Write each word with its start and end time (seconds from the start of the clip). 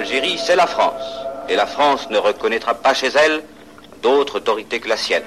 l'Algérie, 0.00 0.38
c'est 0.38 0.56
la 0.56 0.66
France. 0.66 1.02
Et 1.50 1.56
la 1.56 1.66
France 1.66 2.08
ne 2.08 2.16
reconnaîtra 2.16 2.72
pas 2.72 2.94
chez 2.94 3.08
elle 3.08 3.42
d'autre 4.02 4.36
autorité 4.36 4.80
que 4.80 4.88
la 4.88 4.96
sienne. 4.96 5.22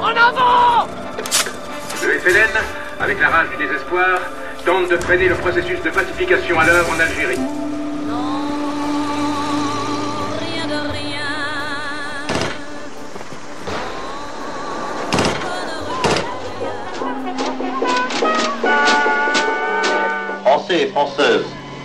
En 0.00 0.08
avant 0.08 0.88
Le 2.02 2.18
FLN, 2.18 2.48
avec 2.98 3.20
la 3.20 3.28
rage 3.28 3.48
du 3.50 3.66
désespoir, 3.66 4.20
tente 4.64 4.88
de 4.88 4.96
freiner 4.96 5.28
le 5.28 5.34
processus 5.34 5.82
de 5.82 5.90
pacification 5.90 6.58
à 6.58 6.64
l'œuvre 6.64 6.90
en 6.90 7.00
Algérie. 7.00 7.38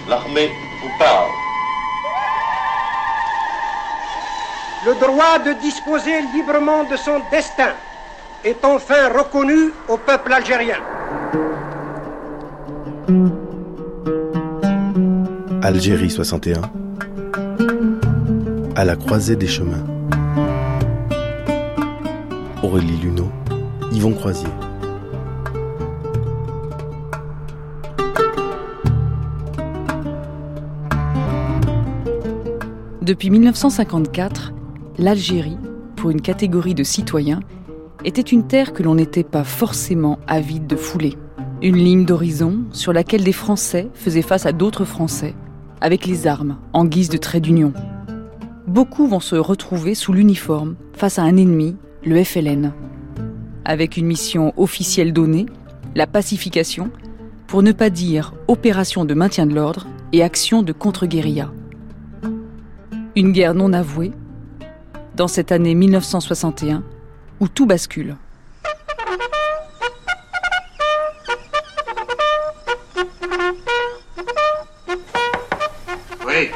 L'armée 0.07 0.49
vous 0.81 0.89
parle. 0.97 1.29
Le 4.85 4.93
droit 4.95 5.39
de 5.39 5.59
disposer 5.61 6.21
librement 6.33 6.83
de 6.85 6.95
son 6.95 7.21
destin 7.29 7.73
est 8.43 8.63
enfin 8.63 9.09
reconnu 9.09 9.71
au 9.87 9.97
peuple 9.97 10.33
algérien. 10.33 10.77
Algérie 15.61 16.09
61 16.09 16.61
À 18.75 18.85
la 18.85 18.95
croisée 18.95 19.35
des 19.35 19.47
chemins 19.47 19.85
Aurélie 22.63 22.97
Luneau, 22.97 23.29
Yvon 23.91 24.13
Croisier 24.13 24.47
Depuis 33.09 33.31
1954, 33.31 34.53
l'Algérie, 34.99 35.57
pour 35.95 36.11
une 36.11 36.21
catégorie 36.21 36.75
de 36.75 36.83
citoyens, 36.83 37.39
était 38.05 38.21
une 38.21 38.45
terre 38.45 38.71
que 38.71 38.83
l'on 38.83 38.93
n'était 38.93 39.23
pas 39.23 39.43
forcément 39.43 40.19
avide 40.27 40.67
de 40.67 40.75
fouler. 40.75 41.17
Une 41.63 41.77
ligne 41.77 42.05
d'horizon 42.05 42.65
sur 42.71 42.93
laquelle 42.93 43.23
des 43.23 43.33
Français 43.33 43.89
faisaient 43.95 44.21
face 44.21 44.45
à 44.45 44.51
d'autres 44.51 44.85
Français, 44.85 45.33
avec 45.81 46.05
les 46.05 46.27
armes 46.27 46.59
en 46.71 46.85
guise 46.85 47.09
de 47.09 47.17
trait 47.17 47.39
d'union. 47.39 47.73
Beaucoup 48.67 49.07
vont 49.07 49.19
se 49.19 49.37
retrouver 49.37 49.95
sous 49.95 50.13
l'uniforme 50.13 50.75
face 50.93 51.17
à 51.17 51.23
un 51.23 51.35
ennemi, 51.35 51.77
le 52.05 52.23
FLN, 52.23 52.73
avec 53.65 53.97
une 53.97 54.05
mission 54.05 54.53
officielle 54.55 55.13
donnée, 55.13 55.47
la 55.95 56.05
pacification, 56.05 56.91
pour 57.47 57.63
ne 57.63 57.71
pas 57.71 57.89
dire 57.89 58.35
opération 58.47 59.03
de 59.03 59.15
maintien 59.15 59.47
de 59.47 59.55
l'ordre 59.55 59.87
et 60.13 60.21
action 60.21 60.61
de 60.61 60.73
contre-guérilla. 60.73 61.51
Une 63.19 63.33
guerre 63.33 63.53
non 63.53 63.73
avouée, 63.73 64.13
dans 65.13 65.27
cette 65.27 65.51
année 65.51 65.75
1961, 65.75 66.85
où 67.41 67.49
tout 67.49 67.65
bascule. 67.65 68.15
Oui. 76.25 76.49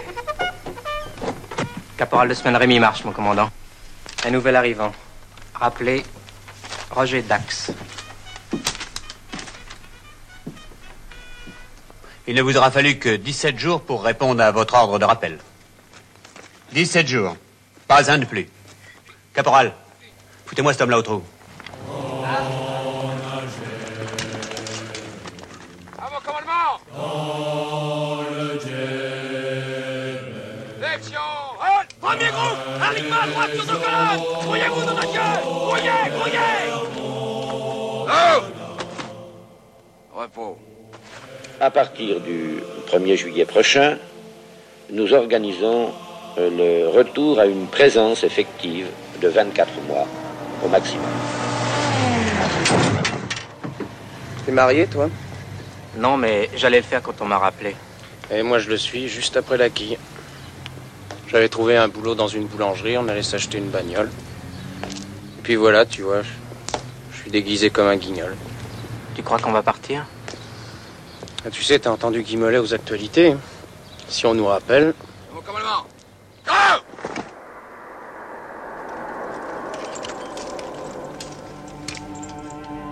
Caporal 1.97 2.29
de 2.29 2.33
semaine 2.33 2.55
Rémi 2.55 2.79
Marche, 2.79 3.03
mon 3.03 3.11
commandant. 3.11 3.49
Un 4.23 4.31
nouvel 4.31 4.55
arrivant. 4.55 4.93
Rappelé 5.53 6.01
Roger 6.91 7.23
Dax. 7.23 7.73
Il 12.25 12.35
ne 12.35 12.41
vous 12.41 12.55
aura 12.55 12.71
fallu 12.71 12.99
que 12.99 13.17
17 13.17 13.59
jours 13.59 13.81
pour 13.81 14.05
répondre 14.05 14.41
à 14.41 14.51
votre 14.51 14.75
ordre 14.75 14.97
de 14.97 15.03
rappel. 15.03 15.39
17 16.73 17.07
jours. 17.07 17.37
Pas 17.87 18.09
un 18.09 18.17
de 18.17 18.25
plus. 18.25 18.49
Caporal, 19.33 19.73
foutez-moi 20.45 20.73
cet 20.73 20.81
homme-là 20.81 20.97
au 20.97 21.01
trou. 21.03 21.21
À 25.99 26.07
vos 26.09 26.19
commandements 26.25 26.79
Section 30.81 31.19
Halt 31.61 31.89
Premier 32.01 32.31
groupe 32.31 32.57
Alignement 32.81 33.21
à 33.21 33.27
droite 33.27 33.51
colonnes 33.51 34.23
Grouillez-vous 34.43 34.85
dans 34.85 34.95
notre 34.95 35.13
gueule 35.13 35.43
Grouillez 35.43 36.09
Grouillez 36.11 36.73
Repos. 40.11 40.57
À 41.59 41.69
partir 41.69 42.19
du 42.19 42.63
1er 42.87 43.15
juillet 43.15 43.45
prochain, 43.45 43.97
nous 44.89 45.13
organisons 45.13 45.91
le 46.37 46.87
retour 46.87 47.39
à 47.39 47.45
une 47.45 47.67
présence 47.67 48.23
effective 48.23 48.87
de 49.21 49.27
24 49.27 49.69
mois 49.87 50.07
au 50.63 50.67
maximum. 50.67 51.05
T'es 54.45 54.51
marié, 54.51 54.87
toi? 54.87 55.09
Non, 55.97 56.17
mais 56.17 56.49
j'allais 56.55 56.77
le 56.77 56.83
faire 56.83 57.01
quand 57.01 57.21
on 57.21 57.25
m'a 57.25 57.37
rappelé. 57.37 57.75
Et 58.31 58.41
moi, 58.41 58.59
je 58.59 58.69
le 58.69 58.77
suis 58.77 59.07
juste 59.07 59.37
après 59.37 59.57
la 59.57 59.69
quille. 59.69 59.97
J'avais 61.27 61.49
trouvé 61.49 61.77
un 61.77 61.87
boulot 61.87 62.15
dans 62.15 62.27
une 62.27 62.45
boulangerie, 62.45 62.97
on 62.97 63.07
allait 63.07 63.23
s'acheter 63.23 63.57
une 63.57 63.69
bagnole. 63.69 64.09
Et 64.83 65.41
puis 65.43 65.55
voilà, 65.55 65.85
tu 65.85 66.01
vois, 66.01 66.21
je, 66.21 67.17
suis 67.21 67.31
déguisé 67.31 67.69
comme 67.69 67.87
un 67.87 67.95
guignol. 67.95 68.35
Tu 69.15 69.23
crois 69.23 69.39
qu'on 69.39 69.51
va 69.51 69.63
partir? 69.63 70.05
Ah, 71.45 71.49
tu 71.49 71.63
sais, 71.63 71.79
t'as 71.79 71.89
entendu 71.89 72.21
Guy 72.21 72.37
Mollet 72.37 72.57
aux 72.57 72.73
actualités. 72.73 73.35
Si 74.07 74.25
on 74.25 74.33
nous 74.33 74.45
rappelle, 74.45 74.93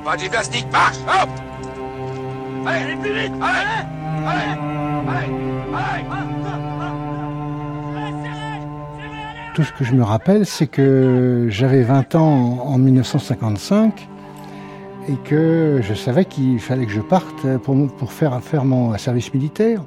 Pas 0.04 0.16
de 0.16 0.22
gymnastique, 0.22 0.68
marche! 0.72 0.98
Hop! 1.08 1.30
Allez, 2.66 2.84
allez 2.84 2.96
plus 2.96 3.14
vite! 3.14 3.32
Allez! 3.42 3.86
Allez! 4.28 4.60
Allez! 5.08 5.30
Allez! 5.74 6.06
Tout 9.54 9.64
ce 9.64 9.72
que 9.74 9.84
je 9.84 9.94
me 9.94 10.04
rappelle, 10.04 10.46
c'est 10.46 10.68
que 10.68 11.48
j'avais 11.50 11.84
20 11.84 12.16
ans 12.16 12.60
en 12.66 12.78
1955 12.78 14.08
et 15.10 15.16
que 15.26 15.82
je 15.84 15.94
savais 15.94 16.26
qu'il 16.26 16.60
fallait 16.60 16.86
que 16.86 16.92
je 16.92 17.02
parte 17.02 17.46
pour, 17.64 17.76
pour 17.96 18.12
faire, 18.14 18.42
faire 18.42 18.64
mon 18.64 18.98
service 18.98 19.34
militaire. 19.34 19.84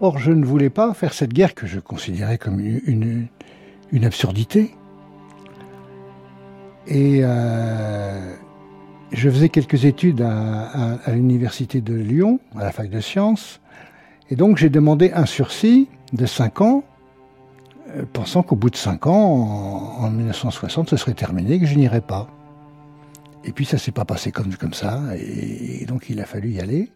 Or, 0.00 0.18
je 0.18 0.30
ne 0.30 0.44
voulais 0.44 0.70
pas 0.70 0.92
faire 0.94 1.12
cette 1.12 1.32
guerre 1.32 1.54
que 1.54 1.66
je 1.66 1.80
considérais 1.80 2.38
comme 2.38 2.60
une, 2.60 3.28
absurdité. 4.04 4.74
Et 6.86 7.20
euh, 7.22 8.34
je 9.12 9.30
faisais 9.30 9.48
quelques 9.48 9.84
études 9.84 10.22
à, 10.22 10.98
l'université 11.08 11.80
de 11.80 11.94
Lyon, 11.94 12.40
à 12.56 12.64
la 12.64 12.72
fac 12.72 12.90
de 12.90 13.00
sciences, 13.00 13.60
et 14.30 14.36
donc 14.36 14.56
j'ai 14.56 14.70
demandé 14.70 15.12
un 15.12 15.26
sursis 15.26 15.88
de 16.12 16.26
5 16.26 16.60
ans 16.60 16.84
euh, 17.96 18.04
pensant 18.12 18.42
qu'au 18.42 18.56
bout 18.56 18.70
de 18.70 18.76
cinq 18.76 19.06
ans, 19.06 19.98
en, 20.00 20.04
en 20.04 20.10
1960, 20.10 20.90
ce 20.90 20.96
serait 20.96 21.14
terminé, 21.14 21.58
que 21.60 21.66
je 21.66 21.76
n'irais 21.76 22.00
pas. 22.00 22.28
Et 23.44 23.52
puis 23.52 23.64
ça 23.64 23.78
s'est 23.78 23.92
pas 23.92 24.04
passé 24.04 24.32
comme, 24.32 24.52
ça, 24.72 25.00
et, 25.16 25.86
donc 25.86 26.10
il 26.10 26.20
a 26.20 26.24
fallu 26.24 26.50
y 26.50 26.60
aller. 26.60 26.90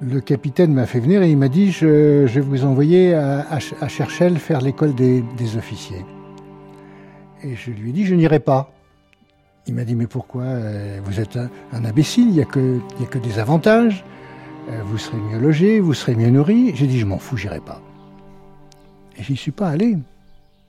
Le 0.00 0.20
capitaine 0.20 0.74
m'a 0.74 0.86
fait 0.86 1.00
venir 1.00 1.22
et 1.22 1.30
il 1.30 1.36
m'a 1.36 1.48
dit 1.48 1.70
je, 1.70 2.26
vais 2.26 2.40
vous 2.40 2.64
envoyer 2.64 3.14
à, 3.14 3.46
à, 3.48 3.88
Cherchel 3.88 4.38
faire 4.38 4.60
l'école 4.60 4.94
des, 4.94 5.22
officiers. 5.56 6.04
Et 7.42 7.54
je 7.54 7.70
lui 7.70 7.90
ai 7.90 7.92
dit 7.92 8.04
je 8.04 8.14
n'irai 8.14 8.40
pas. 8.40 8.72
Il 9.66 9.74
m'a 9.74 9.84
dit 9.84 9.94
mais 9.94 10.06
pourquoi 10.06 10.42
euh, 10.42 11.00
Vous 11.04 11.20
êtes 11.20 11.36
un, 11.36 11.84
imbécile, 11.84 12.28
il 12.28 12.34
n'y 12.34 12.42
a, 12.42 12.44
que, 12.44 12.80
y 13.00 13.04
a 13.04 13.06
que 13.06 13.18
des 13.18 13.38
avantages. 13.38 14.04
Euh, 14.68 14.80
vous 14.84 14.98
serez 14.98 15.16
mieux 15.16 15.38
logé, 15.38 15.80
vous 15.80 15.94
serez 15.94 16.14
mieux 16.14 16.30
nourri. 16.30 16.72
J'ai 16.74 16.86
dit 16.86 16.98
je 16.98 17.06
m'en 17.06 17.18
fous, 17.18 17.36
j'irai 17.36 17.60
pas. 17.60 17.80
Et 19.16 19.22
j'y 19.22 19.36
suis 19.36 19.52
pas 19.52 19.68
allé. 19.68 19.96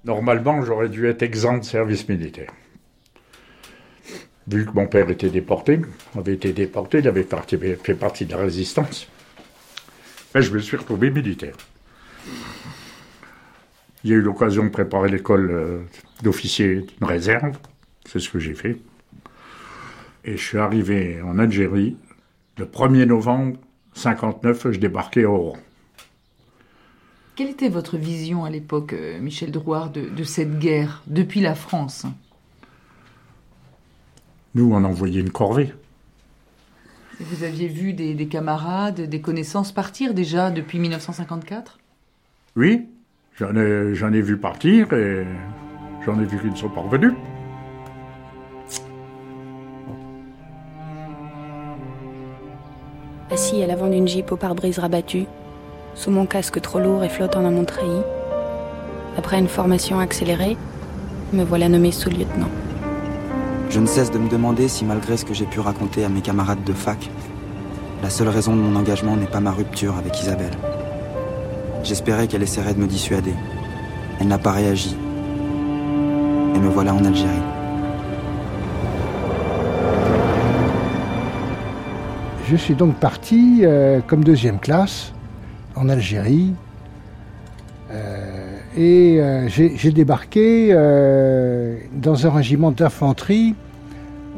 Normalement, 0.05 0.61
j'aurais 0.61 0.89
dû 0.89 1.07
être 1.07 1.23
exempt 1.23 1.57
de 1.57 1.63
service 1.65 2.07
militaire. 2.07 2.51
Vu 4.47 4.65
que 4.65 4.71
mon 4.73 4.85
père 4.85 5.09
était 5.09 5.31
déporté, 5.31 5.81
avait 6.15 6.33
été 6.33 6.53
déporté, 6.53 6.99
il 6.99 7.07
avait 7.07 7.25
fait 7.83 7.95
partie 7.95 8.25
de 8.25 8.31
la 8.31 8.37
résistance. 8.37 9.07
Mais 10.35 10.41
je 10.41 10.53
me 10.53 10.59
suis 10.59 10.75
retrouvé 10.75 11.09
militaire. 11.11 11.55
Il 14.03 14.09
y 14.09 14.13
a 14.13 14.17
eu 14.17 14.21
l'occasion 14.21 14.65
de 14.65 14.69
préparer 14.69 15.07
l'école 15.07 15.49
euh, 15.49 15.79
d'officier 16.23 16.85
de 16.99 17.05
réserve. 17.05 17.57
C'est 18.05 18.19
ce 18.19 18.29
que 18.29 18.37
j'ai 18.37 18.53
fait. 18.53 18.77
Et 20.25 20.35
je 20.35 20.43
suis 20.43 20.57
arrivé 20.57 21.21
en 21.21 21.39
Algérie 21.39 21.95
le 22.57 22.65
1er 22.65 23.05
novembre 23.05 23.57
59, 23.93 24.71
je 24.71 24.79
débarquais 24.79 25.23
à 25.23 25.29
Oran. 25.29 25.57
Quelle 27.35 27.49
était 27.49 27.69
votre 27.69 27.97
vision 27.97 28.43
à 28.43 28.49
l'époque, 28.49 28.91
euh, 28.91 29.19
Michel 29.21 29.51
Drouard, 29.51 29.89
de, 29.89 30.09
de, 30.09 30.23
cette 30.23 30.59
guerre 30.59 31.01
depuis 31.07 31.39
la 31.39 31.55
France? 31.55 32.05
Nous, 34.53 34.69
on 34.71 34.83
envoyait 34.83 35.21
une 35.21 35.31
corvée. 35.31 35.73
Vous 37.19 37.43
aviez 37.43 37.67
vu 37.67 37.93
des, 37.93 38.13
des 38.13 38.27
camarades, 38.27 39.01
des 39.01 39.21
connaissances 39.21 39.71
partir 39.71 40.13
déjà 40.13 40.51
depuis 40.51 40.79
1954 40.79 41.79
Oui, 42.55 42.87
j'en 43.37 43.55
ai, 43.55 43.95
j'en 43.95 44.11
ai 44.11 44.21
vu 44.21 44.37
partir 44.37 44.91
et 44.91 45.25
j'en 46.05 46.19
ai 46.19 46.25
vu 46.25 46.37
qui 46.39 46.47
ne 46.47 46.55
sont 46.55 46.69
pas 46.69 46.81
revenus. 46.81 47.13
Assis 53.31 53.63
à 53.63 53.67
l'avant 53.67 53.89
d'une 53.89 54.07
jeep 54.07 54.31
au 54.31 54.37
pare-brise 54.37 54.79
rabattu, 54.79 55.25
sous 55.95 56.11
mon 56.11 56.25
casque 56.25 56.61
trop 56.61 56.79
lourd 56.79 57.03
et 57.03 57.09
flottant 57.09 57.41
dans 57.41 57.51
mon 57.51 57.65
treillis, 57.65 58.03
après 59.17 59.39
une 59.39 59.47
formation 59.47 59.99
accélérée, 59.99 60.57
me 61.33 61.43
voilà 61.43 61.69
nommé 61.69 61.91
sous-lieutenant. 61.91 62.49
Je 63.69 63.79
ne 63.79 63.85
cesse 63.85 64.11
de 64.11 64.17
me 64.17 64.29
demander 64.29 64.67
si 64.67 64.85
malgré 64.85 65.17
ce 65.17 65.25
que 65.25 65.33
j'ai 65.33 65.45
pu 65.45 65.59
raconter 65.59 66.05
à 66.05 66.09
mes 66.09 66.21
camarades 66.21 66.63
de 66.63 66.73
fac, 66.73 67.09
la 68.03 68.09
seule 68.09 68.29
raison 68.29 68.55
de 68.55 68.61
mon 68.61 68.75
engagement 68.75 69.15
n'est 69.15 69.25
pas 69.25 69.39
ma 69.39 69.51
rupture 69.51 69.95
avec 69.97 70.21
Isabelle. 70.21 70.55
J'espérais 71.83 72.27
qu'elle 72.27 72.43
essaierait 72.43 72.73
de 72.73 72.79
me 72.79 72.87
dissuader. 72.87 73.33
Elle 74.19 74.27
n'a 74.27 74.37
pas 74.37 74.51
réagi. 74.51 74.95
Et 76.55 76.59
me 76.59 76.69
voilà 76.69 76.93
en 76.93 77.03
Algérie. 77.03 77.29
Je 82.47 82.55
suis 82.55 82.75
donc 82.75 82.95
parti 82.95 83.61
euh, 83.63 84.01
comme 84.05 84.23
deuxième 84.23 84.59
classe 84.59 85.13
en 85.75 85.89
Algérie. 85.89 86.53
Euh, 87.91 88.44
et 88.77 89.19
euh, 89.19 89.47
j'ai 89.47 89.91
débarqué 89.91 90.69
euh, 90.71 91.77
dans 91.93 92.27
un 92.27 92.31
régiment 92.31 92.71
d'infanterie 92.71 93.55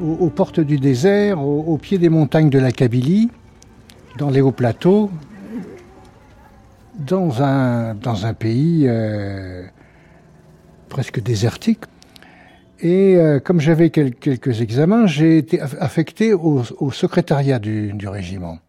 aux, 0.01 0.25
aux, 0.25 0.29
portes 0.29 0.59
du 0.59 0.77
désert, 0.77 1.41
au, 1.41 1.63
au, 1.67 1.77
pied 1.77 1.97
des 1.97 2.09
montagnes 2.09 2.49
de 2.49 2.59
la 2.59 2.71
Kabylie, 2.71 3.29
dans 4.17 4.29
les 4.29 4.41
hauts 4.41 4.51
plateaux, 4.51 5.09
dans 6.99 7.41
un, 7.41 7.95
dans 7.95 8.25
un 8.25 8.33
pays 8.33 8.85
euh, 8.87 9.63
presque 10.89 11.21
désertique. 11.21 11.83
Et 12.79 13.15
euh, 13.15 13.39
comme 13.39 13.59
j'avais 13.59 13.89
quel, 13.89 14.13
quelques 14.13 14.61
examens, 14.61 15.07
j'ai 15.07 15.37
été 15.37 15.59
affecté 15.61 16.33
au, 16.33 16.61
au 16.79 16.91
secrétariat 16.91 17.59
du, 17.59 17.93
du, 17.93 18.07
régiment. 18.07 18.59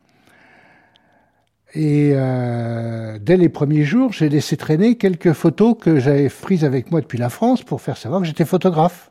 Et 1.75 2.13
euh, 2.15 3.19
dès 3.21 3.37
les 3.37 3.49
premiers 3.49 3.85
jours, 3.85 4.13
j'ai 4.13 4.29
laissé 4.29 4.57
traîner 4.57 4.97
quelques 4.97 5.33
photos 5.33 5.77
que 5.79 5.99
j'avais 5.99 6.29
prises 6.29 6.65
avec 6.65 6.91
moi 6.91 7.01
depuis 7.01 7.19
la 7.19 7.29
France 7.29 7.63
pour 7.63 7.81
faire 7.81 7.97
savoir 7.97 8.21
que 8.21 8.27
j'étais 8.27 8.47
photographe. 8.47 9.11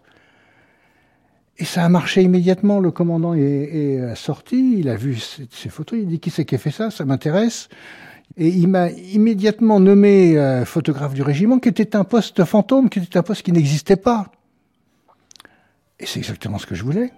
Et 1.60 1.66
ça 1.66 1.84
a 1.84 1.90
marché 1.90 2.24
immédiatement. 2.24 2.80
Le 2.80 2.92
commandant 2.92 3.34
est, 3.34 3.42
est 3.42 4.16
sorti, 4.16 4.80
il 4.80 4.90
a 4.90 4.96
vu 4.96 5.16
ces, 5.16 5.48
ces, 5.52 5.70
photos, 5.70 6.00
il 6.00 6.08
dit 6.08 6.20
qui 6.20 6.30
c'est 6.30 6.46
qui 6.46 6.56
a 6.56 6.58
fait 6.58 6.72
ça, 6.72 6.90
ça 6.92 7.06
m'intéresse. 7.06 7.70
Et 8.36 8.50
il 8.50 8.68
m'a 8.68 8.90
immédiatement 8.90 9.80
nommé 9.80 10.38
euh, 10.38 10.66
photographe 10.66 11.14
du 11.14 11.22
régiment, 11.22 11.60
qui 11.60 11.70
était 11.70 11.96
un 11.96 12.04
poste 12.04 12.44
fantôme, 12.44 12.90
qui 12.90 13.00
était 13.00 13.18
un 13.18 13.24
poste 13.24 13.44
qui 13.44 13.52
n'existait 13.52 13.96
pas. 13.96 14.32
Et 16.00 16.06
c'est 16.06 16.20
exactement 16.20 16.58
ce 16.58 16.66
que 16.66 16.76
je 16.76 16.84
voulais. 16.84 17.12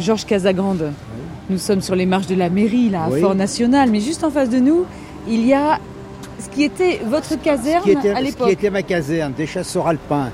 Georges 0.00 0.24
Casagrande, 0.24 0.92
nous 1.48 1.58
sommes 1.58 1.80
sur 1.80 1.94
les 1.94 2.06
marches 2.06 2.26
de 2.26 2.34
la 2.34 2.48
mairie, 2.48 2.90
là, 2.90 3.04
à 3.04 3.10
oui. 3.10 3.20
Fort 3.20 3.34
National, 3.34 3.90
mais 3.90 4.00
juste 4.00 4.24
en 4.24 4.30
face 4.30 4.50
de 4.50 4.58
nous, 4.58 4.84
il 5.28 5.46
y 5.46 5.52
a 5.52 5.78
ce 6.38 6.48
qui 6.48 6.64
était 6.64 7.00
votre 7.04 7.40
caserne 7.40 7.82
qui 7.84 7.90
était, 7.92 8.10
à 8.10 8.20
l'époque. 8.20 8.48
Ce 8.48 8.54
qui 8.54 8.58
était 8.58 8.70
ma 8.70 8.82
caserne, 8.82 9.32
des 9.32 9.46
chasseurs 9.46 9.86
alpins. 9.86 10.30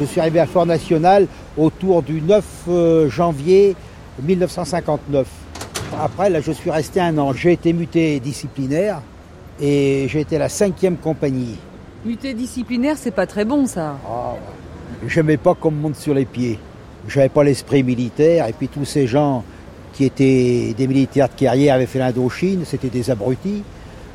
Je 0.00 0.04
suis 0.04 0.20
arrivé 0.20 0.40
à 0.40 0.46
Fort 0.46 0.66
National 0.66 1.26
autour 1.56 2.02
du 2.02 2.20
9 2.20 2.44
euh, 2.68 3.08
janvier 3.08 3.74
1959. 4.22 5.26
Après, 6.00 6.30
là, 6.30 6.40
je 6.40 6.52
suis 6.52 6.70
resté 6.70 7.00
un 7.00 7.16
an. 7.18 7.32
J'ai 7.32 7.52
été 7.52 7.72
muté 7.72 8.20
disciplinaire 8.20 9.00
et 9.60 10.06
j'ai 10.08 10.20
été 10.20 10.38
la 10.38 10.48
cinquième 10.48 10.96
compagnie. 10.96 11.56
Muté 12.04 12.34
disciplinaire, 12.34 12.96
c'est 12.96 13.10
pas 13.10 13.26
très 13.26 13.44
bon, 13.44 13.66
ça. 13.66 13.96
Oh, 14.08 14.36
J'aimais 15.06 15.36
pas 15.36 15.54
qu'on 15.54 15.70
me 15.70 15.80
monte 15.80 15.96
sur 15.96 16.14
les 16.14 16.24
pieds. 16.24 16.58
J'avais 17.08 17.28
pas 17.28 17.42
l'esprit 17.42 17.82
militaire 17.82 18.46
et 18.46 18.52
puis 18.52 18.68
tous 18.68 18.84
ces 18.84 19.06
gens 19.06 19.44
qui 19.94 20.04
étaient 20.04 20.74
des 20.76 20.86
militaires 20.86 21.28
de 21.28 21.34
carrière 21.34 21.74
avaient 21.74 21.86
fait 21.86 21.98
l'Indochine, 21.98 22.64
c'était 22.64 22.90
des 22.90 23.10
abrutis. 23.10 23.64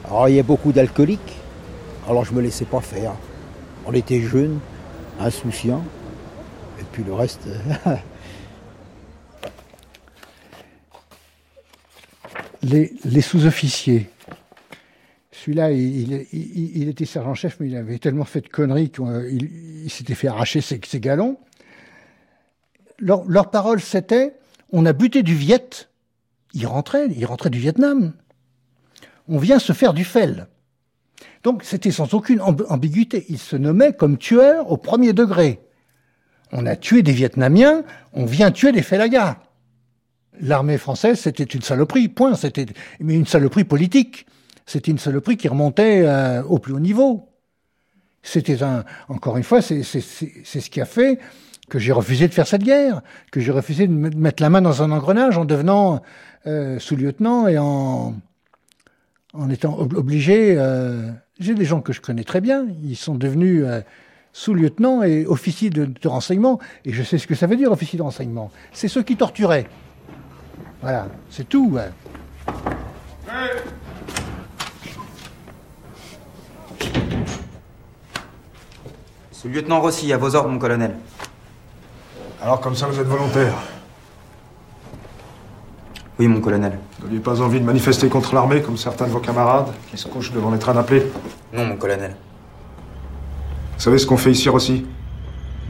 Alors 0.06 0.30
il 0.30 0.36
y 0.36 0.40
a 0.40 0.44
beaucoup 0.44 0.72
d'alcooliques. 0.72 1.36
Alors 2.08 2.24
je 2.24 2.34
me 2.34 2.42
laissais 2.42 2.66
pas 2.66 2.82
faire. 2.82 3.14
On 3.86 3.94
était 3.94 4.22
jeunes, 4.22 4.60
insouciants. 5.20 5.84
Et 6.80 6.84
puis 6.92 7.04
le 7.04 7.14
reste. 7.14 7.48
les, 12.64 12.94
les 13.06 13.22
sous-officiers. 13.22 14.10
Celui-là, 15.32 15.72
il, 15.72 16.26
il, 16.32 16.82
il, 16.82 16.90
était 16.90 17.06
sergent-chef, 17.06 17.58
mais 17.60 17.68
il 17.68 17.76
avait 17.76 17.98
tellement 17.98 18.24
fait 18.24 18.42
de 18.42 18.48
conneries 18.48 18.90
qu'il 18.90 19.50
il, 19.84 19.90
s'était 19.90 20.16
fait 20.16 20.30
arracher 20.30 20.62
ses, 20.62 20.80
ses 20.86 21.00
galons. 21.00 21.38
Leur, 23.00 23.24
leur 23.26 23.50
parole, 23.50 23.82
c'était 23.82 24.36
on 24.72 24.86
a 24.86 24.94
buté 24.94 25.24
du 25.24 25.36
Viet. 25.36 25.88
Il 26.54 26.68
rentrait, 26.68 27.08
il 27.16 27.26
rentrait 27.26 27.50
du 27.50 27.60
Vietnam. 27.60 28.14
On 29.28 29.38
vient 29.38 29.60
se 29.60 29.72
faire 29.72 29.94
du 29.94 30.04
fel. 30.04 30.48
Donc 31.44 31.64
c'était 31.64 31.92
sans 31.92 32.14
aucune 32.14 32.42
ambiguïté. 32.42 33.26
Il 33.30 33.38
se 33.38 33.56
nommait 33.56 33.94
comme 33.94 34.18
tueur 34.18 34.72
au 34.72 34.78
premier 34.78 35.14
degré. 35.14 35.62
On 36.52 36.66
a 36.66 36.76
tué 36.76 37.04
des 37.04 37.12
Vietnamiens, 37.12 37.84
on 38.14 38.26
vient 38.26 38.52
tuer 38.52 38.72
des 38.72 38.82
Felagas. 38.82 39.38
L'armée 40.40 40.78
française, 40.78 41.20
c'était 41.20 41.44
une 41.44 41.62
saloperie, 41.62 42.08
point. 42.08 42.36
C'était, 42.36 42.66
mais 43.00 43.16
une 43.16 43.28
saloperie 43.28 43.64
politique. 43.64 44.26
C'était 44.66 44.92
une 44.92 44.98
saloperie 44.98 45.38
qui 45.38 45.48
remontait 45.48 46.04
euh, 46.06 46.44
au 46.44 46.58
plus 46.60 46.74
haut 46.74 46.80
niveau. 46.80 47.30
C'était 48.24 48.64
un, 48.64 48.86
encore 49.10 49.38
une 49.38 49.44
fois, 49.44 49.62
c'est 49.62 49.84
ce 49.84 50.70
qui 50.70 50.82
a 50.82 50.86
fait 50.86 51.20
que 51.70 51.80
j'ai 51.80 51.92
refusé 51.92 52.28
de 52.28 52.34
faire 52.34 52.48
cette 52.48 52.64
guerre, 52.64 53.02
que 53.32 53.40
j'ai 53.40 53.52
refusé 53.52 53.88
de 53.88 53.94
mettre 53.94 54.44
la 54.44 54.50
main 54.50 54.62
dans 54.62 54.84
un 54.84 54.92
engrenage 54.92 55.38
en 55.38 55.46
devenant 55.46 56.02
euh, 56.46 56.78
sous-lieutenant 56.80 57.48
et 57.48 57.58
en, 57.58 58.16
étant 59.50 59.78
obligé. 59.80 60.56
Euh, 60.58 61.10
j'ai 61.40 61.56
des 61.56 61.66
gens 61.66 61.82
que 61.82 61.94
je 61.94 62.02
connais 62.02 62.24
très 62.24 62.42
bien, 62.42 62.68
ils 62.84 62.96
sont 62.96 63.16
devenus 63.16 63.64
euh, 63.66 63.82
sous-lieutenant 64.34 65.04
et 65.04 65.26
officier 65.26 65.70
de, 65.70 65.90
renseignement, 66.08 66.60
et 66.86 66.92
je 66.92 67.04
sais 67.04 67.18
ce 67.18 67.28
que 67.28 67.36
ça 67.36 67.48
veut 67.48 67.56
dire, 67.56 67.72
officier 67.72 67.98
de 67.98 68.04
renseignement. 68.04 68.52
C'est 68.72 68.88
ceux 68.88 69.04
qui 69.04 69.16
torturaient. 69.16 69.68
Voilà, 70.82 71.08
c'est 71.30 71.48
tout. 71.48 71.78
Ce 79.32 79.48
lieutenant 79.48 79.82
Rossi, 79.82 80.12
à 80.12 80.18
vos 80.18 80.36
ordres, 80.36 80.50
mon 80.50 80.60
colonel. 80.60 80.96
Alors, 82.44 82.60
comme 82.60 82.76
ça, 82.76 82.88
vous 82.88 83.00
êtes 83.00 83.08
volontaire 83.08 83.54
Oui, 86.20 86.28
mon 86.28 86.42
colonel. 86.42 86.78
Vous 87.00 87.06
n'aviez 87.06 87.22
pas 87.22 87.42
envie 87.42 87.62
de 87.62 87.66
manifester 87.66 88.10
contre 88.10 88.36
l'armée, 88.36 88.62
comme 88.62 88.76
certains 88.76 89.06
de 89.06 89.12
vos 89.12 89.20
camarades, 89.20 89.68
qui 89.90 89.98
se 89.98 90.10
couchent 90.10 90.34
devant 90.34 90.52
les 90.52 90.60
trains 90.60 90.74
d'appelés 90.74 91.10
Non, 91.54 91.64
mon 91.64 91.78
colonel. 91.78 92.18
Vous 93.78 93.80
savez 93.82 93.98
ce 93.98 94.06
qu'on 94.06 94.18
fait 94.18 94.32
ici, 94.32 94.50
Rossi 94.50 94.86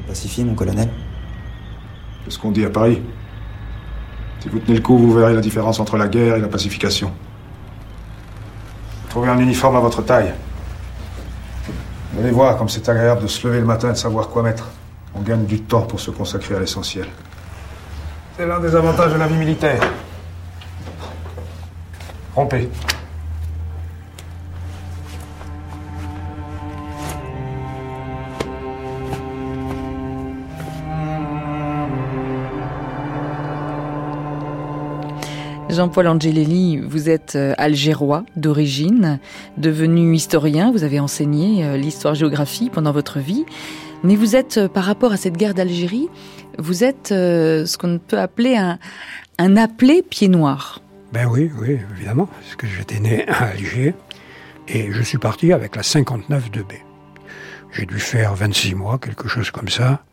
Pacifier, 0.07 0.43
mon 0.43 0.55
colonel. 0.55 0.89
C'est 2.25 2.31
ce 2.31 2.39
qu'on 2.39 2.49
dit 2.49 2.65
à 2.65 2.71
Paris. 2.71 3.03
Si 4.39 4.49
vous 4.49 4.57
tenez 4.57 4.77
le 4.77 4.83
coup, 4.83 4.97
vous 4.97 5.13
verrez 5.13 5.35
la 5.35 5.41
différence 5.41 5.79
entre 5.79 5.95
la 5.95 6.07
guerre 6.07 6.37
et 6.37 6.41
la 6.41 6.47
pacification. 6.47 7.11
Trouvez 9.09 9.29
un 9.29 9.37
uniforme 9.37 9.75
à 9.75 9.79
votre 9.79 10.01
taille. 10.01 10.33
Vous 12.13 12.19
allez 12.19 12.31
voir 12.31 12.57
comme 12.57 12.67
c'est 12.67 12.89
agréable 12.89 13.21
de 13.21 13.27
se 13.27 13.47
lever 13.47 13.59
le 13.59 13.65
matin 13.67 13.89
et 13.89 13.93
de 13.93 13.97
savoir 13.97 14.29
quoi 14.29 14.41
mettre. 14.41 14.69
On 15.15 15.21
gagne 15.21 15.45
du 15.45 15.61
temps 15.61 15.83
pour 15.83 15.99
se 15.99 16.11
consacrer 16.11 16.55
à 16.55 16.59
l'essentiel. 16.59 17.07
C'est 18.37 18.47
l'un 18.47 18.59
des 18.59 18.75
avantages 18.75 19.13
de 19.13 19.17
la 19.17 19.27
vie 19.27 19.37
militaire. 19.37 19.81
Rompez. 22.35 22.69
Jean-Paul 35.73 36.07
Angelelli, 36.07 36.77
vous 36.77 37.09
êtes 37.09 37.35
euh, 37.35 37.55
algérois 37.57 38.25
d'origine, 38.35 39.19
devenu 39.57 40.13
historien, 40.13 40.71
vous 40.71 40.83
avez 40.83 40.99
enseigné 40.99 41.65
euh, 41.65 41.77
l'histoire-géographie 41.77 42.69
pendant 42.69 42.91
votre 42.91 43.17
vie, 43.17 43.43
mais 44.03 44.15
vous 44.15 44.35
êtes, 44.35 44.57
euh, 44.57 44.67
par 44.67 44.83
rapport 44.83 45.11
à 45.11 45.17
cette 45.17 45.37
guerre 45.37 45.53
d'Algérie, 45.53 46.09
vous 46.59 46.83
êtes 46.83 47.07
ce 47.09 47.77
qu'on 47.77 47.97
peut 47.99 48.19
appeler 48.19 48.55
un, 48.55 48.77
un 49.37 49.57
appelé 49.57 50.03
pied 50.03 50.27
noir. 50.27 50.81
Ben 51.11 51.27
oui, 51.27 51.51
oui, 51.59 51.77
évidemment, 51.91 52.25
parce 52.25 52.55
que 52.55 52.67
j'étais 52.67 52.99
né 52.99 53.27
à 53.27 53.45
Alger, 53.45 53.93
Et 54.67 54.91
je 54.91 55.01
suis 55.01 55.17
parti 55.17 55.51
avec 55.53 55.75
la 55.75 55.83
59 55.83 56.49
2B. 56.51 56.73
J'ai 57.71 57.85
dû 57.85 57.99
faire 57.99 58.35
26 58.35 58.75
mois, 58.75 58.97
quelque 58.99 59.27
chose 59.27 59.51
comme 59.51 59.69
ça. 59.69 60.03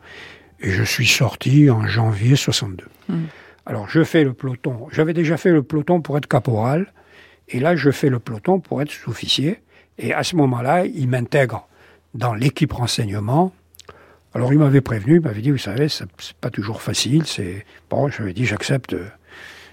Et 0.60 0.70
je 0.70 0.82
suis 0.82 1.06
sorti 1.06 1.70
en 1.70 1.86
janvier 1.86 2.36
62. 2.36 2.84
Hmm. 3.08 3.24
Alors 3.66 3.88
je 3.88 4.02
fais 4.02 4.24
le 4.24 4.32
peloton. 4.32 4.88
J'avais 4.90 5.12
déjà 5.14 5.36
fait 5.36 5.52
le 5.52 5.62
peloton 5.62 6.00
pour 6.00 6.18
être 6.18 6.26
caporal. 6.26 6.92
Et 7.48 7.60
là, 7.60 7.76
je 7.76 7.90
fais 7.90 8.08
le 8.08 8.18
peloton 8.18 8.60
pour 8.60 8.82
être 8.82 8.90
sous-officier. 8.90 9.60
Et 9.98 10.12
à 10.12 10.22
ce 10.22 10.36
moment-là, 10.36 10.86
il 10.86 11.08
m'intègre 11.08 11.66
dans 12.14 12.34
l'équipe 12.34 12.72
renseignement. 12.72 13.52
Alors 14.34 14.52
il 14.52 14.58
m'avait 14.58 14.80
prévenu, 14.80 15.16
il 15.16 15.20
m'avait 15.20 15.42
dit, 15.42 15.50
vous 15.50 15.58
savez, 15.58 15.88
c'est 15.88 16.06
pas 16.40 16.50
toujours 16.50 16.82
facile. 16.82 17.26
C'est 17.26 17.64
bon, 17.88 18.08
je 18.08 18.22
lui 18.22 18.30
ai 18.30 18.34
dit, 18.34 18.46
j'accepte. 18.46 18.94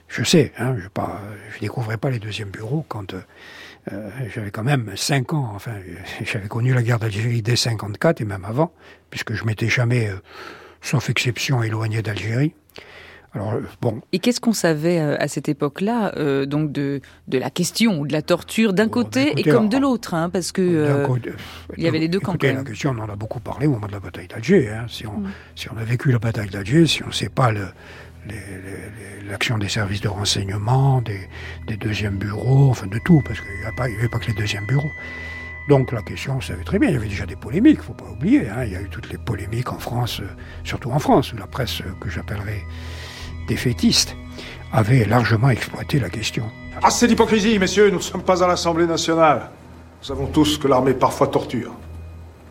Je 0.08 0.24
sais, 0.24 0.54
hein, 0.58 0.76
je 0.82 0.88
pas, 0.88 1.22
je 1.54 1.60
découvrais 1.60 1.98
pas 1.98 2.10
les 2.10 2.20
deuxièmes 2.20 2.50
bureaux 2.50 2.86
quand 2.88 3.14
euh, 3.92 4.10
j'avais 4.34 4.52
quand 4.52 4.64
même 4.64 4.94
cinq 4.96 5.34
ans. 5.34 5.52
Enfin, 5.54 5.74
j'avais 6.24 6.48
connu 6.48 6.74
la 6.74 6.82
guerre 6.82 7.00
d'Algérie 7.00 7.42
dès 7.42 7.56
54 7.56 8.22
et 8.22 8.26
même 8.26 8.46
avant, 8.46 8.72
puisque 9.10 9.34
je 9.34 9.44
m'étais 9.44 9.70
jamais, 9.70 10.10
euh, 10.10 10.16
sauf 10.82 11.10
exception, 11.10 11.62
éloigné 11.62 12.02
d'Algérie. 12.02 12.54
Alors 13.38 13.54
euh, 13.54 13.62
bon, 13.82 14.02
Et 14.14 14.20
qu'est-ce 14.20 14.42
qu'on 14.42 14.52
savait 14.54 15.00
euh, 15.00 15.16
à 15.20 15.28
cette 15.28 15.48
époque-là, 15.48 16.14
euh, 16.18 16.46
donc 16.46 16.72
de, 16.72 17.02
de 17.28 17.38
la 17.38 17.50
question 17.50 18.00
ou 18.00 18.08
de 18.08 18.14
la 18.14 18.22
torture 18.24 18.74
d'un 18.74 18.88
côté 18.90 19.22
et 19.28 19.32
écoutez, 19.32 19.44
comme 19.52 19.58
alors, 19.60 19.70
de 19.70 19.78
l'autre, 19.78 20.14
hein, 20.16 20.30
parce 20.32 20.52
que 20.52 20.62
euh, 20.62 21.06
côté- 21.06 21.32
il 21.78 21.84
y 21.84 21.88
avait 21.88 22.00
les 22.00 22.08
deux 22.08 22.20
camps. 22.20 22.34
Écoutez, 22.34 22.50
quand 22.54 22.58
la 22.58 22.64
question, 22.64 22.96
on 22.98 23.02
en 23.04 23.10
a 23.10 23.16
beaucoup 23.16 23.40
parlé 23.40 23.68
au 23.68 23.72
moment 23.72 23.88
de 23.88 23.92
la 23.92 24.00
bataille 24.00 24.28
d'Alger. 24.28 24.70
hein. 24.70 24.86
Si, 24.90 25.06
on, 25.06 25.20
Mm. 25.20 25.30
si 25.56 25.72
on 25.72 25.78
a 25.78 25.84
vécu 25.84 26.12
la 26.12 26.20
bataille 26.20 26.50
d'Alger, 26.50 26.88
si 26.88 27.04
on 27.04 27.08
ne 27.08 27.12
sait 27.12 27.30
pas 27.30 27.52
le- 27.52 27.68
l'action 29.30 29.58
des 29.58 29.70
services 29.70 30.02
de 30.02 30.08
renseignement, 30.10 31.02
des, 31.02 31.20
des 31.68 31.78
deuxièmes 31.78 32.18
bureaux, 32.18 32.70
enfin 32.72 32.88
de 32.88 33.00
tout, 33.06 33.22
parce 33.26 33.40
qu'il 33.40 33.50
n'y 33.60 33.98
avait 33.98 34.10
pas 34.10 34.20
que 34.20 34.28
les 34.28 34.34
deuxièmes 34.34 34.66
bureaux. 34.68 34.92
Donc 35.70 35.92
la 35.92 36.02
question, 36.02 36.38
on 36.38 36.42
savait 36.42 36.64
très 36.64 36.80
bien, 36.80 36.90
il 36.90 36.94
y 36.94 36.98
avait 36.98 37.10
déjà 37.10 37.26
des 37.26 37.36
polémiques, 37.36 37.76
il 37.76 37.80
ne 37.80 37.84
faut 37.84 37.94
pas 37.94 38.10
oublier. 38.10 38.48
hein. 38.50 38.64
Il 38.64 38.72
y 38.72 38.76
a 38.76 38.82
eu 38.82 38.88
toutes 38.90 39.10
les 39.12 39.18
polémiques 39.18 39.72
en 39.72 39.80
France, 39.80 40.22
euh, 40.22 40.28
surtout 40.64 40.92
en 40.92 41.00
France, 41.00 41.34
où 41.34 41.38
la 41.38 41.48
presse 41.48 41.82
euh, 41.82 41.92
que 42.00 42.10
j'appellerais 42.10 42.62
défaitiste 43.48 44.16
avait 44.72 45.06
largement 45.06 45.50
exploité 45.50 46.00
la 46.00 46.10
question. 46.10 46.44
Assez 46.84 47.08
d'hypocrisie, 47.08 47.58
messieurs, 47.58 47.90
nous 47.90 47.98
ne 47.98 48.02
sommes 48.02 48.22
pas 48.22 48.44
à 48.44 48.48
l'Assemblée 48.48 48.86
nationale. 48.86 49.50
Nous 50.02 50.08
savons 50.08 50.28
tous 50.28 50.58
que 50.58 50.68
l'armée 50.68 50.94
parfois 50.94 51.28
torture, 51.28 51.72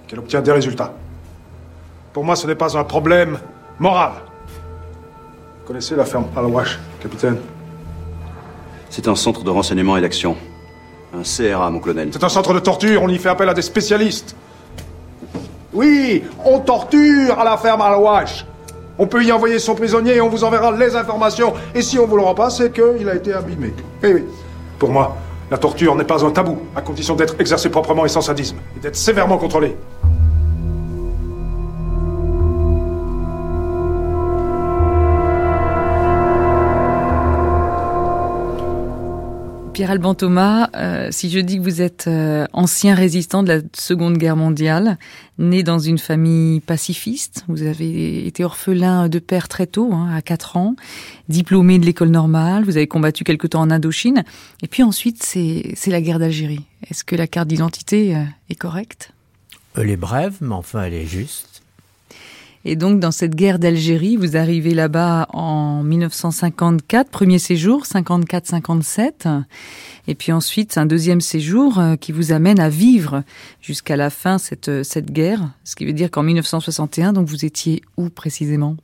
qu'elle 0.09 0.19
obtient 0.19 0.41
des 0.41 0.51
résultats. 0.51 0.93
Pour 2.13 2.25
moi, 2.25 2.35
ce 2.35 2.47
n'est 2.47 2.57
pas 2.57 2.77
un 2.77 2.83
problème 2.83 3.39
moral. 3.79 4.13
Vous 5.61 5.67
connaissez 5.67 5.95
la 5.95 6.05
ferme 6.05 6.27
Al-Wash, 6.37 6.79
capitaine? 7.01 7.37
C'est 8.91 9.07
un 9.07 9.15
centre 9.15 9.45
de 9.45 9.51
renseignement 9.51 9.97
et 9.97 10.01
d'action. 10.01 10.37
Un 11.15 11.23
CRA, 11.23 11.71
mon 11.71 11.79
colonel. 11.79 12.09
C'est 12.13 12.25
un 12.25 12.29
centre 12.29 12.53
de 12.53 12.59
torture, 12.59 13.03
on 13.03 13.09
y 13.09 13.19
fait 13.19 13.29
appel 13.29 13.49
à 13.49 13.55
des 13.55 13.63
spécialistes. 13.63 14.35
Oui, 15.73 16.25
on 16.45 16.61
torture 16.61 17.39
à 17.39 17.45
la 17.45 17.57
ferme 17.59 17.83
Al-Wash. 17.83 18.47
On 18.99 19.07
peut 19.07 19.23
y 19.23 19.33
envoyer 19.33 19.59
son 19.59 19.75
prisonnier 19.75 20.17
et 20.17 20.21
on 20.21 20.29
vous 20.29 20.45
enverra 20.45 20.73
les 20.73 20.97
informations. 20.97 21.53
Et 21.75 21.83
si 21.83 21.99
on 21.99 22.07
vous 22.07 22.17
le 22.17 22.23
rend 22.23 22.35
pas, 22.35 22.51
c'est 22.51 22.73
qu'il 22.73 23.09
a 23.09 23.15
été 23.15 23.33
abîmé. 23.33 23.75
Eh 24.03 24.15
oui. 24.15 24.25
Pour 24.79 24.91
moi, 24.91 25.17
la 25.51 25.59
torture 25.59 25.95
n'est 25.95 26.05
pas 26.05 26.25
un 26.25 26.31
tabou, 26.31 26.59
à 26.75 26.81
condition 26.81 27.15
d'être 27.15 27.37
exercée 27.39 27.69
proprement 27.69 28.05
et 28.05 28.09
sans 28.09 28.21
sadisme, 28.21 28.57
et 28.77 28.81
d'être 28.81 28.97
sévèrement 28.97 29.39
contrôlée. 29.39 29.77
Pierre 39.77 39.91
Alban 39.91 40.15
Thomas, 40.15 40.71
euh, 40.75 41.09
si 41.11 41.29
je 41.29 41.39
dis 41.39 41.59
que 41.59 41.63
vous 41.63 41.83
êtes 41.83 42.07
euh, 42.07 42.47
ancien 42.55 42.95
résistant 42.95 43.43
de 43.43 43.49
la 43.49 43.61
Seconde 43.75 44.17
Guerre 44.17 44.35
mondiale, 44.35 44.97
né 45.37 45.63
dans 45.63 45.79
une 45.79 45.99
famille 45.99 46.61
pacifiste, 46.61 47.45
vous 47.47 47.63
avez 47.63 48.27
été 48.27 48.43
orphelin 48.43 49.11
de 49.11 49.19
père 49.19 49.49
très 49.49 49.67
tôt, 49.67 49.93
hein, 49.93 50.11
à 50.15 50.23
4 50.23 50.57
ans, 50.57 50.77
diplômé 51.29 51.79
de 51.79 51.85
l'école 51.85 52.09
normale, 52.09 52.65
vous 52.65 52.79
avez 52.79 52.87
combattu 52.87 53.23
quelque 53.23 53.47
temps 53.47 53.61
en 53.61 53.71
Indochine, 53.71 54.25
et 54.63 54.67
puis 54.67 54.83
ensuite 54.83 55.23
c'est 55.23 55.77
la 55.89 56.01
guerre 56.01 56.21
d'Algérie. 56.21 56.65
Est-ce 56.91 57.05
que 57.05 57.15
la 57.15 57.27
carte 57.27 57.49
d'identité 57.49 58.17
euh, 58.17 58.23
est 58.49 58.55
correcte? 58.55 59.13
Elle 59.77 59.91
est 59.91 59.99
brève, 59.99 60.39
mais 60.41 60.55
enfin 60.55 60.85
elle 60.85 60.95
est 60.95 61.05
juste. 61.05 61.56
Et 62.69 62.75
donc, 62.75 62.99
dans 62.99 63.13
cette 63.13 63.37
guerre 63.37 63.61
d'Algérie, 63.61 64.17
vous 64.17 64.37
arrivez 64.37 64.75
là-bas 64.75 65.29
en 65.33 65.85
1954, 65.85 67.09
premier 67.11 67.39
séjour, 67.39 67.85
54-57. 67.85 69.45
Et 70.09 70.17
puis 70.17 70.33
ensuite, 70.33 70.77
un 70.77 70.85
deuxième 70.85 71.21
séjour 71.21 71.79
euh, 71.79 71.95
qui 71.95 72.11
vous 72.11 72.33
amène 72.33 72.59
à 72.59 72.69
vivre 72.69 73.23
jusqu'à 73.61 73.95
la 73.95 74.11
fin 74.11 74.39
cette, 74.39 74.69
euh, 74.69 74.83
cette 74.83 75.13
guerre. 75.13 75.49
Ce 75.63 75.77
qui 75.77 75.87
veut 75.87 75.93
dire 75.93 76.11
qu'en 76.11 76.25
1961, 76.25 77.13
donc 77.13 77.29
vous 77.29 77.45
étiez 77.45 77.83
où 77.97 78.09
précisément? 78.09 78.75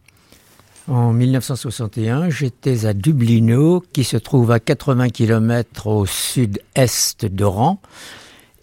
En 0.86 1.12
1961, 1.12 2.30
j'étais 2.30 2.86
à 2.86 2.94
Dublino, 2.94 3.82
qui 3.92 4.04
se 4.04 4.16
trouve 4.16 4.52
à 4.52 4.60
80 4.60 5.08
km 5.08 5.88
au 5.88 6.06
sud-est 6.06 7.26
d'Oran. 7.26 7.80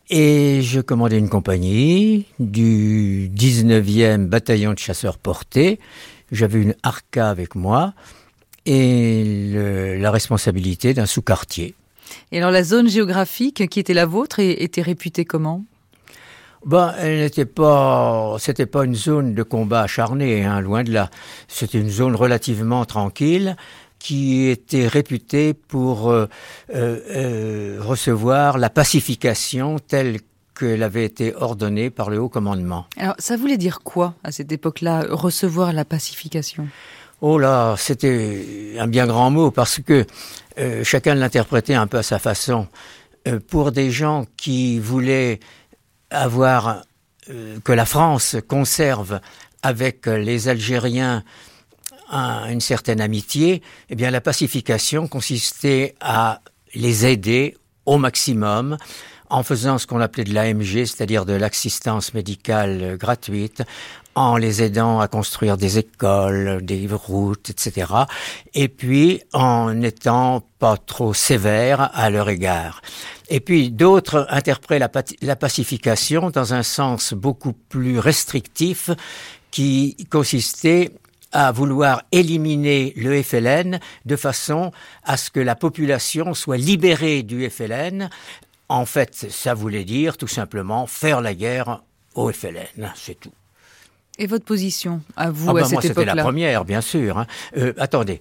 Et 0.09 0.61
je 0.63 0.81
commandais 0.81 1.19
une 1.19 1.29
compagnie 1.29 2.25
du 2.39 3.29
19e 3.35 4.25
bataillon 4.27 4.73
de 4.73 4.79
chasseurs 4.79 5.17
portés. 5.19 5.79
J'avais 6.31 6.61
une 6.61 6.75
arca 6.83 7.29
avec 7.29 7.53
moi 7.55 7.93
et 8.65 9.51
le- 9.53 9.97
la 9.97 10.09
responsabilité 10.11 10.93
d'un 10.95 11.05
sous-quartier. 11.05 11.75
Et 12.31 12.39
alors, 12.39 12.49
la 12.51 12.63
zone 12.63 12.89
géographique 12.89 13.67
qui 13.69 13.79
était 13.79 13.93
la 13.93 14.05
vôtre 14.07 14.39
était 14.39 14.81
réputée 14.81 15.25
comment? 15.25 15.63
Ben, 16.65 16.93
elle 16.99 17.19
n'était 17.19 17.45
pas, 17.45 18.35
c'était 18.39 18.65
pas 18.65 18.83
une 18.83 18.95
zone 18.95 19.33
de 19.33 19.43
combat 19.43 19.81
acharné, 19.83 20.43
hein, 20.43 20.59
loin 20.59 20.83
de 20.83 20.91
là. 20.91 21.09
C'était 21.47 21.79
une 21.79 21.89
zone 21.89 22.15
relativement 22.15 22.83
tranquille 22.83 23.55
qui 23.99 24.47
était 24.47 24.87
réputée 24.87 25.53
pour 25.53 26.09
euh, 26.09 26.27
euh, 26.73 26.99
euh, 27.09 27.77
recevoir 27.81 28.57
la 28.57 28.69
pacification 28.69 29.77
telle 29.77 30.19
qu'elle 30.57 30.83
avait 30.83 31.05
été 31.05 31.35
ordonnée 31.35 31.89
par 31.89 32.09
le 32.09 32.19
haut 32.19 32.29
commandement. 32.29 32.85
Alors, 32.97 33.15
ça 33.19 33.37
voulait 33.37 33.57
dire 33.57 33.81
quoi 33.81 34.15
à 34.23 34.31
cette 34.31 34.51
époque-là, 34.51 35.05
recevoir 35.09 35.73
la 35.73 35.85
pacification? 35.85 36.67
Oh 37.21 37.37
là, 37.37 37.75
c'était 37.77 38.75
un 38.79 38.87
bien 38.87 39.05
grand 39.05 39.29
mot 39.29 39.51
parce 39.51 39.79
que 39.79 40.05
euh, 40.57 40.83
chacun 40.83 41.15
l'interprétait 41.15 41.73
un 41.73 41.87
peu 41.87 41.97
à 41.97 42.03
sa 42.03 42.19
façon. 42.19 42.67
Euh, 43.27 43.39
pour 43.45 43.73
des 43.73 43.91
gens 43.91 44.25
qui 44.37 44.79
voulaient 44.79 45.39
avoir 46.09 46.83
que 47.63 47.73
la 47.73 47.85
France 47.85 48.37
conserve 48.47 49.19
avec 49.61 50.07
les 50.07 50.47
Algériens 50.47 51.23
un- 52.09 52.49
une 52.49 52.61
certaine 52.61 53.01
amitié, 53.01 53.61
eh 53.89 53.95
bien 53.95 54.11
la 54.11 54.21
pacification 54.21 55.07
consistait 55.07 55.95
à 56.01 56.41
les 56.75 57.05
aider 57.05 57.55
au 57.85 57.97
maximum 57.97 58.77
en 59.31 59.43
faisant 59.43 59.77
ce 59.77 59.85
qu'on 59.85 60.01
appelait 60.01 60.23
de 60.23 60.33
l'AMG, 60.33 60.85
c'est-à-dire 60.85 61.25
de 61.25 61.33
l'assistance 61.33 62.13
médicale 62.15 62.97
gratuite, 62.97 63.61
en 64.15 64.37
les 64.37 64.63
aidant 64.63 64.99
à 64.99 65.07
construire 65.07 65.55
des 65.55 65.77
écoles, 65.77 66.59
des 66.63 66.87
routes, 66.91 67.51
etc. 67.51 67.93
Et 68.55 68.67
puis 68.67 69.21
en 69.33 69.73
n'étant 69.73 70.43
pas 70.57 70.77
trop 70.77 71.13
sévère 71.13 71.91
à 71.93 72.09
leur 72.09 72.27
égard. 72.29 72.81
Et 73.29 73.39
puis 73.39 73.69
d'autres 73.69 74.25
interprètent 74.29 75.15
la 75.21 75.35
pacification 75.35 76.31
dans 76.31 76.53
un 76.55 76.63
sens 76.63 77.13
beaucoup 77.13 77.53
plus 77.53 77.99
restrictif 77.99 78.89
qui 79.51 79.95
consistait 80.09 80.91
à 81.31 81.51
vouloir 81.51 82.03
éliminer 82.11 82.93
le 82.95 83.21
FLN 83.21 83.79
de 84.05 84.15
façon 84.15 84.71
à 85.03 85.17
ce 85.17 85.29
que 85.29 85.39
la 85.39 85.55
population 85.55 86.33
soit 86.33 86.57
libérée 86.57 87.23
du 87.23 87.47
FLN. 87.49 88.09
En 88.67 88.85
fait, 88.85 89.15
ça 89.29 89.53
voulait 89.53 89.83
dire 89.83 90.17
tout 90.17 90.27
simplement 90.27 90.87
faire 90.87 91.21
la 91.21 91.33
guerre 91.33 91.81
au 92.15 92.31
FLN, 92.31 92.91
c'est 92.95 93.19
tout. 93.19 93.31
Et 94.17 94.27
votre 94.27 94.43
position, 94.45 95.01
à 95.15 95.31
vous, 95.31 95.49
Ah 95.49 95.53
ben, 95.53 95.61
à 95.61 95.63
cette 95.63 95.71
moi, 95.73 95.81
c'était 95.81 96.05
la 96.05 96.15
première, 96.23 96.65
bien 96.65 96.81
sûr. 96.81 97.17
hein. 97.19 97.27
Euh, 97.57 97.73
attendez, 97.77 98.19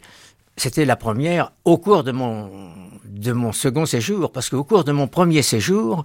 c'était 0.56 0.84
la 0.84 0.94
première 0.96 1.50
au 1.64 1.76
cours 1.76 2.04
de 2.04 2.12
mon, 2.12 2.50
de 3.04 3.32
mon 3.32 3.52
second 3.52 3.84
séjour, 3.84 4.30
parce 4.30 4.48
qu'au 4.48 4.62
cours 4.64 4.84
de 4.84 4.92
mon 4.92 5.08
premier 5.08 5.42
séjour, 5.42 6.04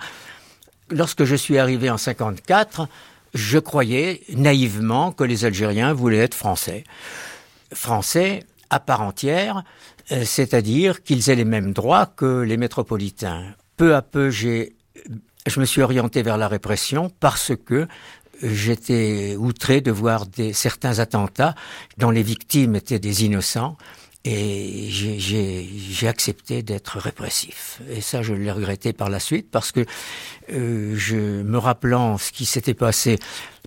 lorsque 0.90 1.26
je 1.26 1.36
suis 1.36 1.58
arrivé 1.60 1.90
en 1.90 1.98
54, 1.98 2.88
je 3.34 3.60
croyais 3.60 4.22
naïvement 4.30 5.12
que 5.12 5.24
les 5.24 5.46
Algériens 5.46 5.94
voulaient 5.94 6.18
être 6.18 6.36
français. 6.36 6.84
Français 7.74 8.44
à 8.70 8.80
part 8.80 9.02
entière, 9.02 9.64
euh, 10.12 10.24
c'est-à-dire 10.26 11.04
qu'ils 11.04 11.30
aient 11.30 11.36
les 11.36 11.46
mêmes 11.46 11.74
droits 11.74 12.08
que 12.08 12.42
les 12.42 12.58
métropolitains. 12.58 13.44
Peu 13.78 13.96
à 13.96 14.02
peu, 14.02 14.30
j'ai, 14.30 14.76
je 15.48 15.60
me 15.60 15.66
suis 15.66 15.82
orienté 15.82 16.24
vers 16.24 16.38
la 16.38 16.48
répression 16.48 17.12
parce 17.20 17.54
que 17.56 17.88
j'étais 18.42 19.36
outré 19.38 19.82
de 19.82 19.92
voir 19.92 20.26
des, 20.26 20.54
certains 20.54 21.00
attentats 21.00 21.56
dont 21.98 22.10
les 22.10 22.24
victimes 22.24 22.76
étaient 22.76 23.00
des 23.00 23.26
innocents 23.26 23.78
Et 24.26 24.88
j'ai 24.90 26.08
accepté 26.08 26.64
d'être 26.64 26.98
répressif. 26.98 27.82
Et 27.90 28.00
ça, 28.00 28.22
je 28.22 28.34
l'ai 28.34 28.52
regretté 28.52 28.94
par 28.94 29.10
la 29.10 29.20
suite 29.20 29.52
parce 29.52 29.74
que 29.74 29.86
euh, 30.54 30.96
je 30.96 31.18
me 31.18 31.58
rappelant 31.58 32.18
ce 32.18 32.32
qui 32.32 32.46
s'était 32.46 32.74
passé 32.74 33.20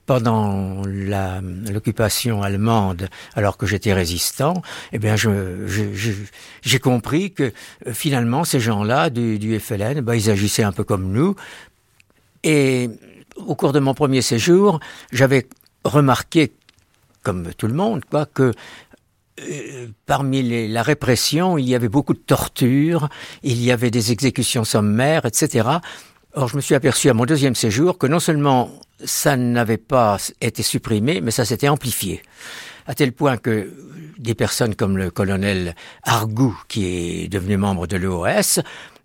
pendant 0.07 0.83
l'occupation 0.87 2.43
allemande, 2.43 3.09
alors 3.35 3.57
que 3.57 3.67
j'étais 3.67 3.93
résistant, 3.93 4.63
eh 4.93 4.99
bien, 4.99 5.17
j'ai 5.17 6.79
compris 6.79 7.33
que 7.33 7.53
euh, 7.87 7.93
finalement, 7.93 8.45
ces 8.45 8.61
gens-là 8.61 9.11
du, 9.11 9.39
du, 9.39 9.59
FLN, 9.59 10.01
ben, 10.01 10.15
ils 10.15 10.31
agissaient 10.31 10.63
un 10.63 10.73
peu 10.73 10.85
comme 10.85 11.11
nous. 11.13 11.35
Et 12.45 12.89
au 13.35 13.57
cours 13.57 13.73
de 13.73 13.81
mon 13.81 13.95
premier 13.95 14.23
séjour, 14.23 14.79
j'avais 15.11 15.49
remarqué, 15.85 16.53
comme 17.23 17.53
tout 17.55 17.67
le 17.67 17.75
monde, 17.75 18.05
quoi, 18.09 18.27
que 18.27 18.53
parmi 20.07 20.43
les, 20.43 20.69
la 20.69 20.83
répression, 20.83 21.59
il 21.59 21.69
y 21.69 21.75
avait 21.75 21.89
beaucoup 21.89 22.15
de 22.15 22.19
tortures, 22.19 23.09
il 23.43 23.63
y 23.63 23.71
avait 23.71 23.91
des 23.91 24.13
exécutions 24.13 24.65
sommaires, 24.65 25.27
etc. 25.27 25.69
Or, 26.33 26.49
je 26.49 26.57
me 26.57 26.61
suis 26.61 26.75
aperçu 26.75 27.09
à 27.09 27.15
mon 27.15 27.25
deuxième 27.25 27.55
séjour 27.55 27.99
que 27.99 28.07
non 28.07 28.21
seulement 28.21 28.71
ça 29.05 29.37
n'avait 29.37 29.77
pas 29.79 30.19
été 30.41 30.63
supprimé, 30.63 31.21
mais 31.21 31.31
ça 31.31 31.45
s'était 31.45 31.69
amplifié. 31.69 32.23
À 32.87 32.95
tel 32.95 33.13
point 33.13 33.37
que 33.37 33.73
des 34.19 34.35
personnes 34.35 34.75
comme 34.75 34.97
le 34.97 35.11
colonel 35.11 35.75
Argou, 36.03 36.59
qui 36.69 36.87
est 37.25 37.29
devenu 37.29 37.57
membre 37.57 37.87
de 37.87 37.97
l'OS, 37.97 38.61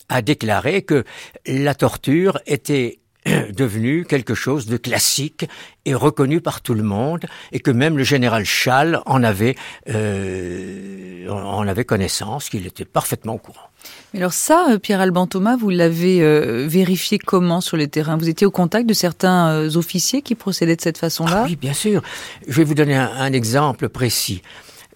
a 0.10 0.22
déclaré 0.22 0.82
que 0.82 1.04
la 1.46 1.74
torture 1.74 2.40
était 2.46 3.01
devenu 3.56 4.06
quelque 4.06 4.34
chose 4.34 4.66
de 4.66 4.78
classique 4.78 5.48
et 5.86 5.94
reconnu 5.94 6.42
par 6.42 6.62
tout 6.62 6.74
le 6.74 6.84
monde, 6.84 7.26
et 7.52 7.60
que 7.60 7.72
même 7.72 7.98
le 7.98 8.04
général 8.04 8.46
Schall 8.46 9.02
en 9.06 9.24
avait, 9.24 9.56
euh, 9.90 11.28
en 11.30 11.68
avait 11.68 11.86
connaissance, 11.86 12.50
qu'il 12.50 12.66
était 12.66 12.86
parfaitement 12.86 13.36
au 13.36 13.38
courant. 13.38 13.72
Mais 14.14 14.20
alors 14.20 14.34
ça, 14.34 14.68
euh, 14.70 14.78
Pierre-Alban 14.78 15.28
Thomas, 15.28 15.56
vous 15.56 15.70
l'avez 15.70 16.22
euh, 16.22 16.68
vérifié 16.68 17.18
comment 17.18 17.62
sur 17.62 17.78
le 17.78 17.88
terrain 17.88 18.18
Vous 18.18 18.30
étiez 18.30 18.46
au 18.46 18.52
contact 18.52 18.88
de 18.88 18.94
certains 18.94 19.50
euh, 19.50 19.78
officiers 19.78 20.22
qui 20.22 20.36
procédaient 20.36 20.76
de 20.76 20.82
cette 20.82 20.98
façon-là? 20.98 21.44
Ah 21.44 21.46
Oui, 21.46 21.56
bien 21.56 21.74
sûr. 21.74 22.02
Je 22.48 22.58
vais 22.58 22.64
vous 22.64 22.76
donner 22.76 22.96
un, 22.96 23.10
un 23.10 23.34
exemple 23.34 23.90
précis. 23.90 24.42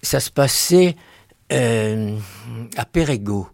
Ça 0.01 0.19
se 0.19 0.29
passait 0.29 0.95
à 1.51 2.85
Pérego. 2.91 3.47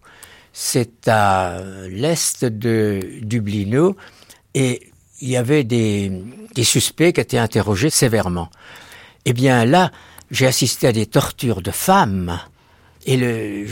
C'est 0.54 1.08
à 1.08 1.62
l'est 1.90 2.46
de 2.46 3.00
Dublino 3.22 3.96
et 4.54 4.92
il 5.22 5.30
y 5.30 5.38
avait 5.38 5.64
des, 5.64 6.12
des 6.56 6.64
suspects 6.64 7.14
qui 7.14 7.22
étaient 7.22 7.38
interrogés 7.38 7.90
sévèrement. 7.90 8.50
Eh 9.26 9.34
bien 9.34 9.66
là, 9.66 9.92
j'ai 10.32 10.48
assisté 10.48 10.88
à 10.88 10.92
des 10.92 11.06
tortures 11.06 11.62
de 11.62 11.72
femmes 11.72 12.40
et 13.06 13.18
le, 13.18 13.66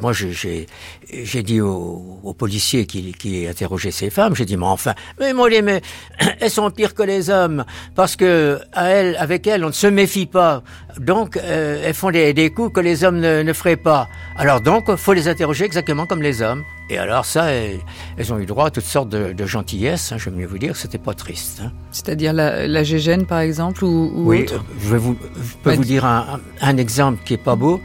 moi, 0.00 0.12
j'ai 0.12 1.42
dit 1.42 1.60
aux, 1.60 2.20
aux 2.22 2.34
policiers 2.34 2.84
qui, 2.86 3.12
qui 3.12 3.46
interrogeaient 3.46 3.92
ces 3.92 4.10
femmes, 4.10 4.34
j'ai 4.34 4.44
dit, 4.44 4.56
mais 4.56 4.66
enfin, 4.66 4.94
mais 5.20 5.32
moi, 5.32 5.48
mais 5.62 5.80
elles 6.40 6.50
sont 6.50 6.68
pires 6.70 6.94
que 6.94 7.04
les 7.04 7.30
hommes, 7.30 7.64
parce 7.94 8.16
que 8.16 8.58
à 8.72 8.88
elles, 8.88 9.16
avec 9.16 9.46
elles, 9.46 9.64
on 9.64 9.68
ne 9.68 9.72
se 9.72 9.86
méfie 9.86 10.26
pas. 10.26 10.64
Donc, 10.98 11.36
euh, 11.36 11.80
elles 11.84 11.94
font 11.94 12.10
des, 12.10 12.34
des, 12.34 12.50
coups 12.50 12.74
que 12.74 12.80
les 12.80 13.04
hommes 13.04 13.20
ne, 13.20 13.42
ne 13.42 13.52
feraient 13.52 13.76
pas. 13.76 14.08
Alors 14.36 14.60
donc, 14.60 14.94
faut 14.96 15.12
les 15.12 15.28
interroger 15.28 15.64
exactement 15.64 16.06
comme 16.06 16.22
les 16.22 16.42
hommes. 16.42 16.64
Et 16.90 16.98
alors 16.98 17.24
ça, 17.24 17.52
elles, 17.52 17.78
elles 18.18 18.32
ont 18.32 18.38
eu 18.38 18.46
droit 18.46 18.66
à 18.66 18.70
toutes 18.70 18.84
sortes 18.84 19.08
de, 19.08 19.32
de 19.32 19.46
gentillesses. 19.46 20.10
Hein, 20.10 20.16
je 20.18 20.28
vais 20.28 20.36
mieux 20.36 20.46
vous 20.46 20.58
dire, 20.58 20.76
c'était 20.76 20.98
pas 20.98 21.14
triste. 21.14 21.62
Hein. 21.64 21.72
C'est-à-dire 21.92 22.32
la, 22.32 22.66
la 22.66 22.82
Gégène, 22.82 23.26
par 23.26 23.38
exemple, 23.38 23.84
ou, 23.84 24.12
ou 24.12 24.28
oui, 24.28 24.42
autre? 24.42 24.64
je 24.80 24.88
vais 24.88 24.98
vous, 24.98 25.16
je 25.36 25.54
peux 25.62 25.74
vous 25.74 25.84
dire 25.84 26.04
un, 26.04 26.40
un 26.60 26.76
exemple 26.76 27.22
qui 27.24 27.34
est 27.34 27.42
pas 27.42 27.54
beau 27.54 27.80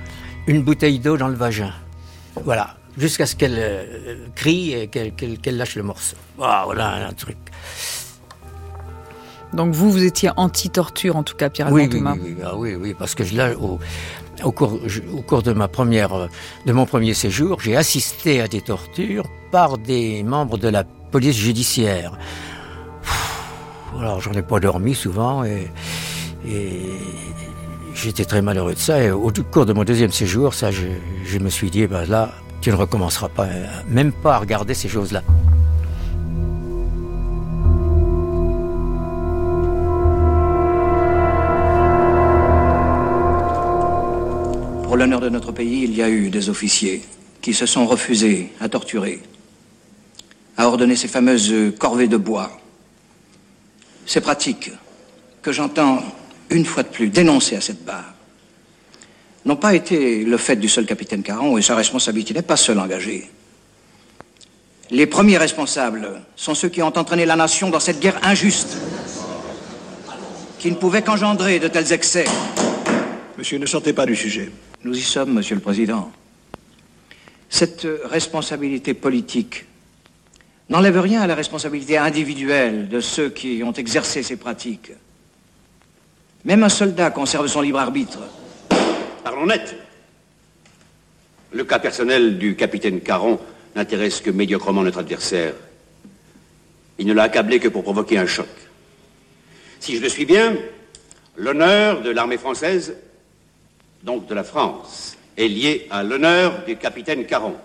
une 0.48 0.63
bouteille 0.63 1.00
d'eau 1.00 1.18
dans 1.18 1.27
le 1.27 1.36
vagin. 1.36 1.74
Voilà, 2.44 2.75
jusqu'à 2.98 3.25
ce 3.25 3.36
qu'elle 3.36 3.58
euh, 3.58 4.16
crie 4.36 4.74
et 4.74 4.88
qu'elle 4.88 5.14
qu 5.14 5.38
qu 5.38 5.51
lâche 5.51 5.75
le 5.75 5.83
morceau. 5.83 6.18
Oh, 6.38 6.46
voilà 6.66 7.07
un 7.07 7.14
truc. 7.14 7.38
Donc 9.53 9.74
vous, 9.74 9.92
vous 9.92 10.03
étiez 10.03 10.29
anti-torture 10.36 11.16
en 11.16 11.24
tout 11.24 11.36
cas, 11.36 11.50
Pierre 11.50 11.72
oui. 11.72 11.90
Oui, 11.92 12.01
oui, 12.03 12.36
ah, 12.44 12.55
oui, 12.55 12.75
oui, 12.75 12.94
parce 12.98 13.16
que 13.16 13.24
là, 13.36 13.53
au, 13.57 13.79
au, 14.44 14.51
cours, 14.51 14.77
au 15.14 15.22
cours 15.22 15.42
de 15.42 15.53
ma 15.53 15.68
première, 15.68 16.29
de 16.66 16.74
mon 16.74 16.86
premier 16.86 17.14
séjour, 17.14 17.62
j'ai 17.62 17.75
assisté 17.75 18.42
à 18.42 18.48
des 18.48 18.62
tortures 18.62 19.25
par 19.51 19.77
des 19.77 20.24
membres 20.24 20.57
de 20.57 20.68
la 20.68 20.83
police 20.83 21.38
judiciaire. 21.38 22.18
Alors 23.98 24.22
j'en 24.22 24.33
ai 24.33 24.42
pas 24.42 24.60
dormi 24.60 24.94
souvent 24.94 25.44
et, 25.44 25.72
et 26.46 26.81
J'étais 27.98 28.25
très 28.25 28.44
malheureux 28.44 28.75
de 28.75 28.79
ça 28.79 29.01
et 29.01 29.10
au 29.10 29.31
cours 29.51 29.66
de 29.66 29.74
mon 29.74 29.83
deuxième 29.83 30.12
séjour, 30.12 30.53
ça, 30.53 30.70
je, 30.70 30.86
je 31.25 31.40
me 31.40 31.50
suis 31.50 31.72
dit, 31.72 31.88
ben 31.88 32.05
là, 32.05 32.31
tu 32.62 32.70
ne 32.70 32.75
recommenceras 32.75 33.27
pas, 33.27 33.48
même 33.90 34.12
pas 34.12 34.36
à 34.36 34.38
regarder 34.38 34.75
ces 34.75 34.88
choses-là. 34.88 35.24
Pour 44.83 44.96
l'honneur 44.96 45.20
de 45.20 45.29
notre 45.29 45.51
pays, 45.51 45.86
il 45.86 45.96
y 45.96 46.03
a 46.03 46.10
eu 46.10 46.29
des 46.29 46.50
officiers 46.50 47.01
qui 47.42 47.55
se 47.55 47.66
sont 47.66 47.88
refusés 47.88 48.53
à 48.60 48.70
torturer, 48.70 49.24
à 50.55 50.68
ordonner 50.68 50.96
ces 50.96 51.07
fameuses 51.07 51.51
corvées 51.79 52.07
de 52.07 52.18
bois. 52.18 52.51
Ces 54.05 54.22
pratiques 54.22 54.72
que 55.42 55.51
j'entends 55.51 56.03
une 56.50 56.66
fois 56.66 56.83
de 56.83 56.88
plus, 56.88 57.10
dénoncés 57.10 57.55
à 57.55 57.62
cette 57.62 57.83
barre, 57.83 58.14
n'ont 59.46 59.55
pas 59.55 59.75
été 59.75 60.24
le 60.24 60.38
fait 60.38 60.57
du 60.57 60.70
seul 60.70 60.86
capitaine 60.86 61.24
Caron 61.24 61.57
et 61.57 61.62
sa 61.62 61.75
responsabilité 61.75 62.33
n'est 62.33 62.42
pas 62.42 62.57
seule 62.57 62.79
engagée. 62.79 63.29
Les 64.90 65.05
premiers 65.05 65.38
responsables 65.38 66.22
sont 66.36 66.55
ceux 66.55 66.70
qui 66.70 66.81
ont 66.81 66.98
entraîné 66.98 67.25
la 67.25 67.36
nation 67.36 67.70
dans 67.70 67.79
cette 67.79 68.00
guerre 68.00 68.20
injuste, 68.24 68.77
qui 70.60 70.72
ne 70.72 70.75
pouvait 70.75 71.01
qu'engendrer 71.01 71.60
de 71.60 71.68
tels 71.68 71.92
excès. 71.94 72.25
Monsieur, 73.38 73.57
ne 73.57 73.66
sortez 73.66 73.94
pas 73.94 74.05
du 74.05 74.16
sujet. 74.16 74.50
Nous 74.83 74.98
y 74.98 75.01
sommes, 75.01 75.33
Monsieur 75.33 75.55
le 75.55 75.62
Président. 75.62 76.12
Cette 77.50 77.88
responsabilité 78.05 78.94
politique 78.94 79.66
n'enlève 80.70 81.00
rien 81.00 81.22
à 81.22 81.27
la 81.27 81.36
responsabilité 81.36 81.98
individuelle 81.98 82.90
de 82.90 83.00
ceux 83.00 83.29
qui 83.29 83.62
ont 83.64 83.74
exercé 83.74 84.24
ces 84.24 84.36
pratiques. 84.36 84.92
Même 86.48 86.64
un 86.64 86.70
soldat 86.70 87.12
conserve 87.12 87.48
son 87.48 87.60
libre 87.60 87.79
arbitre. 87.79 88.20
Parlons 89.22 89.48
net. 89.48 89.75
Le 91.51 91.66
cas 91.66 91.77
personnel 91.77 92.38
du 92.38 92.55
capitaine 92.55 93.01
Caron 93.01 93.38
n'intéresse 93.75 94.22
que 94.22 94.29
médiocrement 94.29 94.81
notre 94.81 95.00
adversaire. 95.00 95.53
Il 97.00 97.05
ne 97.05 97.12
l'a 97.14 97.24
accablé 97.24 97.60
que 97.60 97.68
pour 97.68 97.83
provoquer 97.83 98.18
un 98.18 98.25
choc. 98.25 98.48
Si 99.81 99.98
je 99.98 100.01
le 100.01 100.07
suis 100.07 100.25
bien, 100.25 100.55
l'honneur 101.36 102.01
de 102.01 102.12
l'armée 102.12 102.38
française, 102.38 102.96
donc 104.03 104.27
de 104.27 104.33
la 104.33 104.46
France, 104.46 105.18
est 105.36 105.50
lié 105.50 105.86
à 105.90 106.01
l'honneur 106.01 106.64
du 106.66 106.77
capitaine 106.77 107.25
Caron. 107.25 107.57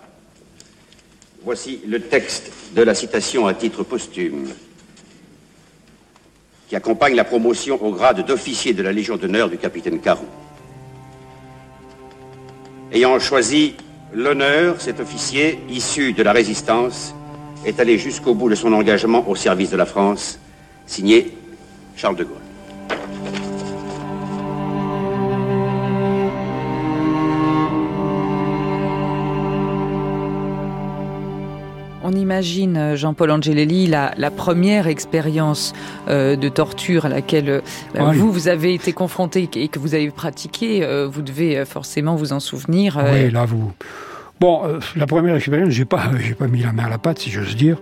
Voici 1.41 1.79
le 1.87 2.01
texte 2.01 2.51
de 2.75 2.81
la 2.81 2.93
citation 2.93 3.47
à 3.47 3.53
titre 3.53 3.83
posthume 3.83 4.49
qui 6.73 6.77
accompagne 6.77 7.13
la 7.13 7.23
promotion 7.23 7.77
au 7.85 7.91
grade 7.91 8.25
d'officier 8.25 8.73
de 8.73 8.81
la 8.81 8.91
Légion 8.91 9.15
d'honneur 9.15 9.47
du 9.47 9.59
capitaine 9.59 9.99
Caron. 9.99 10.25
Ayant 12.91 13.19
choisi 13.19 13.75
l'honneur, 14.11 14.81
cet 14.81 14.99
officier, 14.99 15.59
issu 15.69 16.13
de 16.13 16.23
la 16.23 16.31
résistance, 16.31 17.13
est 17.63 17.79
allé 17.79 17.99
jusqu'au 17.99 18.33
bout 18.33 18.49
de 18.49 18.55
son 18.55 18.73
engagement 18.73 19.29
au 19.29 19.35
service 19.35 19.69
de 19.69 19.77
la 19.77 19.85
France, 19.85 20.39
signé 20.87 21.37
Charles 21.95 22.15
de 22.15 22.23
Gaulle. 22.23 22.42
Imagine, 32.33 32.77
euh, 32.77 32.95
Jean-Paul 32.95 33.29
Angelelli, 33.29 33.85
la, 33.85 34.13
la, 34.17 34.31
première 34.31 34.87
expérience 34.87 35.71
euh, 36.07 36.35
de 36.35 36.49
torture 36.49 37.05
à 37.05 37.09
laquelle 37.09 37.49
euh, 37.49 37.61
oui. 37.99 38.17
vous, 38.17 38.31
vous 38.31 38.47
avez 38.47 38.73
été 38.73 38.91
confronté 38.91 39.47
et 39.55 39.67
que 39.67 39.77
vous 39.77 39.93
avez 39.93 40.09
pratiqué. 40.09 40.83
Euh, 40.83 41.07
vous 41.07 41.21
devez 41.21 41.63
forcément 41.63 42.15
vous 42.15 42.33
en 42.33 42.39
souvenir. 42.39 42.99
Oui, 43.11 43.29
là, 43.29 43.45
vous... 43.45 43.71
Bon, 44.39 44.63
la 44.95 45.05
première 45.05 45.35
expérience, 45.35 45.69
j'ai 45.69 45.85
pas, 45.85 46.11
j'ai 46.19 46.33
pas 46.33 46.47
mis 46.47 46.63
la 46.63 46.73
main 46.73 46.85
à 46.85 46.89
la 46.89 46.97
pâte, 46.97 47.19
si 47.19 47.29
j'ose 47.29 47.55
dire. 47.55 47.77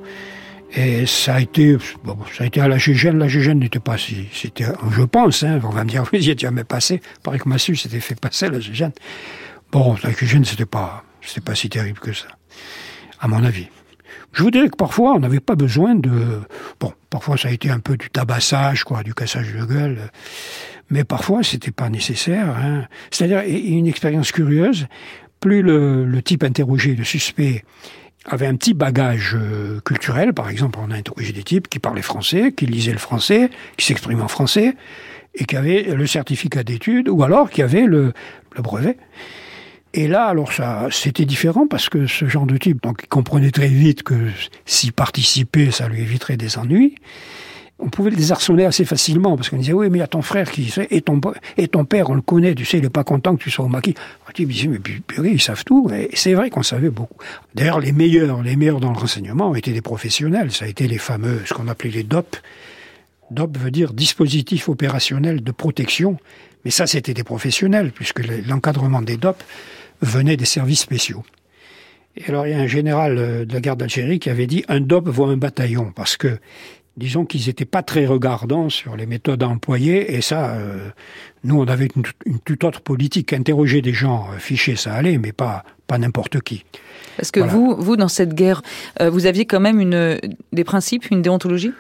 Et 0.76 1.06
ça 1.06 1.36
a 1.36 1.40
été, 1.40 1.78
bon, 2.04 2.18
ça 2.38 2.44
a 2.44 2.48
été 2.48 2.60
à 2.60 2.68
la 2.68 2.78
Gégène. 2.78 3.18
La 3.18 3.30
Gégène 3.30 3.60
n'était 3.60 3.80
pas 3.80 3.98
si, 3.98 4.28
c'était, 4.34 4.66
je 4.92 5.04
pense, 5.04 5.44
hein, 5.44 5.60
on 5.64 5.70
va 5.70 5.86
me 5.86 5.90
dire, 5.90 6.04
vous 6.04 6.20
y 6.20 6.30
êtes 6.30 6.40
jamais 6.40 6.66
passé. 6.66 7.02
Pareil 7.24 7.40
que 7.40 7.48
Massu 7.48 7.78
s'était 7.78 8.02
fait 8.02 8.20
passer 8.20 8.50
la 8.50 8.60
Gégène. 8.60 8.92
Bon, 9.72 9.96
la 10.04 10.12
Gégène, 10.12 10.44
c'était 10.44 10.66
pas, 10.66 11.04
c'était 11.22 11.42
pas 11.42 11.56
si 11.56 11.70
terrible 11.70 12.00
que 12.00 12.12
ça, 12.12 12.28
à 13.22 13.28
mon 13.30 13.44
avis. 13.44 13.68
Je 14.34 14.44
vous 14.44 14.52
dirais 14.52 14.70
que 14.70 14.78
parfois, 14.78 15.14
on 15.16 15.20
n'avait 15.20 15.40
pas 15.40 15.56
besoin 15.56 15.96
de... 15.96 16.42
Bon, 16.80 16.94
parfois 17.10 17.38
ça 17.38 17.50
a 17.50 17.52
été 17.52 17.70
un 17.70 17.80
peu 17.80 17.98
du 17.98 18.10
tabassage, 18.10 18.84
quoi, 18.84 19.04
du 19.04 19.14
cassage 19.14 19.54
de 19.54 19.66
gueule, 19.66 19.98
mais 20.90 21.04
parfois 21.04 21.44
c'était 21.44 21.72
pas 21.72 21.90
nécessaire. 21.90 22.50
Hein. 22.50 22.86
C'est-à-dire, 23.10 23.44
une 23.46 23.88
expérience 23.88 24.32
curieuse, 24.32 24.88
plus 25.40 25.62
le, 25.62 26.06
le 26.06 26.22
type 26.22 26.44
interrogé, 26.44 26.96
le 26.96 27.04
suspect, 27.04 27.64
avait 28.26 28.46
un 28.46 28.56
petit 28.56 28.74
bagage 28.74 29.36
euh, 29.36 29.80
culturel, 29.82 30.34
par 30.34 30.50
exemple, 30.50 30.80
on 30.82 30.92
a 30.92 30.96
interrogé 30.96 31.34
des 31.34 31.44
types 31.44 31.68
qui 31.68 31.80
parlaient 31.80 32.02
français, 32.02 32.54
qui 32.54 32.68
lisaient 32.68 32.92
le 32.92 33.00
français, 33.00 33.50
qui 33.78 33.86
s'exprimaient 33.86 34.22
en 34.22 34.28
français, 34.28 34.76
et 35.34 35.46
qui 35.46 35.56
avaient 35.56 35.96
le 35.96 36.06
certificat 36.06 36.64
d'études, 36.64 37.10
ou 37.10 37.24
alors 37.24 37.50
qui 37.50 37.62
avaient 37.62 37.86
le, 37.86 38.14
le 38.56 38.62
brevet. 38.62 38.98
Et 39.94 40.08
là, 40.08 40.26
alors 40.26 40.54
ça, 40.54 40.88
c'était 40.90 41.26
différent 41.26 41.68
parce 41.68 41.90
que 41.90 42.08
ce 42.08 42.26
genre 42.26 42.46
de 42.46 42.58
type, 42.58 42.82
donc, 42.82 43.02
il 43.04 43.08
comprenait 43.08 43.52
très 43.52 43.68
vite 43.68 44.04
que 44.04 44.16
s'y 44.66 44.92
participer, 44.92 45.72
ça 45.72 45.90
lui 45.90 46.02
éviterait 46.02 46.38
des 46.38 46.58
ennuis. 46.58 46.96
On 47.84 47.90
pouvait 47.90 48.12
les 48.12 48.32
harceler 48.32 48.64
assez 48.66 48.86
facilement 48.86 49.36
parce 49.36 49.50
qu'on 49.50 49.58
disait 49.58 49.74
oui 49.74 49.90
mais 49.90 49.98
il 49.98 50.02
y 50.02 50.04
a 50.04 50.08
ton 50.08 50.22
frère 50.22 50.52
qui 50.52 50.72
et 50.92 51.02
ton 51.02 51.20
et 51.58 51.68
ton 51.68 51.84
père 51.84 52.12
on 52.12 52.14
le 52.14 52.22
connaît 52.22 52.54
tu 52.54 52.64
sais 52.64 52.78
il 52.78 52.86
est 52.86 52.92
pas 52.92 53.04
content 53.04 53.36
que 53.36 53.42
tu 53.42 53.50
sois 53.50 53.66
au 53.66 53.70
maquis. 53.70 53.96
Tu 54.36 54.46
disais 54.46 54.68
mais 54.68 54.78
purée 54.78 55.32
ils 55.32 55.42
savent 55.42 55.64
tout. 55.64 55.90
Et 55.92 56.12
c'est 56.14 56.36
vrai 56.36 56.52
qu'on 56.52 56.62
savait 56.62 56.92
beaucoup. 56.92 57.18
D'ailleurs 57.56 57.80
les 57.80 57.92
meilleurs 57.92 58.44
les 58.44 58.56
meilleurs 58.56 58.82
dans 58.82 58.92
le 58.92 58.98
renseignement 59.00 59.56
étaient 59.56 59.72
des 59.72 59.82
professionnels. 59.82 60.52
Ça 60.52 60.66
a 60.66 60.68
été 60.68 60.88
les 60.88 61.00
fameux 61.00 61.42
ce 61.46 61.56
qu'on 61.56 61.68
appelait 61.68 61.90
les 61.90 62.04
DOP 62.04 62.38
DOP 63.32 63.58
veut 63.58 63.72
dire 63.72 63.94
dispositif 63.94 64.70
opérationnel 64.70 65.42
de 65.42 65.52
protection. 65.52 66.20
Mais 66.64 66.70
ça 66.70 66.86
c'était 66.86 67.16
des 67.16 67.24
professionnels 67.24 67.92
puisque 67.92 68.22
l'encadrement 68.48 69.02
des 69.02 69.18
DOP 69.18 69.42
venait 70.02 70.38
des 70.38 70.46
services 70.46 70.82
spéciaux 70.82 71.24
et 72.18 72.28
alors 72.28 72.46
il 72.46 72.52
y 72.52 72.54
a 72.54 72.60
un 72.60 72.68
général 72.68 73.18
euh, 73.18 73.46
de 73.46 73.54
la 73.54 73.62
garde 73.62 73.80
d'Algérie 73.80 74.20
qui 74.20 74.30
avait 74.30 74.48
dit 74.48 74.64
un 74.68 74.82
DOP 74.82 75.08
voit 75.08 75.30
un 75.30 75.38
bataillon 75.38 75.92
parce 75.96 76.18
que 76.18 76.40
disons 76.98 77.26
qu'ils 77.26 77.48
n'étaient 77.48 77.66
pas 77.66 77.84
très 77.84 78.06
regardants 78.06 78.70
sur 78.70 78.96
les 78.96 79.06
méthodes 79.06 79.44
à 79.44 79.48
employer, 79.48 80.16
et 80.16 80.22
ça, 80.22 80.52
euh, 80.52 80.90
nous, 81.44 81.60
on 81.60 81.66
avait 81.66 81.88
une, 81.96 82.04
une, 82.26 82.40
toute 82.40 82.64
autre 82.64 82.82
politique. 82.82 83.34
Interroger 83.34 83.82
des 83.82 83.94
gens 83.94 84.28
euh, 84.32 84.38
fichés, 84.38 84.76
ça 84.76 84.94
allait, 84.94 85.18
mais 85.18 85.32
pas, 85.32 85.64
pas 85.88 85.98
n'importe 85.98 86.42
qui. 86.42 86.64
Est-ce 87.20 87.32
que 87.32 87.40
voilà. 87.40 87.54
vous, 87.54 87.76
vous, 87.78 87.98
dans 87.98 88.08
cette 88.08 88.34
guerre, 88.34 88.62
euh, 89.02 89.10
vous 89.10 89.26
aviez 89.26 89.46
quand 89.46 89.60
même 89.60 89.80
une, 89.80 90.20
des 90.52 90.64
principes, 90.64 91.10
une 91.12 91.22
déontologie? 91.22 91.72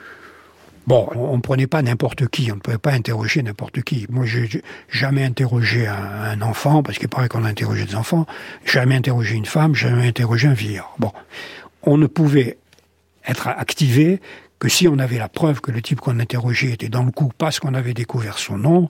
Bon, 0.88 1.08
on 1.16 1.38
ne 1.38 1.42
prenait 1.42 1.68
pas 1.68 1.82
n'importe 1.82 2.28
qui, 2.28 2.52
on 2.52 2.56
ne 2.56 2.60
pouvait 2.60 2.78
pas 2.78 2.92
interroger 2.92 3.44
n'importe 3.44 3.82
qui. 3.84 4.08
Moi, 4.10 4.26
j'ai 4.26 4.50
jamais 4.90 5.24
interrogé 5.24 5.88
un, 5.88 6.42
enfant, 6.42 6.82
parce 6.82 6.98
qu'il 6.98 7.08
paraît 7.08 7.30
qu'on 7.30 7.44
a 7.44 7.50
interrogé 7.50 7.86
des 7.86 7.96
enfants, 7.96 8.26
jamais 8.66 8.96
interrogé 8.96 9.36
une 9.36 9.46
femme, 9.46 9.76
jamais 9.76 10.08
interrogé 10.08 10.48
un 10.48 10.54
vieillard. 10.54 10.96
Bon, 10.98 11.12
on 11.84 11.98
ne 11.98 12.08
pouvait 12.08 12.58
être 13.28 13.48
activé 13.48 14.20
que 14.58 14.70
si 14.70 14.88
on 14.88 15.00
avait 15.00 15.18
la 15.18 15.30
preuve 15.30 15.62
que 15.62 15.72
le 15.72 15.82
type 15.82 16.00
qu'on 16.00 16.20
interrogeait 16.20 16.72
était 16.72 16.90
dans 16.90 17.04
le 17.04 17.12
coup 17.12 17.32
parce 17.38 17.60
qu'on 17.60 17.74
avait 17.74 17.94
découvert 17.94 18.38
son 18.38 18.58
nom 18.58 18.88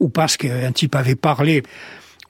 ou 0.00 0.08
parce 0.08 0.36
qu'un 0.36 0.72
type 0.72 0.94
avait 0.94 1.14
parlé. 1.14 1.62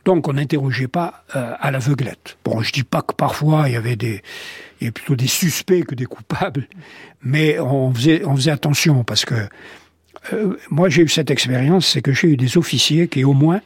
Donc 0.05 0.29
on 0.29 0.35
n'interrogeait 0.35 0.89
pas 0.89 1.25
euh, 1.35 1.55
à 1.59 1.71
l'aveuglette. 1.71 2.37
Bon, 2.45 2.61
je 2.63 2.73
dis 2.73 2.83
pas 2.83 3.03
que 3.03 3.15
parfois 3.15 3.69
il 3.69 3.73
y 3.73 3.77
avait 3.77 3.97
des, 3.97 4.23
il 4.81 4.85
y 4.85 4.85
avait 4.85 4.93
plutôt 4.93 5.17
des 5.17 5.27
suspects 5.27 5.85
que 5.85 5.95
des 5.95 6.05
coupables, 6.05 6.69
mais 7.23 7.59
on 7.59 7.93
faisait, 7.93 8.25
on 8.25 8.37
faisait 8.37 8.51
attention 8.51 9.05
parce 9.05 9.25
que 9.25 9.35
euh, 10.33 10.57
moi 10.71 10.89
j'ai 10.89 11.03
eu 11.03 11.09
cette 11.09 11.31
expérience, 11.31 11.87
c'est 11.87 12.03
que 12.03 12.13
j'ai 12.13 12.29
eu 12.29 12.37
des 12.37 12.59
officiers 12.59 13.09
qui 13.09 13.25
au 13.25 13.33
moins 13.33 13.61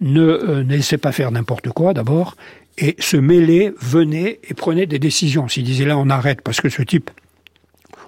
ne, 0.00 0.20
euh, 0.20 0.64
ne 0.64 0.74
laissaient 0.76 0.98
pas 0.98 1.12
faire 1.12 1.30
n'importe 1.30 1.68
quoi 1.70 1.94
d'abord 1.94 2.36
et 2.78 2.96
se 2.98 3.16
mêlaient, 3.16 3.72
venaient 3.80 4.40
et 4.48 4.54
prenaient 4.54 4.86
des 4.86 4.98
décisions. 4.98 5.48
S'ils 5.48 5.64
disaient 5.64 5.86
là 5.86 5.96
on 5.98 6.10
arrête 6.10 6.40
parce 6.42 6.60
que 6.60 6.68
ce 6.68 6.82
type 6.82 7.10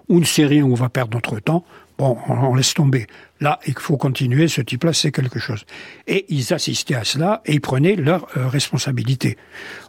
ou 0.08 0.20
ne 0.20 0.24
sait 0.24 0.46
rien, 0.46 0.64
on 0.64 0.74
va 0.74 0.88
perdre 0.88 1.14
notre 1.14 1.38
temps. 1.38 1.64
Bon, 1.98 2.16
on, 2.28 2.54
laisse 2.54 2.74
tomber. 2.74 3.08
Là, 3.40 3.58
il 3.66 3.74
faut 3.76 3.96
continuer, 3.96 4.46
ce 4.46 4.60
type-là, 4.60 4.92
c'est 4.92 5.10
quelque 5.10 5.40
chose. 5.40 5.64
Et 6.06 6.26
ils 6.28 6.54
assistaient 6.54 6.94
à 6.94 7.02
cela 7.02 7.42
et 7.44 7.54
ils 7.54 7.60
prenaient 7.60 7.96
leurs 7.96 8.28
euh, 8.36 8.46
responsabilités. 8.46 9.36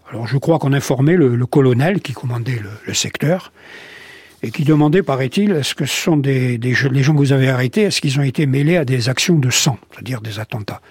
Alors, 0.09 0.25
je 0.25 0.39
crois 0.39 0.57
qu'on 0.57 0.73
informait 0.73 1.15
le, 1.15 1.35
le, 1.35 1.45
colonel 1.45 2.01
qui 2.01 2.13
commandait 2.13 2.59
le, 2.87 2.93
secteur 2.95 3.53
et 4.41 4.49
qui 4.49 4.63
demandait, 4.63 5.03
paraît-il, 5.03 5.51
est-ce 5.51 5.75
que 5.75 5.85
ce 5.85 5.95
sont 5.95 6.17
des, 6.17 6.57
les 6.57 6.73
gens 6.73 7.13
que 7.13 7.19
vous 7.19 7.31
avez 7.31 7.49
arrêtés, 7.49 7.83
est-ce 7.83 8.01
qu'ils 8.01 8.19
ont 8.19 8.23
été 8.23 8.47
mêlés 8.47 8.77
à 8.77 8.85
des 8.85 9.07
actions 9.07 9.37
de 9.37 9.51
sang, 9.51 9.77
c'est-à-dire 9.91 10.21
des 10.21 10.39
attentats 10.39 10.81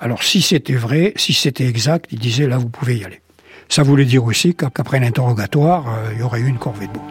Alors, 0.00 0.24
si 0.24 0.42
c'était 0.42 0.74
vrai, 0.74 1.12
si 1.14 1.34
c'était 1.34 1.66
exact, 1.66 2.06
il 2.10 2.18
disait, 2.18 2.48
là, 2.48 2.58
vous 2.58 2.68
pouvez 2.68 2.96
y 2.96 3.04
aller. 3.04 3.20
Ça 3.68 3.84
voulait 3.84 4.06
dire 4.06 4.24
aussi 4.24 4.56
qu'après 4.56 4.98
l'interrogatoire, 4.98 5.86
euh, 5.88 6.10
il 6.14 6.18
y 6.18 6.22
aurait 6.22 6.40
eu 6.40 6.48
une 6.48 6.58
corvée 6.58 6.88
de 6.88 6.92
bois. 6.92 7.06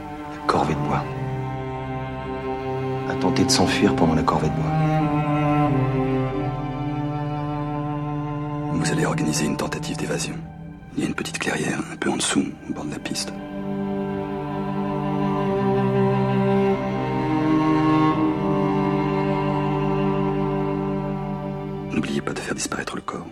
Corvée 0.48 0.74
de 0.74 0.80
bois 0.80 1.06
tenté 3.18 3.44
de 3.44 3.50
s'enfuir 3.50 3.96
pendant 3.96 4.16
la 4.16 4.24
corvée 4.24 4.50
de 4.50 4.54
bois. 4.54 4.72
Vous 8.74 8.92
allez 8.92 9.06
organiser 9.06 9.46
une 9.46 9.58
tentative 9.58 9.98
d'évasion. 9.98 10.36
Il 10.96 11.02
y 11.02 11.06
a 11.06 11.10
une 11.10 11.16
petite 11.16 11.40
clairière 11.40 11.80
un 11.92 11.96
peu 11.98 12.10
en 12.10 12.18
dessous, 12.18 12.46
au 12.70 12.74
bord 12.74 12.86
de 12.86 12.92
la 12.92 13.00
piste. 13.00 13.34
N'oubliez 21.92 22.22
pas 22.22 22.34
de 22.34 22.40
faire 22.40 22.56
disparaître 22.56 22.96
le 22.96 23.02
corps. 23.02 23.28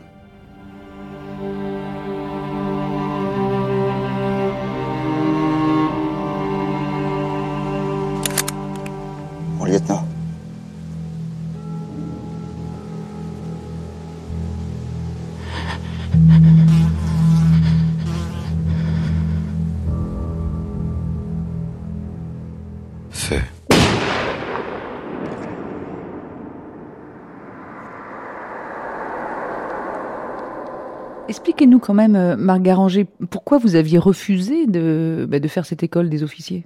Quand 31.86 31.94
même, 31.94 32.16
euh, 32.16 32.36
Marc 32.36 32.64
Garanger, 32.64 33.06
pourquoi 33.30 33.60
vous 33.60 33.76
aviez 33.76 34.00
refusé 34.00 34.66
de, 34.66 35.28
bah, 35.30 35.40
de 35.40 35.48
faire 35.48 35.68
cette 35.68 35.84
école 35.84 36.10
des 36.10 36.24
officiers? 36.24 36.66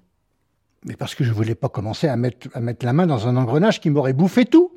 Mais 0.86 0.95
parce 0.95 1.13
que 1.13 1.25
je 1.25 1.34
voulais 1.34 1.55
pas 1.55 1.67
commencer 1.67 2.08
à 2.08 2.15
mettre, 2.15 2.47
la 2.55 2.93
main 2.93 3.05
dans 3.05 3.27
un 3.27 3.36
engrenage 3.36 3.82
qui 3.82 3.89
m'aurait 3.89 4.13
bouffé 4.13 4.45
tout. 4.45 4.71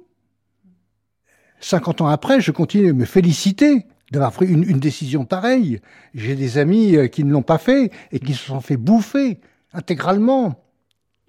50 1.61 2.01
ans 2.01 2.09
après, 2.09 2.41
je 2.41 2.51
continue 2.51 2.91
à 2.91 2.93
me 2.93 3.05
féliciter 3.05 3.87
d'avoir 4.11 4.33
pris 4.33 4.49
une, 4.49 4.81
décision 4.81 5.25
pareille. 5.25 5.79
J'ai 6.13 6.35
des 6.35 6.59
amis 6.59 6.97
euh, 6.97 7.07
qui 7.07 7.23
ne 7.23 7.31
l'ont 7.31 7.43
pas 7.43 7.59
fait 7.59 7.93
et 8.11 8.19
qui 8.19 8.35
se 8.35 8.45
sont 8.45 8.61
fait 8.61 8.77
bouffer 8.77 9.39
intégralement 9.73 10.61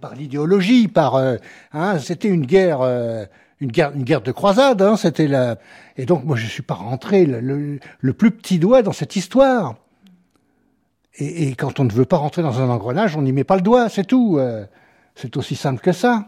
par 0.01 0.15
l'idéologie, 0.15 0.87
par 0.87 1.15
euh, 1.15 1.35
hein, 1.71 1.99
c'était 1.99 2.29
une 2.29 2.47
guerre, 2.47 2.79
une 3.63 3.71
guerre, 3.71 3.91
une 3.95 4.03
guerre 4.03 4.21
de 4.21 4.31
croisade. 4.31 4.81
Hein, 4.81 4.97
c'était 4.97 5.27
la 5.27 5.57
et 5.97 6.05
donc 6.05 6.23
moi 6.23 6.35
je 6.35 6.45
suis 6.45 6.61
pas 6.61 6.75
rentré 6.75 7.25
le, 7.25 8.13
plus 8.13 8.31
petit 8.31 8.59
doigt 8.59 8.81
dans 8.83 8.93
cette 8.93 9.15
histoire. 9.15 9.75
Et, 11.15 11.53
quand 11.53 11.79
on 11.79 11.83
ne 11.83 11.91
veut 11.91 12.05
pas 12.05 12.17
rentrer 12.17 12.41
dans 12.41 12.59
un 12.59 12.69
engrenage, 12.69 13.15
on 13.15 13.21
n'y 13.21 13.31
met 13.31 13.43
pas 13.43 13.55
le 13.55 13.61
doigt, 13.61 13.87
c'est 13.87 14.03
tout. 14.03 14.37
Euh, 14.39 14.65
c'est 15.13 15.37
aussi 15.37 15.55
simple 15.55 15.79
que 15.79 15.91
ça. 15.91 16.27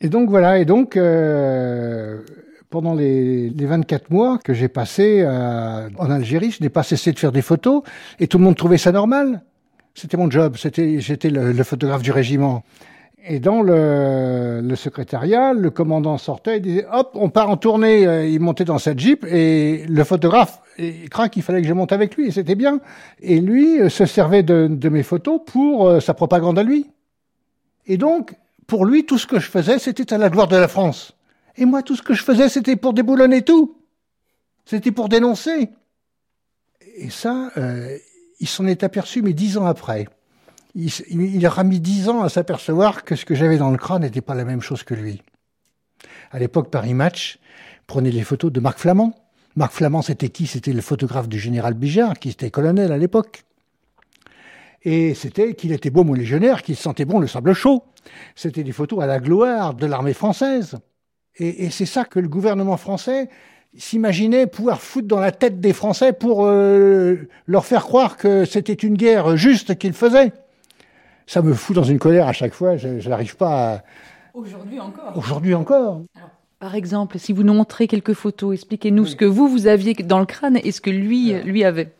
Et 0.00 0.08
donc 0.08 0.30
voilà, 0.30 0.58
et 0.58 0.64
donc 0.64 0.96
euh, 0.96 2.22
pendant 2.70 2.94
les, 2.94 3.50
les 3.50 3.66
24 3.66 4.10
mois 4.10 4.38
que 4.38 4.54
j'ai 4.54 4.68
passé 4.68 5.20
euh, 5.20 5.90
en 5.98 6.10
Algérie, 6.10 6.50
je 6.52 6.62
n'ai 6.62 6.70
pas 6.70 6.82
cessé 6.82 7.12
de 7.12 7.18
faire 7.18 7.32
des 7.32 7.42
photos, 7.42 7.82
et 8.18 8.26
tout 8.26 8.38
le 8.38 8.44
monde 8.44 8.56
trouvait 8.56 8.78
ça 8.78 8.92
normal. 8.92 9.42
C'était 9.94 10.16
mon 10.16 10.30
job, 10.30 10.56
c'était 10.56 11.00
j'étais 11.00 11.28
le, 11.28 11.62
photographe 11.64 12.00
du 12.00 12.12
régiment. 12.12 12.64
Et 13.26 13.38
dans 13.38 13.62
le, 13.62 14.74
secrétariat, 14.76 15.52
le 15.52 15.70
commandant 15.70 16.16
sortait, 16.16 16.56
il 16.56 16.62
disait 16.62 16.86
hop, 16.90 17.10
on 17.14 17.28
part 17.28 17.50
en 17.50 17.56
tournée. 17.56 18.06
Euh, 18.06 18.26
il 18.26 18.40
montait 18.40 18.64
dans 18.64 18.78
cette 18.78 18.98
jeep 18.98 19.24
et 19.24 19.84
le 19.86 20.04
photographe 20.04 20.60
craint 21.10 21.28
qu'il 21.28 21.42
fallait 21.42 21.60
que 21.60 21.68
je 21.68 21.74
monte 21.74 21.92
avec 21.92 22.16
lui 22.16 22.28
et 22.28 22.30
c'était 22.30 22.54
bien. 22.54 22.80
Et 23.20 23.40
lui 23.40 23.78
euh, 23.78 23.88
se 23.90 24.06
servait 24.06 24.42
de, 24.42 24.88
mes 24.88 25.02
photos 25.02 25.40
pour 25.44 25.86
euh, 25.86 26.00
sa 26.00 26.14
propagande 26.14 26.58
à 26.58 26.62
lui. 26.62 26.86
Et 27.86 27.98
donc, 27.98 28.34
pour 28.66 28.86
lui, 28.86 29.04
tout 29.04 29.18
ce 29.18 29.26
que 29.26 29.38
je 29.38 29.50
faisais, 29.50 29.78
c'était 29.78 30.14
à 30.14 30.18
la 30.18 30.30
gloire 30.30 30.48
de 30.48 30.56
la 30.56 30.68
France. 30.68 31.12
Et 31.56 31.66
moi, 31.66 31.82
tout 31.82 31.96
ce 31.96 32.02
que 32.02 32.14
je 32.14 32.22
faisais, 32.22 32.48
c'était 32.48 32.76
pour 32.76 32.94
déboulonner 32.94 33.42
tout. 33.42 33.76
C'était 34.64 34.92
pour 34.92 35.08
dénoncer. 35.10 35.68
Et 36.96 37.10
ça, 37.10 37.50
il 38.38 38.46
s'en 38.46 38.66
est 38.66 38.84
aperçu, 38.84 39.20
mais 39.22 39.32
dix 39.32 39.58
ans 39.58 39.66
après. 39.66 40.06
Il, 40.74 40.90
il 41.10 41.46
aura 41.46 41.64
mis 41.64 41.80
dix 41.80 42.08
ans 42.08 42.22
à 42.22 42.28
s'apercevoir 42.28 43.04
que 43.04 43.16
ce 43.16 43.24
que 43.24 43.34
j'avais 43.34 43.58
dans 43.58 43.70
le 43.70 43.78
crâne 43.78 44.02
n'était 44.02 44.20
pas 44.20 44.34
la 44.34 44.44
même 44.44 44.60
chose 44.60 44.82
que 44.82 44.94
lui. 44.94 45.22
À 46.30 46.38
l'époque, 46.38 46.70
Paris 46.70 46.94
Match 46.94 47.38
prenait 47.86 48.10
les 48.10 48.22
photos 48.22 48.52
de 48.52 48.60
Marc 48.60 48.78
Flamand. 48.78 49.14
Marc 49.56 49.72
Flamand, 49.72 50.02
c'était 50.02 50.28
qui? 50.28 50.46
C'était 50.46 50.72
le 50.72 50.80
photographe 50.80 51.28
du 51.28 51.38
général 51.38 51.74
Bijard, 51.74 52.18
qui 52.18 52.28
était 52.30 52.50
colonel 52.50 52.92
à 52.92 52.98
l'époque. 52.98 53.44
Et 54.82 55.14
c'était 55.14 55.54
qu'il 55.54 55.72
était 55.72 55.90
beau 55.90 56.04
mon 56.04 56.14
légionnaire, 56.14 56.62
qu'il 56.62 56.76
sentait 56.76 57.04
bon 57.04 57.18
le 57.18 57.26
sable 57.26 57.52
chaud. 57.52 57.82
C'était 58.34 58.62
des 58.62 58.72
photos 58.72 59.02
à 59.02 59.06
la 59.06 59.18
gloire 59.18 59.74
de 59.74 59.86
l'armée 59.86 60.14
française. 60.14 60.76
Et, 61.36 61.70
c'est 61.70 61.86
ça 61.86 62.04
que 62.04 62.18
le 62.18 62.28
gouvernement 62.28 62.76
français 62.76 63.28
s'imaginaient 63.76 64.46
pouvoir 64.46 64.80
foutre 64.80 65.06
dans 65.06 65.20
la 65.20 65.32
tête 65.32 65.60
des 65.60 65.72
Français 65.72 66.12
pour 66.12 66.44
euh, 66.44 67.28
leur 67.46 67.64
faire 67.64 67.84
croire 67.84 68.16
que 68.16 68.44
c'était 68.44 68.74
une 68.74 68.96
guerre 68.96 69.36
juste 69.36 69.78
qu'ils 69.78 69.92
faisaient. 69.92 70.32
Ça 71.30 71.42
me 71.42 71.54
fout 71.54 71.76
dans 71.76 71.84
une 71.84 72.00
colère 72.00 72.26
à 72.26 72.32
chaque 72.32 72.52
fois, 72.52 72.76
je 72.76 73.08
n'arrive 73.08 73.36
pas 73.36 73.74
à... 73.74 73.82
Aujourd'hui 74.34 74.80
encore 74.80 75.16
Aujourd'hui 75.16 75.54
encore. 75.54 76.02
Par 76.58 76.74
exemple, 76.74 77.20
si 77.20 77.32
vous 77.32 77.44
nous 77.44 77.54
montrez 77.54 77.86
quelques 77.86 78.14
photos, 78.14 78.52
expliquez-nous 78.54 79.06
ce 79.06 79.14
que 79.14 79.26
vous, 79.26 79.46
vous 79.46 79.68
aviez 79.68 79.94
dans 79.94 80.18
le 80.18 80.26
crâne 80.26 80.58
et 80.64 80.72
ce 80.72 80.80
que 80.80 80.90
lui, 80.90 81.34
lui 81.44 81.62
avait. 81.62 81.92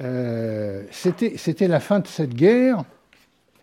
Euh, 0.00 0.84
C'était 0.90 1.68
la 1.68 1.78
fin 1.78 2.00
de 2.00 2.06
cette 2.06 2.32
guerre 2.32 2.84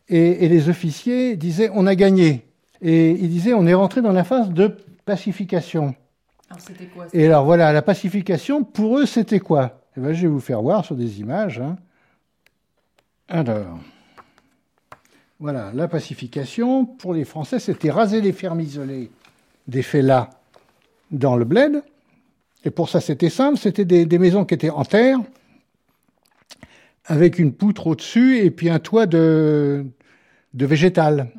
et, 0.08 0.46
et, 0.46 0.50
les 0.50 0.70
officiers 0.70 1.36
disaient 1.36 1.72
on 1.74 1.88
a 1.88 1.96
gagné. 1.96 2.46
Et 2.80 3.10
ils 3.10 3.30
disaient 3.30 3.56
on 3.56 3.66
est 3.66 3.74
rentré 3.74 4.04
dans 4.04 4.12
la 4.12 4.24
phase 4.24 4.52
de 4.52 4.78
pacification. 5.04 5.96
Alors 6.52 6.62
c'était 6.62 6.86
quoi 6.86 7.08
Et 7.12 7.26
alors 7.26 7.46
voilà, 7.46 7.74
la 7.74 7.82
pacification, 7.82 8.64
pour 8.64 9.00
eux, 9.00 9.08
c'était 9.08 9.40
quoi? 9.40 9.82
Eh 9.98 10.00
ben, 10.00 10.14
Je 10.14 10.22
vais 10.22 10.28
vous 10.28 10.40
faire 10.40 10.62
voir 10.62 10.86
sur 10.86 10.96
des 10.96 11.22
images. 11.22 11.60
Hein. 11.60 11.76
Alors, 13.30 13.80
voilà, 15.44 15.72
la 15.74 15.90
pacification, 15.90 16.86
pour 16.86 17.14
les 17.14 17.26
Français, 17.26 17.60
c'était 17.60 17.92
raser 17.92 18.22
les 18.22 18.32
fermes 18.32 18.62
isolées 18.62 19.12
des 19.68 19.82
fellahs 19.82 20.30
dans 21.12 21.36
le 21.36 21.44
bled. 21.44 21.84
Et 22.64 22.70
pour 22.70 22.88
ça, 22.88 23.02
c'était 23.02 23.30
simple, 23.30 23.58
c'était 23.58 23.84
des, 23.84 24.20
maisons 24.20 24.46
qui 24.46 24.54
étaient 24.54 24.70
en 24.70 24.86
terre, 24.86 25.20
avec 27.08 27.40
une 27.40 27.52
poutre 27.52 27.88
au-dessus 27.88 28.38
et 28.38 28.52
puis 28.52 28.70
un 28.70 28.80
toit 28.80 29.06
de, 29.06 29.86
végétal. 30.54 31.30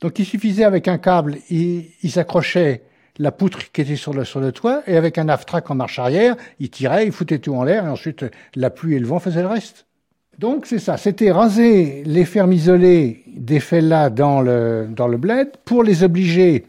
Donc 0.00 0.18
il 0.18 0.24
suffisait 0.24 0.64
avec 0.64 0.88
un 0.88 0.98
câble, 0.98 1.38
ils, 1.50 1.86
ils 2.02 2.18
accrochaient 2.18 2.82
la 3.18 3.30
poutre 3.30 3.70
qui 3.70 3.80
était 3.80 3.94
sur 3.94 4.12
le, 4.12 4.24
sur 4.24 4.40
le 4.40 4.50
toit, 4.50 4.82
et 4.88 4.96
avec 4.96 5.18
un 5.18 5.28
aftrac 5.28 5.70
en 5.70 5.76
marche 5.76 6.00
arrière, 6.00 6.34
ils 6.58 6.70
tiraient, 6.70 7.06
ils 7.06 7.12
foutaient 7.12 7.38
tout 7.38 7.54
en 7.54 7.62
l'air, 7.62 7.84
et 7.84 7.88
ensuite 7.90 8.24
la 8.56 8.70
pluie 8.70 8.96
et 8.96 8.98
le 8.98 9.06
vent 9.06 9.20
faisaient 9.20 9.42
le 9.42 9.46
reste. 9.46 9.86
Donc 10.40 10.64
c'est 10.64 10.78
ça, 10.78 10.96
c'était 10.96 11.30
raser 11.30 12.02
les 12.06 12.24
fermes 12.24 12.54
isolées 12.54 13.24
des 13.26 13.60
fellahs 13.60 14.08
dans 14.08 14.40
le, 14.40 14.88
dans 14.90 15.06
le 15.06 15.18
bled 15.18 15.50
pour 15.66 15.82
les 15.82 16.02
obliger 16.02 16.64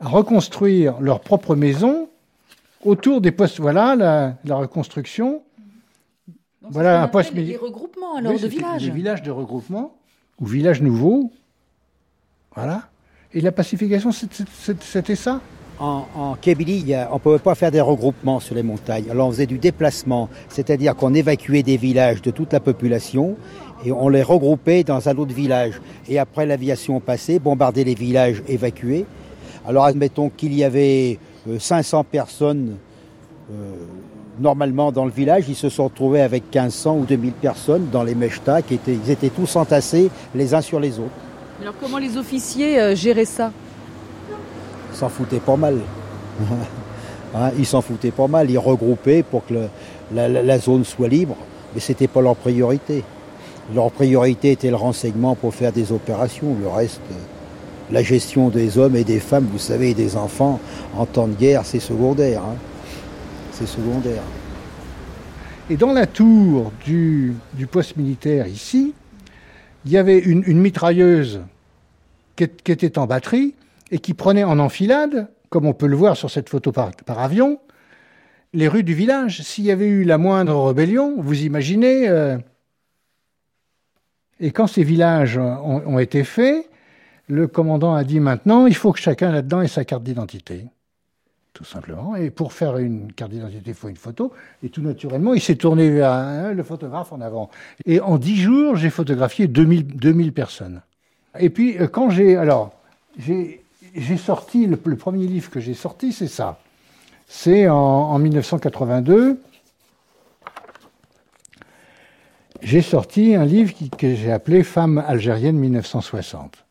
à 0.00 0.08
reconstruire 0.08 1.00
leur 1.00 1.20
propre 1.20 1.54
maison 1.54 2.08
autour 2.84 3.20
des 3.20 3.30
postes. 3.30 3.60
Voilà 3.60 3.94
la, 3.94 4.34
la 4.44 4.56
reconstruction. 4.56 5.40
Donc, 6.62 6.72
voilà 6.72 7.00
un 7.00 7.06
poste. 7.06 7.32
Les 7.34 7.56
regroupements 7.56 8.16
alors 8.16 8.32
oui, 8.32 8.40
de 8.40 8.48
villages. 8.48 8.82
Des 8.82 8.90
villages 8.90 9.22
de 9.22 9.30
regroupement 9.30 9.94
ou 10.40 10.46
villages 10.46 10.82
nouveaux. 10.82 11.30
Voilà. 12.56 12.88
Et 13.32 13.40
la 13.40 13.52
pacification, 13.52 14.10
c'était 14.10 15.14
ça 15.14 15.40
en, 15.82 16.06
en 16.14 16.34
Kabylie, 16.34 16.94
on 17.10 17.14
ne 17.14 17.18
pouvait 17.18 17.38
pas 17.40 17.56
faire 17.56 17.72
des 17.72 17.80
regroupements 17.80 18.38
sur 18.38 18.54
les 18.54 18.62
montagnes. 18.62 19.06
Alors 19.10 19.28
on 19.28 19.32
faisait 19.32 19.46
du 19.46 19.58
déplacement, 19.58 20.28
c'est-à-dire 20.48 20.94
qu'on 20.94 21.12
évacuait 21.12 21.64
des 21.64 21.76
villages 21.76 22.22
de 22.22 22.30
toute 22.30 22.52
la 22.52 22.60
population 22.60 23.36
et 23.84 23.90
on 23.90 24.08
les 24.08 24.22
regroupait 24.22 24.84
dans 24.84 25.08
un 25.08 25.16
autre 25.16 25.34
village. 25.34 25.80
Et 26.08 26.20
après 26.20 26.46
l'aviation 26.46 27.00
passée, 27.00 27.40
bombarder 27.40 27.82
les 27.82 27.94
villages 27.94 28.42
évacués. 28.46 29.04
Alors 29.66 29.84
admettons 29.84 30.30
qu'il 30.30 30.54
y 30.54 30.62
avait 30.62 31.18
500 31.58 32.04
personnes 32.04 32.76
euh, 33.50 33.72
normalement 34.38 34.92
dans 34.92 35.04
le 35.04 35.10
village, 35.10 35.46
ils 35.48 35.56
se 35.56 35.68
sont 35.68 35.84
retrouvés 35.84 36.20
avec 36.20 36.44
1500 36.44 36.96
ou 36.96 37.04
2000 37.04 37.32
personnes 37.32 37.88
dans 37.90 38.04
les 38.04 38.14
mechtas, 38.14 38.62
qui 38.62 38.74
étaient, 38.74 38.96
ils 39.04 39.10
étaient 39.10 39.30
tous 39.30 39.56
entassés 39.56 40.10
les 40.34 40.54
uns 40.54 40.60
sur 40.60 40.78
les 40.78 41.00
autres. 41.00 41.10
Alors 41.60 41.74
comment 41.80 41.98
les 41.98 42.16
officiers 42.16 42.80
euh, 42.80 42.94
géraient 42.94 43.24
ça? 43.24 43.50
S'en 44.92 45.08
foutaient 45.08 45.40
pas 45.40 45.56
mal. 45.56 45.78
hein, 47.34 47.50
ils 47.58 47.66
s'en 47.66 47.82
foutaient 47.82 48.10
pas 48.10 48.28
mal. 48.28 48.50
Ils 48.50 48.58
regroupaient 48.58 49.22
pour 49.22 49.46
que 49.46 49.54
le, 49.54 49.68
la, 50.14 50.28
la, 50.28 50.58
zone 50.58 50.84
soit 50.84 51.08
libre, 51.08 51.36
mais 51.74 51.80
c'était 51.80 52.08
pas 52.08 52.20
leur 52.20 52.36
priorité. 52.36 53.04
Leur 53.74 53.90
priorité 53.90 54.52
était 54.52 54.70
le 54.70 54.76
renseignement 54.76 55.34
pour 55.34 55.54
faire 55.54 55.72
des 55.72 55.92
opérations. 55.92 56.56
Le 56.60 56.68
reste, 56.68 57.00
la 57.90 58.02
gestion 58.02 58.48
des 58.48 58.78
hommes 58.78 58.96
et 58.96 59.04
des 59.04 59.20
femmes, 59.20 59.46
vous 59.50 59.58
savez, 59.58 59.90
et 59.90 59.94
des 59.94 60.16
enfants 60.16 60.60
en 60.96 61.06
temps 61.06 61.28
de 61.28 61.34
guerre, 61.34 61.64
c'est 61.64 61.80
secondaire. 61.80 62.42
Hein. 62.42 62.56
C'est 63.52 63.68
secondaire. 63.68 64.22
Et 65.70 65.76
dans 65.76 65.92
la 65.92 66.06
tour 66.06 66.72
du, 66.84 67.34
du 67.54 67.66
poste 67.66 67.96
militaire 67.96 68.46
ici, 68.46 68.94
il 69.84 69.92
y 69.92 69.96
avait 69.96 70.18
une, 70.18 70.42
une 70.46 70.58
mitrailleuse 70.58 71.40
qui, 72.36 72.48
qui 72.48 72.72
était 72.72 72.98
en 72.98 73.06
batterie 73.06 73.54
et 73.92 73.98
qui 73.98 74.14
prenait 74.14 74.42
en 74.42 74.58
enfilade, 74.58 75.28
comme 75.50 75.66
on 75.66 75.74
peut 75.74 75.86
le 75.86 75.94
voir 75.94 76.16
sur 76.16 76.30
cette 76.30 76.48
photo 76.48 76.72
par, 76.72 76.90
avion, 77.06 77.60
les 78.54 78.66
rues 78.66 78.82
du 78.82 78.94
village. 78.94 79.42
S'il 79.42 79.64
y 79.64 79.70
avait 79.70 79.86
eu 79.86 80.02
la 80.02 80.18
moindre 80.18 80.60
rébellion, 80.64 81.20
vous 81.20 81.44
imaginez. 81.44 82.08
Euh... 82.08 82.38
Et 84.40 84.50
quand 84.50 84.66
ces 84.66 84.82
villages 84.82 85.36
ont, 85.36 85.82
ont, 85.86 85.98
été 85.98 86.24
faits, 86.24 86.68
le 87.28 87.46
commandant 87.46 87.94
a 87.94 88.02
dit 88.02 88.18
maintenant, 88.18 88.66
il 88.66 88.74
faut 88.74 88.92
que 88.92 88.98
chacun 88.98 89.30
là-dedans 89.30 89.60
ait 89.60 89.68
sa 89.68 89.84
carte 89.84 90.02
d'identité. 90.02 90.64
Tout 91.52 91.64
simplement. 91.64 92.16
Et 92.16 92.30
pour 92.30 92.54
faire 92.54 92.78
une 92.78 93.12
carte 93.12 93.30
d'identité, 93.30 93.70
il 93.70 93.74
faut 93.74 93.90
une 93.90 93.96
photo. 93.96 94.32
Et 94.62 94.70
tout 94.70 94.80
naturellement, 94.80 95.34
il 95.34 95.40
s'est 95.42 95.56
tourné 95.56 95.90
vers 95.90 96.10
hein, 96.10 96.54
le 96.54 96.62
photographe 96.62 97.12
en 97.12 97.20
avant. 97.20 97.50
Et 97.84 98.00
en 98.00 98.16
dix 98.16 98.38
jours, 98.38 98.74
j'ai 98.76 98.88
photographié 98.88 99.48
2000, 99.48 99.86
2000 99.86 100.32
personnes. 100.32 100.80
Et 101.38 101.50
puis, 101.50 101.78
euh, 101.78 101.88
quand 101.88 102.08
j'ai. 102.08 102.36
Alors, 102.36 102.72
j'ai 103.18 103.61
j'ai 103.94 104.16
sorti, 104.16 104.66
le, 104.66 104.76
premier 104.76 105.26
livre 105.26 105.50
que 105.50 105.60
j'ai 105.60 105.74
sorti, 105.74 106.12
c'est 106.12 106.28
ça. 106.28 106.58
C'est 107.26 107.68
en, 107.68 107.76
en, 107.76 108.18
1982. 108.18 109.40
J'ai 112.62 112.82
sorti 112.82 113.34
un 113.34 113.44
livre 113.44 113.72
que 113.98 114.14
j'ai 114.14 114.30
appelé 114.30 114.62
Femmes 114.62 115.02
algériennes 115.06 115.56
1960. 115.56 116.64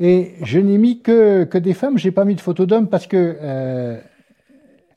Et 0.00 0.34
je 0.42 0.58
n'ai 0.58 0.78
mis 0.78 1.00
que, 1.00 1.44
que, 1.44 1.58
des 1.58 1.74
femmes, 1.74 1.98
j'ai 1.98 2.12
pas 2.12 2.24
mis 2.24 2.34
de 2.34 2.40
photos 2.40 2.66
d'hommes 2.66 2.88
parce 2.88 3.06
que 3.06 3.36
euh, 3.40 3.98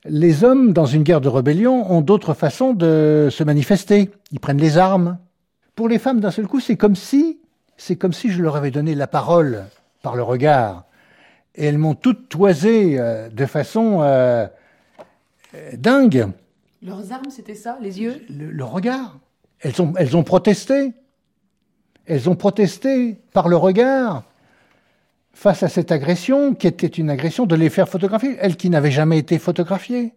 les 0.06 0.44
hommes, 0.44 0.74
dans 0.74 0.86
une 0.86 1.04
guerre 1.04 1.22
de 1.22 1.30
rébellion, 1.30 1.92
ont 1.92 2.02
d'autres 2.02 2.34
façons 2.34 2.74
de 2.74 3.30
se 3.32 3.44
manifester. 3.44 4.12
Ils 4.32 4.40
prennent 4.40 4.62
les 4.62 4.78
armes. 4.78 5.18
Pour 5.76 5.88
les 5.88 5.98
femmes, 5.98 6.20
d'un 6.20 6.30
seul 6.30 6.46
coup, 6.46 6.60
c'est 6.60 6.78
comme 6.78 6.96
si, 6.96 7.40
c'est 7.78 7.96
comme 7.96 8.14
si 8.14 8.30
je 8.30 8.44
leur 8.44 8.56
avais 8.56 8.70
donné 8.70 8.94
la 8.94 9.08
parole 9.08 9.64
par 10.04 10.16
le 10.16 10.24
regard 10.24 10.84
et 11.56 11.66
elles 11.66 11.78
m'ont 11.78 11.96
toutes 11.96 12.30
toisé 12.30 13.00
euh, 13.00 13.30
de 13.30 13.46
façon 13.46 14.00
euh, 14.02 14.48
dingue. 15.74 16.28
Leurs 16.82 17.12
armes, 17.12 17.30
c'était 17.30 17.56
ça, 17.56 17.78
les 17.82 18.02
yeux? 18.02 18.22
Le, 18.30 18.52
le, 18.52 18.64
regard. 18.64 19.20
Elles 19.60 19.82
ont, 19.82 19.94
elles 19.98 20.18
ont 20.18 20.24
protesté. 20.24 20.94
Elles 22.06 22.30
ont 22.30 22.36
protesté 22.36 23.18
par 23.34 23.48
le 23.48 23.58
regard 23.58 24.24
face 25.34 25.64
à 25.64 25.70
cette 25.70 25.92
agression 25.92 26.56
qui 26.56 26.68
était 26.68 26.88
une 26.88 27.10
agression 27.10 27.46
de 27.46 27.56
les 27.56 27.70
faire 27.70 27.88
photographier, 27.88 28.36
elles 28.40 28.58
qui 28.58 28.70
n'avaient 28.70 28.92
jamais 28.92 29.18
été 29.18 29.40
photographiées. 29.40 30.14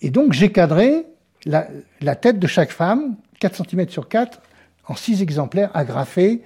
Et 0.00 0.10
donc 0.10 0.32
j'ai 0.32 0.52
cadré 0.52 1.06
la, 1.44 1.66
la, 2.00 2.14
tête 2.14 2.38
de 2.38 2.46
chaque 2.46 2.70
femme, 2.70 3.16
4 3.40 3.64
cm 3.68 3.88
sur 3.88 4.08
4, 4.08 4.40
en 4.86 4.94
6 4.94 5.22
exemplaires 5.22 5.70
agrafés 5.74 6.42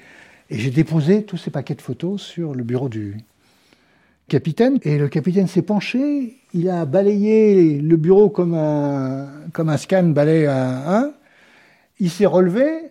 et 0.50 0.58
j'ai 0.58 0.70
déposé 0.70 1.24
tous 1.24 1.36
ces 1.36 1.50
paquets 1.50 1.76
de 1.76 1.82
photos 1.82 2.20
sur 2.20 2.54
le 2.54 2.64
bureau 2.64 2.88
du 2.88 3.16
capitaine. 4.28 4.78
Et 4.82 4.98
le 4.98 5.08
capitaine 5.08 5.46
s'est 5.46 5.62
penché, 5.62 6.38
il 6.52 6.68
a 6.68 6.84
balayé 6.84 7.78
le 7.80 7.96
bureau 7.96 8.30
comme 8.30 8.54
un, 8.54 9.28
comme 9.52 9.68
un 9.68 9.76
scan 9.76 10.04
balaye 10.04 10.46
un. 10.46 10.82
un. 10.86 11.12
Il 12.00 12.10
s'est 12.10 12.26
relevé 12.26 12.90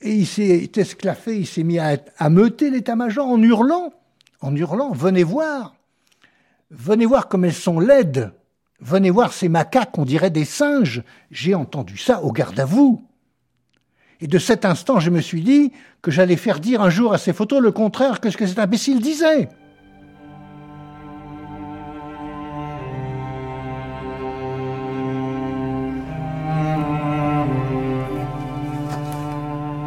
et 0.00 0.14
il 0.14 0.26
s'est 0.26 0.70
esclaffé, 0.76 1.38
il 1.38 1.46
s'est 1.46 1.62
mis 1.64 1.78
à, 1.78 1.98
à 2.16 2.30
meuter 2.30 2.70
l'état-major 2.70 3.26
en 3.26 3.42
hurlant, 3.42 3.92
en 4.40 4.56
hurlant, 4.56 4.92
venez 4.92 5.22
voir, 5.22 5.74
venez 6.70 7.04
voir 7.04 7.28
comme 7.28 7.44
elles 7.44 7.52
sont 7.52 7.78
laides, 7.78 8.32
venez 8.80 9.10
voir 9.10 9.32
ces 9.32 9.48
macaques, 9.48 9.98
on 9.98 10.04
dirait 10.04 10.30
des 10.30 10.46
singes. 10.46 11.02
J'ai 11.30 11.54
entendu 11.54 11.98
ça 11.98 12.22
au 12.22 12.32
garde 12.32 12.58
à 12.58 12.64
vous. 12.64 13.07
Et 14.20 14.26
de 14.26 14.38
cet 14.38 14.64
instant, 14.64 14.98
je 14.98 15.10
me 15.10 15.20
suis 15.20 15.42
dit 15.42 15.72
que 16.02 16.10
j'allais 16.10 16.36
faire 16.36 16.58
dire 16.58 16.82
un 16.82 16.90
jour 16.90 17.12
à 17.12 17.18
ces 17.18 17.32
photos 17.32 17.60
le 17.62 17.70
contraire 17.70 18.20
que 18.20 18.30
ce 18.30 18.36
que 18.36 18.46
cet 18.46 18.58
imbécile 18.58 19.00
disait. 19.00 19.48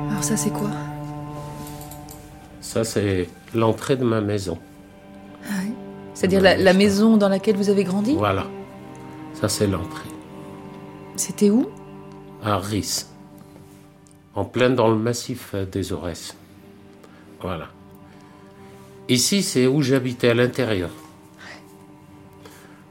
Alors 0.09 0.23
ça, 0.23 0.37
c'est 0.37 0.51
quoi? 0.51 0.69
Ça, 2.61 2.85
c'est 2.85 3.27
l'entrée 3.53 3.97
de 3.97 4.05
ma 4.05 4.21
maison. 4.21 4.57
Ah 5.43 5.55
oui 5.65 5.73
C'est-à-dire 6.13 6.39
la, 6.41 6.55
la 6.55 6.73
maison 6.73 7.17
dans 7.17 7.27
laquelle 7.27 7.57
vous 7.57 7.69
avez 7.69 7.83
grandi? 7.83 8.15
Voilà. 8.15 8.45
Ça, 9.33 9.49
c'est 9.49 9.67
l'entrée. 9.67 10.09
C'était 11.17 11.49
où? 11.49 11.67
À 12.43 12.57
Ris 12.57 13.07
en 14.35 14.45
plein 14.45 14.69
dans 14.69 14.87
le 14.87 14.97
massif 14.97 15.55
des 15.55 15.93
Aurès. 15.93 16.35
Voilà. 17.41 17.69
Ici, 19.09 19.41
c'est 19.41 19.67
où 19.67 19.81
j'habitais 19.81 20.29
à 20.29 20.33
l'intérieur. 20.33 20.89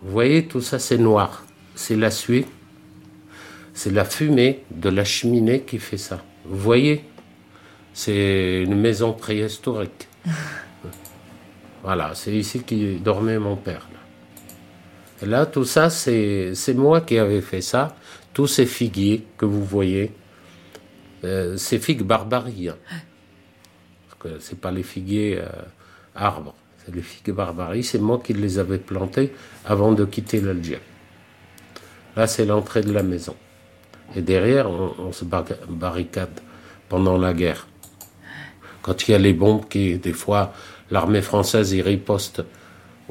Vous 0.03 0.13
voyez, 0.13 0.47
tout 0.47 0.61
ça 0.61 0.79
c'est 0.79 0.99
noir. 0.99 1.45
C'est 1.75 1.97
la 1.97 2.11
suie. 2.11 2.47
C'est 3.75 3.91
la 3.91 4.05
fumée 4.05 4.65
de 4.71 4.89
la 4.89 5.05
cheminée 5.05 5.63
qui 5.63 5.79
fait 5.79 5.99
ça. 5.99 6.23
Vous 6.45 6.59
voyez 6.59 7.05
C'est 7.95 8.63
une 8.63 8.75
maison 8.75 9.13
préhistorique. 9.13 10.09
voilà, 11.83 12.15
c'est 12.15 12.33
ici 12.33 12.63
qui 12.63 12.97
dormait 12.97 13.39
mon 13.39 13.57
père. 13.57 13.89
Là, 13.93 13.99
Et 15.23 15.27
là 15.27 15.47
tout 15.47 15.65
ça, 15.65 15.91
c'est 15.91 16.75
moi 16.75 17.01
qui 17.03 17.19
avais 17.19 17.41
fait 17.41 17.63
ça. 17.63 17.97
Tous 18.33 18.47
ces 18.47 18.67
figuiers 18.67 19.25
que 19.37 19.45
vous 19.45 19.65
voyez, 19.65 20.13
euh, 21.25 21.57
ces 21.57 21.79
figues 21.79 22.03
barbaries. 22.03 22.69
hein. 22.71 22.77
C'est 24.41 24.61
pas 24.61 24.71
les 24.71 24.83
figuiers 24.83 25.39
euh, 25.39 25.47
arbres, 26.15 26.55
c'est 26.85 26.95
les 26.95 27.01
figues 27.01 27.33
barbaries. 27.35 27.83
C'est 27.85 27.99
moi 27.99 28.21
qui 28.23 28.35
les 28.35 28.59
avais 28.59 28.79
plantés 28.79 29.33
avant 29.65 29.93
de 29.93 30.05
quitter 30.05 30.41
l'Algérie. 30.43 30.83
Là, 32.17 32.27
c'est 32.27 32.45
l'entrée 32.45 32.83
de 32.83 32.93
la 32.93 33.03
maison. 33.03 33.35
Et 34.15 34.21
derrière, 34.21 34.69
on, 34.69 35.13
se 35.13 35.25
bar- 35.25 35.45
barricade 35.69 36.41
pendant 36.89 37.17
la 37.17 37.33
guerre. 37.33 37.67
Quand 38.83 39.09
il 39.09 39.13
y 39.13 39.15
a 39.15 39.19
les 39.19 39.33
bombes 39.33 39.69
qui, 39.69 39.97
des 39.99 40.13
fois, 40.13 40.53
l'armée 40.91 41.23
française 41.23 41.73
y 41.73 41.81
riposte 41.81 42.43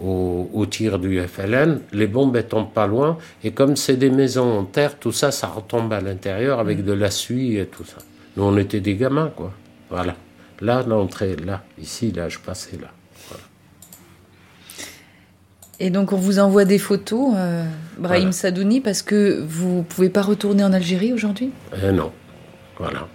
au, 0.01 0.49
au 0.53 0.65
tir 0.65 0.99
du 0.99 1.21
FLN, 1.21 1.81
les 1.91 2.07
bombes 2.07 2.47
tombent 2.47 2.71
pas 2.71 2.87
loin. 2.87 3.17
Et 3.43 3.51
comme 3.51 3.75
c'est 3.75 3.97
des 3.97 4.09
maisons 4.09 4.59
en 4.59 4.63
terre, 4.63 4.97
tout 4.97 5.11
ça, 5.11 5.31
ça 5.31 5.47
retombe 5.47 5.91
à 5.93 6.01
l'intérieur 6.01 6.59
avec 6.59 6.83
de 6.83 6.93
la 6.93 7.11
suie 7.11 7.57
et 7.57 7.65
tout 7.65 7.85
ça. 7.85 7.97
Nous, 8.37 8.43
on 8.43 8.57
était 8.57 8.79
des 8.79 8.95
gamins, 8.95 9.31
quoi. 9.35 9.53
Voilà. 9.89 10.15
Là, 10.61 10.83
l'entrée, 10.87 11.35
là, 11.35 11.63
ici, 11.81 12.11
là, 12.11 12.29
je 12.29 12.39
passais 12.39 12.77
là. 12.79 12.89
Et 15.81 15.89
donc 15.91 16.11
on 16.11 16.17
vous 16.17 16.39
envoie 16.39 16.65
des 16.65 16.77
photos, 16.77 17.33
euh, 17.37 17.63
Brahim 17.97 18.19
Voilà. 18.19 18.31
Sadouni, 18.33 18.81
parce 18.81 19.01
que 19.01 19.41
vous 19.47 19.83
pouvez 19.83 20.09
pas 20.09 20.21
retourner 20.21 20.61
en 20.63 20.73
Algérie 20.73 21.13
aujourd'hui? 21.13 21.51
Eh 21.81 21.93
non. 21.93 22.11
Voilà. 22.77 23.07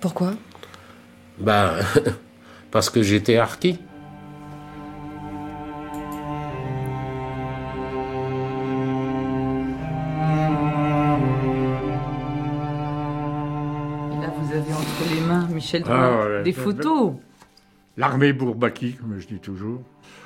Pourquoi? 0.00 0.32
Ben, 1.38 1.70
parce 2.72 2.90
que 2.90 3.02
j'étais 3.02 3.36
harki. 3.36 3.78
Michel 15.64 15.82
Ah, 15.88 16.26
ouais. 16.26 16.42
des 16.42 16.52
photos. 16.52 17.14
L'armée 17.96 18.32
Bourbaki, 18.34 18.94
comme 18.94 19.18
je 19.18 19.26
dis 19.26 19.38
toujours. 19.38 19.80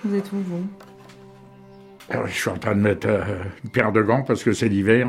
Vous 0.04 0.14
êtes 0.14 0.32
où 0.32 0.36
vous? 0.38 0.66
Alors, 2.10 2.26
je 2.26 2.32
suis 2.32 2.48
en 2.50 2.58
train 2.58 2.74
de 2.74 2.80
mettre 2.80 3.06
euh, 3.08 3.22
une 3.62 3.70
paire 3.70 3.92
de 3.92 4.02
gants 4.02 4.22
parce 4.24 4.42
que 4.42 4.52
c'est 4.52 4.68
l'hiver. 4.68 5.08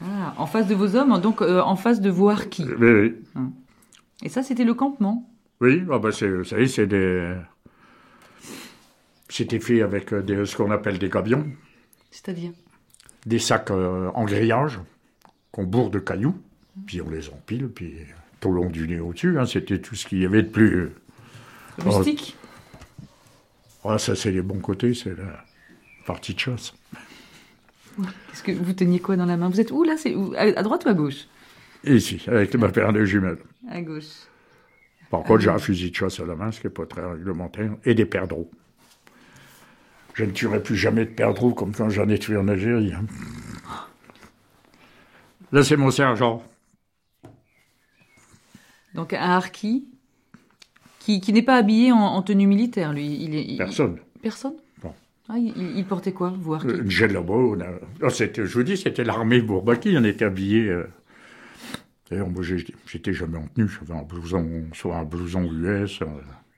ah, 0.00 0.32
En 0.38 0.46
face 0.46 0.66
de 0.66 0.74
vos 0.74 0.96
hommes, 0.96 1.20
donc 1.20 1.42
euh, 1.42 1.60
en 1.60 1.76
face 1.76 2.00
de 2.00 2.08
vos 2.08 2.30
harkis. 2.30 2.64
Oui, 2.78 2.90
oui. 3.34 3.42
Et 4.22 4.28
ça 4.30 4.42
c'était 4.42 4.64
le 4.64 4.72
campement? 4.74 5.28
Oui, 5.60 5.82
ah 5.92 5.98
bah 5.98 6.10
c'est, 6.12 6.28
vous 6.30 6.44
savez, 6.44 6.66
c'est 6.68 6.86
des. 6.86 7.34
C'était 9.28 9.60
fait 9.60 9.82
avec 9.82 10.12
euh, 10.12 10.22
des, 10.22 10.46
ce 10.46 10.56
qu'on 10.56 10.70
appelle 10.70 10.98
des 10.98 11.08
gabions, 11.10 11.44
C'est-à-dire? 12.10 12.52
Des 13.26 13.38
sacs 13.38 13.70
euh, 13.70 14.10
en 14.14 14.24
grillage 14.24 14.80
qu'on 15.50 15.64
bourre 15.64 15.90
de 15.90 15.98
cailloux, 15.98 16.36
puis 16.86 17.00
on 17.02 17.10
les 17.10 17.28
empile, 17.28 17.68
puis 17.68 17.94
tout 18.44 18.52
long 18.52 18.68
du 18.68 18.86
nez 18.86 19.00
au-dessus, 19.00 19.38
hein, 19.38 19.46
c'était 19.46 19.78
tout 19.78 19.94
ce 19.94 20.04
qu'il 20.06 20.18
y 20.20 20.26
avait 20.26 20.42
de 20.42 20.48
plus. 20.48 20.76
euh, 20.76 20.92
Rustique 21.78 22.36
Ah, 23.84 23.96
ça, 23.98 24.14
c'est 24.14 24.30
les 24.30 24.42
bons 24.42 24.60
côtés, 24.60 24.92
c'est 24.92 25.16
la 25.16 25.44
partie 26.06 26.34
de 26.34 26.38
chasse. 26.38 26.74
Qu'est-ce 27.96 28.42
que 28.42 28.52
vous 28.52 28.72
teniez 28.74 29.00
quoi 29.00 29.16
dans 29.16 29.24
la 29.24 29.36
main? 29.36 29.48
Vous 29.48 29.60
êtes 29.60 29.70
où 29.70 29.82
là? 29.82 29.96
C'est 29.96 30.14
à, 30.36 30.62
droite 30.62 30.84
ou 30.84 30.88
à 30.88 30.94
gauche? 30.94 31.26
Ici, 31.84 32.20
avec 32.26 32.54
ma 32.56 32.68
paire 32.68 32.92
de 32.92 33.04
jumelles. 33.04 33.38
À 33.70 33.80
gauche. 33.80 34.26
Par 35.10 35.22
contre, 35.22 35.40
j'ai 35.40 35.50
un 35.50 35.58
fusil 35.58 35.90
de 35.90 35.96
chasse 35.96 36.20
à 36.20 36.26
la 36.26 36.34
main, 36.34 36.50
ce 36.50 36.60
qui 36.60 36.66
n'est 36.66 36.72
pas 36.72 36.86
très 36.86 37.04
réglementaire, 37.04 37.70
et 37.84 37.94
des 37.94 38.04
perdreaux. 38.06 38.50
Je 40.14 40.24
ne 40.24 40.30
tuerai 40.32 40.62
plus 40.62 40.76
jamais 40.76 41.04
de 41.06 41.10
perdreaux 41.10 41.54
comme 41.54 41.72
quand 41.74 41.88
j'en 41.88 42.08
ai 42.08 42.18
tué 42.18 42.36
en 42.36 42.48
Algérie. 42.48 42.92
hein. 42.92 43.04
Là, 45.52 45.62
c'est 45.62 45.76
mon 45.76 45.90
sergent. 45.90 46.42
Donc 48.94 49.12
un 49.12 49.18
harki 49.18 49.86
qui, 51.00 51.20
qui 51.20 51.32
n'est 51.32 51.42
pas 51.42 51.56
habillé 51.56 51.92
en, 51.92 51.98
en 51.98 52.22
tenue 52.22 52.46
militaire, 52.46 52.92
lui. 52.92 53.06
Il 53.22 53.34
est, 53.34 53.44
il- 53.44 53.58
Personne. 53.58 53.98
Personne? 54.22 54.54
Bon. 54.82 54.92
Ah, 55.28 55.34
il, 55.38 55.52
il 55.76 55.84
portait 55.84 56.12
quoi, 56.12 56.32
vous, 56.38 56.54
harki? 56.54 56.68
Une 56.68 56.88
c'était- 58.10 58.46
je 58.46 58.54
vous 58.54 58.62
dis, 58.62 58.76
c'était 58.76 59.04
l'armée 59.04 59.40
Bourbaki, 59.42 59.94
on 59.98 60.04
était 60.04 60.24
habillés. 60.24 60.68
euh. 60.68 60.84
D'ailleurs, 62.10 62.28
moi, 62.28 62.42
j'étais 62.42 63.12
jamais 63.14 63.38
en 63.38 63.46
tenue, 63.54 63.68
j'avais 63.68 63.98
un 63.98 64.02
blouson, 64.02 64.46
soit 64.74 64.96
un 64.96 65.04
blouson 65.04 65.42
US. 65.44 66.00
euh, 66.02 66.06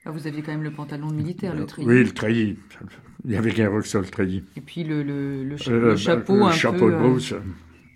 Ah, 0.05 0.11
Vous 0.11 0.27
aviez 0.27 0.41
quand 0.41 0.51
même 0.51 0.63
le 0.63 0.71
pantalon 0.71 1.09
militaire, 1.09 1.55
le 1.55 1.65
treillis. 1.65 1.87
Oui, 1.87 2.03
le 2.03 2.11
treillis. 2.11 2.57
Il 3.25 3.31
y 3.31 3.35
avait 3.35 3.51
qu'un 3.51 3.69
le 3.69 3.81
treillis. 4.05 4.43
Et 4.55 4.61
puis 4.61 4.83
le, 4.83 5.03
le, 5.03 5.43
le, 5.43 5.57
cha- 5.57 5.71
Euh, 5.71 5.79
le 5.79 5.89
bah, 5.91 5.95
chapeau 5.97 6.43
un 6.45 6.51
chapeau 6.51 6.85
peu... 6.85 6.91
de 6.91 6.97
brousse. 6.97 7.33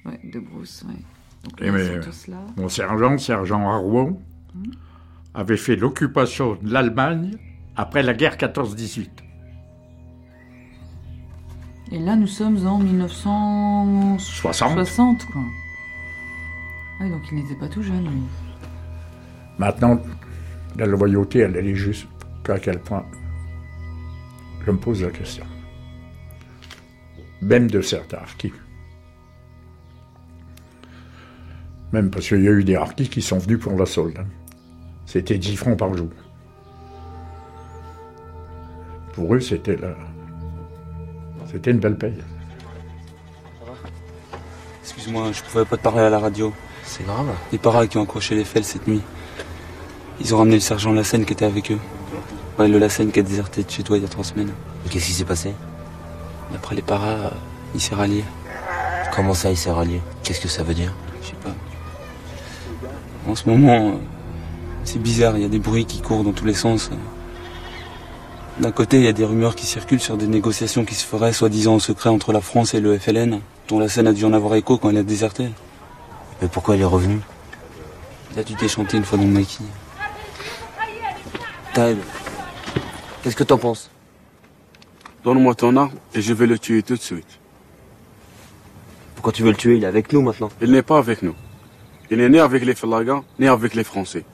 Ouais, 0.05 0.19
de 0.23 0.39
brousse, 0.39 0.83
ouais. 0.87 0.95
Donc 1.43 1.59
là, 1.59 1.71
mais, 1.71 1.99
tous 2.01 2.27
là. 2.27 2.45
mon 2.57 2.67
sergent, 2.69 3.17
sergent 3.17 3.69
Arwon, 3.69 4.19
avait 5.33 5.57
fait 5.57 5.75
l'occupation 5.75 6.57
de 6.61 6.71
l'Allemagne 6.71 7.37
après 7.75 8.03
la 8.03 8.13
guerre 8.13 8.37
14-18. 8.37 9.09
Et 11.93 11.99
là, 11.99 12.15
nous 12.15 12.27
sommes 12.27 12.65
en 12.65 12.79
1960. 12.79 14.19
60. 14.19 14.73
60, 14.73 15.25
quoi. 15.25 15.41
Ah, 16.99 17.09
donc 17.09 17.21
il 17.31 17.37
n'était 17.37 17.55
pas 17.55 17.67
tout 17.67 17.81
jeune, 17.81 18.09
lui. 18.09 18.21
Maintenant, 19.57 19.99
la 20.77 20.85
loyauté, 20.85 21.39
elle, 21.39 21.55
elle 21.57 21.67
est 21.67 21.75
juste 21.75 22.07
qu'à 22.43 22.59
quel 22.59 22.79
point 22.79 23.05
je 24.65 24.71
me 24.71 24.77
pose 24.77 25.01
la 25.03 25.09
question. 25.09 25.45
Même 27.41 27.69
de 27.69 27.81
certains 27.81 28.17
harkis. 28.17 28.53
Même 31.91 32.09
parce 32.09 32.27
qu'il 32.27 32.41
y 32.41 32.47
a 32.47 32.51
eu 32.51 32.63
des 32.63 32.75
harkis 32.75 33.09
qui 33.09 33.21
sont 33.21 33.39
venus 33.39 33.59
pour 33.59 33.75
la 33.77 33.85
solde. 33.85 34.25
C'était 35.11 35.37
10 35.37 35.57
francs 35.57 35.77
par 35.77 35.93
jour. 35.93 36.07
Pour 39.11 39.35
eux, 39.35 39.41
c'était 39.41 39.75
la... 39.75 39.89
C'était 41.51 41.71
une 41.71 41.79
belle 41.79 41.97
paye. 41.97 42.13
Excuse-moi, 44.81 45.33
je 45.33 45.41
pouvais 45.43 45.65
pas 45.65 45.75
te 45.75 45.81
parler 45.81 45.99
à 45.99 46.09
la 46.09 46.17
radio. 46.17 46.53
C'est 46.85 47.05
grave. 47.05 47.27
Les 47.51 47.57
paras 47.57 47.87
qui 47.87 47.97
ont 47.97 48.03
accroché 48.03 48.35
les 48.35 48.45
fels 48.45 48.63
cette 48.63 48.87
nuit. 48.87 49.01
Ils 50.21 50.33
ont 50.33 50.37
ramené 50.37 50.55
le 50.55 50.61
sergent 50.61 50.93
Lassène 50.93 51.25
qui 51.25 51.33
était 51.33 51.43
avec 51.43 51.71
eux. 51.71 51.79
Ouais, 52.57 52.69
le 52.69 52.79
Lassène 52.79 53.11
qui 53.11 53.19
a 53.19 53.23
déserté 53.23 53.63
de 53.65 53.69
chez 53.69 53.83
toi 53.83 53.97
il 53.97 54.03
y 54.03 54.05
a 54.05 54.09
trois 54.09 54.23
semaines. 54.23 54.53
Qu'est-ce 54.89 55.07
qui 55.07 55.11
s'est 55.11 55.25
passé? 55.25 55.53
D'après 56.53 56.75
les 56.75 56.81
paras, 56.81 57.15
euh, 57.15 57.29
il 57.75 57.81
s'est 57.81 57.95
rallié. 57.95 58.23
Comment 59.13 59.33
ça, 59.33 59.51
il 59.51 59.57
s'est 59.57 59.71
rallié? 59.71 59.99
Qu'est-ce 60.23 60.39
que 60.39 60.47
ça 60.47 60.63
veut 60.63 60.73
dire? 60.73 60.93
Je 61.21 61.27
sais 61.27 61.35
pas. 61.43 61.53
En 63.29 63.35
ce 63.35 63.49
moment, 63.49 63.89
euh, 63.89 64.20
c'est 64.83 64.99
bizarre, 64.99 65.37
il 65.37 65.43
y 65.43 65.45
a 65.45 65.49
des 65.49 65.59
bruits 65.59 65.85
qui 65.85 66.01
courent 66.01 66.23
dans 66.23 66.31
tous 66.31 66.45
les 66.45 66.53
sens. 66.53 66.89
D'un 68.59 68.71
côté, 68.71 68.97
il 68.97 69.03
y 69.03 69.07
a 69.07 69.13
des 69.13 69.23
rumeurs 69.25 69.55
qui 69.55 69.65
circulent 69.65 70.01
sur 70.01 70.17
des 70.17 70.27
négociations 70.27 70.85
qui 70.85 70.95
se 70.95 71.05
feraient 71.05 71.33
soi-disant 71.33 71.75
en 71.75 71.79
secret 71.79 72.09
entre 72.09 72.33
la 72.33 72.41
France 72.41 72.73
et 72.73 72.79
le 72.79 72.97
FLN, 72.97 73.39
dont 73.69 73.79
la 73.79 73.87
scène 73.87 74.07
a 74.07 74.13
dû 74.13 74.25
en 74.25 74.33
avoir 74.33 74.55
écho 74.55 74.77
quand 74.77 74.89
elle 74.89 74.97
a 74.97 75.03
déserté. 75.03 75.49
Mais 76.41 76.47
pourquoi 76.47 76.75
il 76.75 76.81
est 76.81 76.85
revenu 76.85 77.19
Il 78.33 78.39
a 78.39 78.43
dû 78.43 78.53
déchanter 78.55 78.97
une 78.97 79.05
fois 79.05 79.17
dans 79.17 79.23
le 79.23 79.29
maquis. 79.29 79.63
Taïb, 81.73 81.99
qu'est-ce 83.23 83.35
que 83.35 83.43
t'en 83.45 83.57
penses? 83.57 83.89
Donne-moi 85.23 85.55
ton 85.55 85.77
arme 85.77 85.91
et 86.13 86.21
je 86.21 86.33
vais 86.33 86.47
le 86.47 86.59
tuer 86.59 86.83
tout 86.83 86.95
de 86.95 87.01
suite. 87.01 87.39
Pourquoi 89.15 89.31
tu 89.31 89.43
veux 89.43 89.51
le 89.51 89.57
tuer? 89.57 89.77
Il 89.77 89.83
est 89.83 89.87
avec 89.87 90.11
nous 90.11 90.21
maintenant. 90.21 90.49
Il 90.61 90.71
n'est 90.71 90.81
pas 90.81 90.97
avec 90.97 91.21
nous. 91.21 91.35
Il 92.09 92.17
n'est 92.17 92.29
ni 92.29 92.39
avec 92.39 92.65
les 92.65 92.75
Falagans, 92.75 93.23
ni 93.39 93.47
avec 93.47 93.75
les 93.75 93.83
Français. 93.83 94.25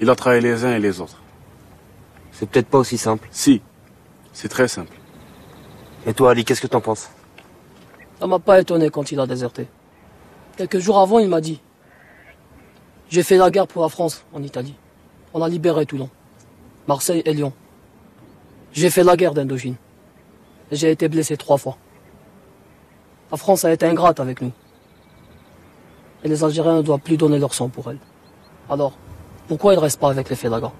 Il 0.00 0.10
a 0.10 0.16
trahi 0.16 0.40
les 0.40 0.64
uns 0.64 0.74
et 0.74 0.80
les 0.80 1.00
autres. 1.00 1.20
C'est 2.32 2.48
peut-être 2.48 2.68
pas 2.68 2.78
aussi 2.78 2.98
simple. 2.98 3.28
Si, 3.30 3.62
c'est 4.32 4.48
très 4.48 4.68
simple. 4.68 4.96
Et 6.06 6.14
toi, 6.14 6.30
Ali, 6.32 6.44
qu'est-ce 6.44 6.60
que 6.60 6.66
t'en 6.66 6.80
penses? 6.80 7.10
Ça 8.18 8.26
m'a 8.26 8.38
pas 8.38 8.60
étonné 8.60 8.90
quand 8.90 9.12
il 9.12 9.20
a 9.20 9.26
déserté. 9.26 9.68
Quelques 10.56 10.78
jours 10.78 10.98
avant, 10.98 11.18
il 11.18 11.28
m'a 11.28 11.40
dit 11.40 11.60
J'ai 13.08 13.22
fait 13.22 13.36
la 13.36 13.50
guerre 13.50 13.66
pour 13.66 13.82
la 13.82 13.88
France 13.88 14.24
en 14.32 14.42
Italie. 14.42 14.74
On 15.34 15.42
a 15.42 15.48
libéré 15.48 15.86
Toulon, 15.86 16.10
Marseille 16.88 17.22
et 17.24 17.32
Lyon. 17.32 17.52
J'ai 18.72 18.90
fait 18.90 19.04
la 19.04 19.16
guerre 19.16 19.34
d'Indochine. 19.34 19.76
Et 20.70 20.76
j'ai 20.76 20.90
été 20.90 21.08
blessé 21.08 21.36
trois 21.36 21.58
fois. 21.58 21.76
La 23.30 23.36
France 23.36 23.64
a 23.64 23.72
été 23.72 23.86
ingrate 23.86 24.20
avec 24.20 24.40
nous. 24.42 24.52
Et 26.24 26.28
les 26.28 26.44
Algériens 26.44 26.76
ne 26.76 26.82
doivent 26.82 27.00
plus 27.00 27.16
donner 27.16 27.38
leur 27.38 27.54
sang 27.54 27.68
pour 27.68 27.90
elle. 27.90 27.98
Alors, 28.70 28.96
pourquoi 29.52 29.74
il 29.74 29.76
ne 29.76 29.82
reste 29.82 30.00
pas 30.00 30.08
avec 30.08 30.30
les 30.30 30.34
Fédagans 30.34 30.72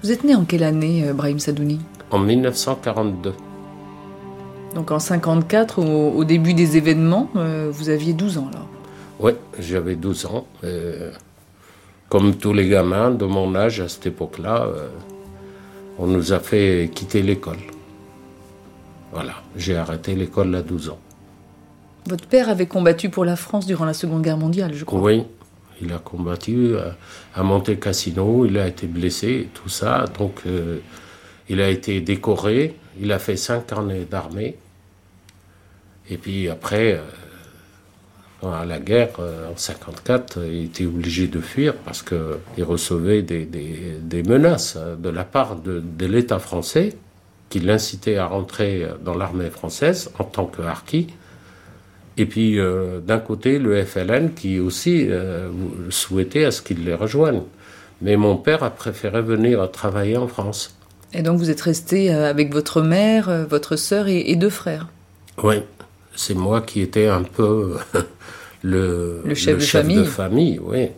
Vous 0.00 0.12
êtes 0.12 0.22
né 0.22 0.36
en 0.36 0.44
quelle 0.44 0.62
année, 0.62 1.08
euh, 1.08 1.12
Brahim 1.12 1.40
Sadouni? 1.40 1.80
En 2.12 2.20
1942. 2.20 3.34
Donc 4.78 4.92
en 4.92 5.00
54, 5.00 5.80
au, 5.80 6.12
au 6.12 6.22
début 6.22 6.54
des 6.54 6.76
événements, 6.76 7.28
euh, 7.34 7.68
vous 7.72 7.88
aviez 7.88 8.12
12 8.12 8.38
ans 8.38 8.48
là. 8.52 8.60
Oui, 9.18 9.32
j'avais 9.58 9.96
12 9.96 10.26
ans. 10.26 10.46
Euh, 10.62 11.10
comme 12.08 12.36
tous 12.36 12.52
les 12.52 12.68
gamins 12.68 13.10
de 13.10 13.24
mon 13.24 13.56
âge 13.56 13.80
à 13.80 13.88
cette 13.88 14.06
époque-là, 14.06 14.66
euh, 14.66 14.86
on 15.98 16.06
nous 16.06 16.32
a 16.32 16.38
fait 16.38 16.92
quitter 16.94 17.22
l'école. 17.22 17.58
Voilà, 19.12 19.32
j'ai 19.56 19.76
arrêté 19.76 20.14
l'école 20.14 20.54
à 20.54 20.62
12 20.62 20.90
ans. 20.90 21.00
Votre 22.06 22.28
père 22.28 22.48
avait 22.48 22.66
combattu 22.66 23.08
pour 23.08 23.24
la 23.24 23.34
France 23.34 23.66
durant 23.66 23.84
la 23.84 23.94
Seconde 23.94 24.22
Guerre 24.22 24.38
mondiale, 24.38 24.74
je 24.74 24.84
crois. 24.84 25.00
Oui, 25.00 25.24
il 25.82 25.92
a 25.92 25.98
combattu 25.98 26.74
à, 27.34 27.42
Monte 27.42 27.80
Cassino, 27.80 28.46
il 28.46 28.56
a 28.56 28.68
été 28.68 28.86
blessé, 28.86 29.48
tout 29.54 29.68
ça. 29.68 30.04
Donc, 30.20 30.42
euh, 30.46 30.78
il 31.48 31.60
a 31.60 31.68
été 31.68 32.00
décoré, 32.00 32.76
il 33.00 33.10
a 33.10 33.18
fait 33.18 33.36
cinq 33.36 33.72
années 33.72 34.06
d'armée. 34.08 34.56
Et 36.10 36.16
puis 36.16 36.48
après, 36.48 36.94
euh, 38.42 38.48
à 38.60 38.64
la 38.64 38.78
guerre, 38.78 39.10
euh, 39.18 39.50
en 39.52 39.56
54, 39.56 40.38
il 40.46 40.64
était 40.66 40.86
obligé 40.86 41.26
de 41.26 41.40
fuir 41.40 41.74
parce 41.84 42.02
qu'il 42.02 42.64
recevait 42.64 43.22
des, 43.22 43.44
des- 43.44 43.96
des 44.00 44.22
menaces 44.22 44.76
euh, 44.76 44.94
de 44.96 45.08
la 45.08 45.24
part 45.24 45.56
de, 45.56 45.80
de 45.80 46.06
l'État 46.06 46.38
français 46.38 46.94
qui 47.50 47.60
l'incitait 47.60 48.16
à 48.16 48.26
rentrer 48.26 48.86
dans 49.04 49.14
l'armée 49.14 49.50
française 49.50 50.10
en 50.18 50.24
tant 50.24 50.44
que 50.46 50.62
harki. 50.62 51.08
Et 52.18 52.26
puis, 52.26 52.58
euh, 52.58 53.00
d'un 53.00 53.18
côté, 53.20 53.58
le 53.58 53.82
FLN 53.84 54.34
qui 54.34 54.58
aussi 54.60 55.06
euh, 55.08 55.48
souhaitait 55.88 56.44
à 56.44 56.50
ce 56.50 56.60
qu'il 56.62 56.84
les 56.84 56.94
rejoigne. 56.94 57.40
Mais 58.02 58.16
mon 58.16 58.36
père 58.36 58.62
a 58.62 58.70
préféré 58.70 59.22
venir 59.22 59.70
travailler 59.70 60.16
en 60.16 60.28
France. 60.28 60.76
Et 61.14 61.22
donc 61.22 61.38
vous 61.38 61.48
êtes 61.50 61.60
resté 61.62 62.12
euh, 62.14 62.28
avec 62.28 62.52
votre 62.52 62.82
mère, 62.82 63.28
euh, 63.30 63.44
votre 63.44 63.76
sœur 63.76 64.08
et, 64.08 64.30
et 64.30 64.36
deux 64.36 64.50
frères? 64.50 64.88
Oui, 65.42 65.56
c'est 66.18 66.34
moi 66.34 66.60
qui 66.62 66.80
étais 66.80 67.06
un 67.06 67.22
peu 67.22 67.76
le, 68.62 69.22
Le 69.24 69.34
chef 69.36 69.58
de 69.58 69.62
famille. 69.62 70.04
famille, 70.04 70.58
oui. 70.62 70.88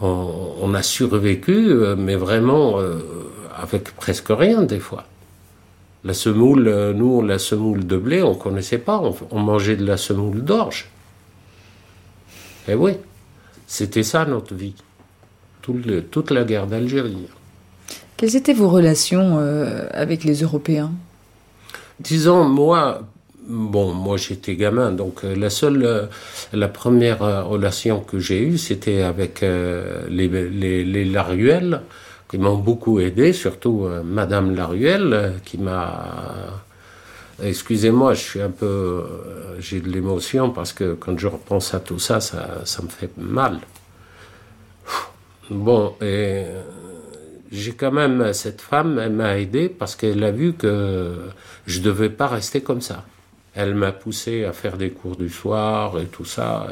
On, 0.00 0.54
on 0.60 0.74
a 0.74 0.82
survécu, 0.82 1.68
euh, 1.70 1.96
mais 1.96 2.16
vraiment 2.16 2.78
euh, 2.80 2.98
avec 3.56 3.94
presque 3.96 4.26
rien 4.30 4.62
des 4.62 4.80
fois. 4.80 5.04
La 6.04 6.12
semoule, 6.14 6.68
euh, 6.68 6.92
nous, 6.92 7.22
la 7.22 7.38
semoule 7.38 7.86
de 7.86 7.96
blé, 7.96 8.22
on 8.22 8.30
ne 8.34 8.38
connaissait 8.38 8.78
pas. 8.78 8.98
On, 8.98 9.14
on 9.30 9.38
mangeait 9.38 9.76
de 9.76 9.86
la 9.86 9.96
semoule 9.96 10.42
d'orge. 10.42 10.90
Et 12.68 12.74
oui, 12.74 12.92
c'était 13.66 14.02
ça 14.02 14.24
notre 14.26 14.54
vie. 14.54 14.74
Tout 15.62 15.72
le- 15.84 16.02
toute 16.02 16.30
la 16.30 16.44
guerre 16.44 16.66
d'Algérie. 16.66 17.28
Quelles 18.16 18.36
étaient 18.36 18.52
vos 18.54 18.68
relations 18.68 19.38
euh, 19.38 19.86
avec 19.92 20.24
les 20.24 20.42
Européens? 20.42 20.92
Disons, 22.00 22.44
moi, 22.44 23.00
bon, 23.46 23.92
moi 23.92 24.16
j'étais 24.16 24.56
gamin, 24.56 24.92
donc 24.92 25.24
euh, 25.24 25.34
la 25.34 25.50
seule, 25.50 25.82
euh, 25.84 26.06
la 26.52 26.68
première 26.68 27.22
euh, 27.22 27.42
relation 27.42 28.00
que 28.00 28.18
j'ai 28.18 28.40
eue, 28.42 28.58
c'était 28.58 29.02
avec 29.02 29.40
les, 29.40 30.28
les, 30.28 31.04
Laruelle, 31.04 31.82
qui 32.28 32.38
m'ont 32.38 32.56
beaucoup 32.56 33.00
aidé, 33.00 33.32
surtout 33.32 33.88
Madame 34.04 34.54
Laruelle, 34.54 35.34
qui 35.44 35.58
m'a. 35.58 36.62
Excusez-moi, 37.42 38.14
je 38.14 38.20
suis 38.20 38.40
un 38.40 38.50
peu. 38.50 39.04
j'ai 39.60 39.80
de 39.80 39.88
l'émotion 39.88 40.50
parce 40.50 40.72
que 40.72 40.94
quand 40.94 41.18
je 41.18 41.28
repense 41.28 41.74
à 41.74 41.80
tout 41.80 41.98
ça, 41.98 42.20
ça, 42.20 42.62
ça 42.64 42.82
me 42.82 42.88
fait 42.88 43.16
mal. 43.16 43.60
Bon, 45.50 45.94
et 46.02 46.44
j'ai 47.50 47.72
quand 47.72 47.92
même 47.92 48.32
cette 48.32 48.60
femme, 48.60 48.98
elle 48.98 49.12
m'a 49.12 49.38
aidé 49.38 49.68
parce 49.68 49.96
qu'elle 49.96 50.22
a 50.24 50.30
vu 50.30 50.52
que 50.52 51.16
je 51.66 51.80
devais 51.80 52.10
pas 52.10 52.26
rester 52.26 52.60
comme 52.60 52.80
ça. 52.80 53.04
Elle 53.54 53.74
m'a 53.74 53.92
poussé 53.92 54.44
à 54.44 54.52
faire 54.52 54.76
des 54.76 54.90
cours 54.90 55.16
du 55.16 55.30
soir 55.30 55.98
et 55.98 56.06
tout 56.06 56.24
ça. 56.24 56.68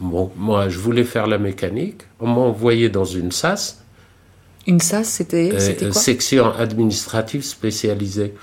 Bon, 0.00 0.30
moi, 0.36 0.68
je 0.68 0.78
voulais 0.78 1.04
faire 1.04 1.26
la 1.26 1.38
mécanique. 1.38 2.02
On 2.20 2.26
m'a 2.26 2.40
envoyé 2.40 2.88
dans 2.88 3.04
une 3.04 3.32
SAS, 3.32 3.82
Une 4.66 4.80
SAS, 4.80 5.08
c'était 5.08 5.50
euh, 5.52 5.92
section 5.92 6.52
administrative 6.52 7.42
spécialisée. 7.42 8.34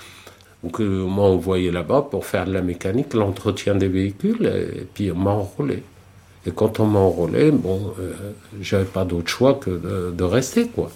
Donc, 0.64 0.80
euh, 0.80 1.04
on 1.04 1.10
m'a 1.10 1.22
envoyé 1.22 1.70
là-bas 1.70 2.08
pour 2.10 2.26
faire 2.26 2.46
de 2.46 2.52
la 2.52 2.62
mécanique, 2.62 3.14
l'entretien 3.14 3.76
des 3.76 3.88
véhicules, 3.88 4.44
et 4.44 4.86
puis 4.92 5.12
on 5.12 5.16
m'a 5.16 5.30
enrôlé. 5.30 5.82
Et 6.44 6.50
quand 6.50 6.80
on 6.80 6.86
m'a 6.86 6.98
enrôlé, 6.98 7.50
bon, 7.52 7.94
euh, 8.00 8.12
j'avais 8.60 8.84
pas 8.84 9.04
d'autre 9.04 9.28
choix 9.28 9.54
que 9.54 9.70
de, 9.70 10.12
de 10.12 10.24
rester, 10.24 10.66
quoi. 10.66 10.90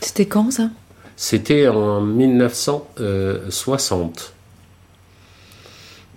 C'était 0.00 0.26
quand 0.26 0.50
ça? 0.50 0.70
C'était 1.16 1.68
en 1.68 2.00
1960. 2.00 4.32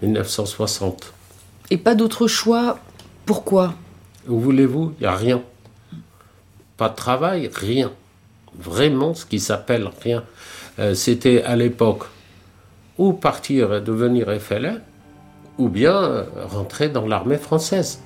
1960. 0.02 1.14
Et 1.72 1.78
pas 1.78 1.96
d'autre 1.96 2.28
choix? 2.28 2.80
Pourquoi? 3.26 3.74
Où 4.28 4.40
voulez-vous? 4.40 4.94
Il 5.00 5.02
n'y 5.02 5.08
a 5.08 5.16
rien. 5.16 5.42
Pas 6.78 6.90
de 6.90 6.96
travail, 6.96 7.50
rien. 7.54 7.92
Vraiment, 8.58 9.14
ce 9.14 9.26
qui 9.26 9.40
s'appelle 9.40 9.90
rien. 10.02 10.24
Euh, 10.80 10.94
C'était 10.94 11.44
à 11.44 11.56
l'époque 11.56 12.04
ou 12.98 13.14
partir 13.14 13.74
et 13.74 13.82
devenir 13.82 14.28
FLN, 14.40 14.82
ou 15.58 15.70
bien 15.70 15.96
euh, 15.96 16.24
rentrer 16.48 16.90
dans 16.90 17.08
l'armée 17.08 17.38
française. 17.38 18.02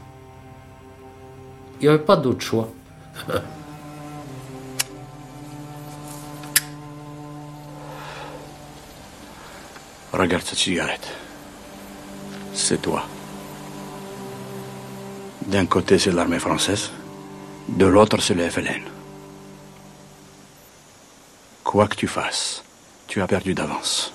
Il 1.81 1.83
n'y 1.83 1.89
avait 1.89 2.03
pas 2.03 2.15
d'autre 2.15 2.41
choix. 2.41 2.69
Regarde 10.13 10.45
cette 10.45 10.59
cigarette. 10.59 11.07
C'est 12.53 12.79
toi. 12.79 13.07
D'un 15.47 15.65
côté, 15.65 15.97
c'est 15.97 16.11
l'armée 16.11 16.37
française. 16.37 16.91
De 17.67 17.87
l'autre, 17.87 18.21
c'est 18.21 18.35
le 18.35 18.47
FLN. 18.47 18.83
Quoi 21.63 21.87
que 21.87 21.95
tu 21.95 22.07
fasses, 22.07 22.63
tu 23.07 23.23
as 23.23 23.27
perdu 23.27 23.55
d'avance. 23.55 24.13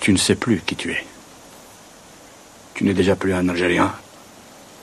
Tu 0.00 0.12
ne 0.12 0.18
sais 0.18 0.34
plus 0.34 0.60
qui 0.60 0.74
tu 0.74 0.90
es. 0.90 1.06
Tu 2.74 2.82
n'es 2.82 2.94
déjà 2.94 3.14
plus 3.14 3.32
un 3.32 3.48
Algérien. 3.48 3.94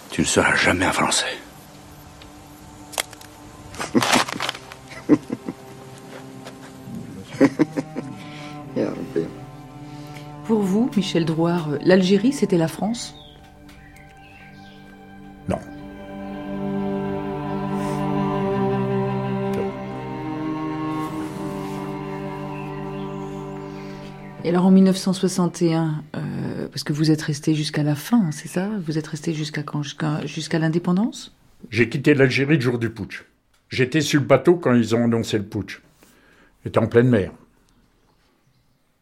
Tu 0.10 0.22
ne 0.22 0.26
seras 0.26 0.56
jamais 0.56 0.86
un 0.86 0.94
Français. 0.94 1.38
Pour 10.52 10.64
vous, 10.64 10.90
Michel 10.98 11.24
Drouard, 11.24 11.70
euh, 11.70 11.78
l'Algérie, 11.82 12.34
c'était 12.34 12.58
la 12.58 12.68
France? 12.68 13.16
Non. 15.48 15.56
Et 24.44 24.50
alors 24.50 24.66
en 24.66 24.72
1961, 24.72 26.04
euh, 26.18 26.68
parce 26.68 26.84
que 26.84 26.92
vous 26.92 27.12
êtes 27.12 27.22
resté 27.22 27.56
jusqu'à 27.56 27.84
la 27.84 27.96
fin, 27.96 28.18
hein, 28.18 28.32
c'est 28.34 28.50
ça? 28.50 28.68
Vous 28.86 28.98
êtes 28.98 29.08
resté 29.08 29.34
jusqu'à 29.34 29.64
quand? 29.64 29.84
Jusqu'à 30.26 30.60
l'indépendance? 30.60 31.34
J'ai 31.70 31.88
quitté 31.88 32.14
l'Algérie 32.14 32.56
le 32.56 32.62
jour 32.62 32.78
du 32.78 32.90
putsch. 32.90 33.24
J'étais 33.70 34.02
sur 34.02 34.20
le 34.20 34.28
bateau 34.28 34.56
quand 34.56 34.74
ils 34.74 34.94
ont 34.96 35.06
annoncé 35.06 35.38
le 35.38 35.46
putsch. 35.46 35.82
J'étais 36.66 36.80
en 36.80 36.88
pleine 36.88 37.08
mer. 37.08 37.32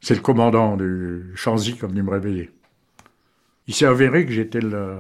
C'est 0.02 0.16
le 0.16 0.22
commandant 0.22 0.78
du 0.78 1.32
Chanzy 1.36 1.74
qui 1.74 1.86
est 1.86 1.88
venu 1.88 2.04
me 2.04 2.12
réveiller. 2.12 2.52
Il 3.68 3.74
s'est 3.74 3.86
avéré 3.86 4.26
que 4.26 4.32
j'étais 4.32 4.62
le 4.62 5.00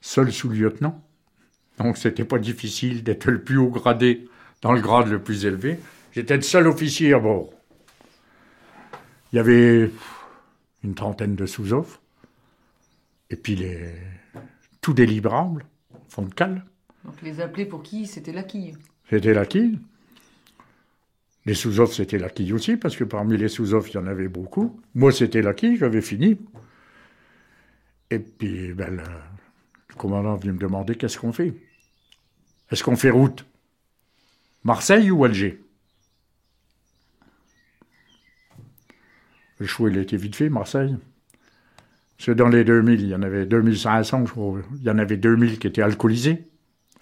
seul 0.00 0.32
sous-lieutenant. 0.32 1.02
Donc 1.78 1.96
c'était 1.96 2.24
pas 2.24 2.38
difficile 2.38 3.02
d'être 3.02 3.30
le 3.30 3.42
plus 3.42 3.58
haut 3.58 3.70
gradé 3.70 4.28
dans 4.62 4.72
le 4.72 4.80
grade 4.80 5.08
le 5.08 5.22
plus 5.22 5.44
élevé. 5.44 5.78
J'étais 6.12 6.36
le 6.36 6.42
seul 6.42 6.66
officier 6.66 7.12
à 7.12 7.18
bord. 7.18 7.50
Il 9.32 9.36
y 9.36 9.38
avait 9.38 9.90
une 10.82 10.94
trentaine 10.94 11.36
de 11.36 11.46
sous-offres. 11.46 12.00
Et 13.30 13.36
puis 13.36 13.56
les... 13.56 13.92
tout 14.80 14.94
délibrable, 14.94 15.66
fond 16.08 16.22
de 16.22 16.32
cale. 16.32 16.64
Donc 17.04 17.20
les 17.22 17.40
appeler 17.40 17.66
pour 17.66 17.82
qui? 17.82 18.06
C'était 18.06 18.32
la 18.32 18.42
quille. 18.42 18.76
C'était 19.10 19.34
la 19.34 19.46
quille. 19.46 19.78
Les 21.46 21.54
sous-offres, 21.54 21.94
c'était 21.94 22.18
la 22.18 22.28
quille 22.28 22.52
aussi, 22.52 22.76
parce 22.76 22.96
que 22.96 23.04
parmi 23.04 23.36
les 23.36 23.48
sous-offres, 23.48 23.88
il 23.90 23.94
y 23.94 23.98
en 23.98 24.06
avait 24.08 24.28
beaucoup. 24.28 24.80
Moi, 24.96 25.12
c'était 25.12 25.42
la 25.42 25.54
quille, 25.54 25.76
j'avais 25.76 26.02
fini. 26.02 26.38
Et 28.10 28.18
puis, 28.18 28.72
ben, 28.74 28.96
le, 28.96 29.02
commandant 29.96 30.34
venu 30.34 30.52
me 30.52 30.58
demander 30.58 30.96
qu'est-ce 30.96 31.18
qu'on 31.18 31.32
fait? 31.32 31.54
Est-ce 32.70 32.82
qu'on 32.82 32.96
fait 32.96 33.10
route? 33.10 33.46
Marseille 34.64 35.12
ou 35.12 35.24
Alger? 35.24 35.60
Le 39.58 39.66
choix, 39.66 39.88
il 39.88 39.98
a 39.98 40.02
vite 40.02 40.34
fait, 40.34 40.50
Marseille. 40.50 40.96
Parce 42.16 42.26
que 42.26 42.32
dans 42.32 42.48
les 42.48 42.64
2000, 42.64 43.00
il 43.00 43.08
y 43.08 43.14
en 43.14 43.22
avait 43.22 43.46
2500, 43.46 44.26
je 44.26 44.30
crois. 44.32 44.60
Il 44.78 44.82
y 44.82 44.90
en 44.90 44.98
avait 44.98 45.16
2000 45.16 45.60
qui 45.60 45.68
étaient 45.68 45.82
alcoolisés. 45.82 46.48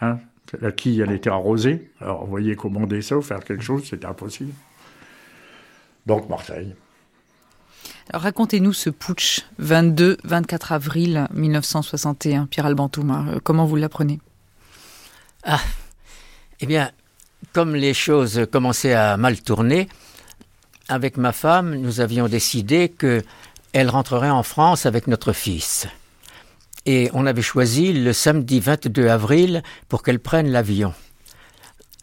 Hein 0.03 0.19
La 0.61 0.73
quille, 0.73 1.01
elle 1.01 1.13
était 1.13 1.31
arrosée. 1.31 1.91
Alors, 2.01 2.25
vous 2.25 2.31
voyez, 2.31 2.55
commander 2.57 3.03
ça 3.03 3.17
ou 3.17 3.23
faire 3.23 3.43
quelque 3.43 3.63
chose, 3.63 3.85
c'était 3.89 4.07
impossible. 4.07 4.53
Donc, 6.07 6.29
Marseille. 6.29 6.75
Alors, 8.11 8.23
racontez-nous 8.23 8.73
ce 8.73 8.91
putsch 8.91 9.41
22-24 9.61 10.75
avril 10.75 11.29
1961, 11.33 12.47
Pierre 12.47 12.67
Alban 12.67 12.89
Thomas. 12.89 13.25
Euh, 13.29 13.41
comment 13.43 13.65
vous 13.65 13.77
l'apprenez? 13.77 14.21
Ah, 15.45 15.61
eh 16.61 16.67
bien, 16.67 16.91
comme 17.53 17.75
les 17.75 17.95
choses 17.95 18.47
commençaient 18.51 18.95
à 18.95 19.17
mal 19.17 19.41
tourner, 19.41 19.89
avec 20.89 21.17
ma 21.17 21.33
femme, 21.33 21.75
nous 21.77 22.01
avions 22.01 22.29
décidé 22.29 22.89
que 22.89 23.23
elle 23.73 23.91
rentrerait 23.91 24.31
en 24.31 24.43
France 24.43 24.87
avec 24.87 25.07
notre 25.09 25.33
fils. 25.33 25.89
Et 26.87 27.11
on 27.15 27.27
avait 27.27 27.43
choisi 27.43 27.93
le 27.93 28.13
samedi 28.13 28.61
22 28.61 29.09
avril 29.09 29.63
pour 29.89 30.03
qu'elle 30.03 30.21
prenne 30.21 30.51
l'avion. 30.51 30.93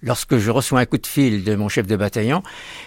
Lorsque 0.03 0.37
je 0.37 0.49
reçois 0.49 0.79
un 0.79 0.85
coup 0.85 0.97
de 0.97 1.05
fil 1.05 1.43
de 1.43 1.53
mon 1.53 1.69
chef 1.69 1.85
de 1.85 1.95
bataillon 1.95 2.41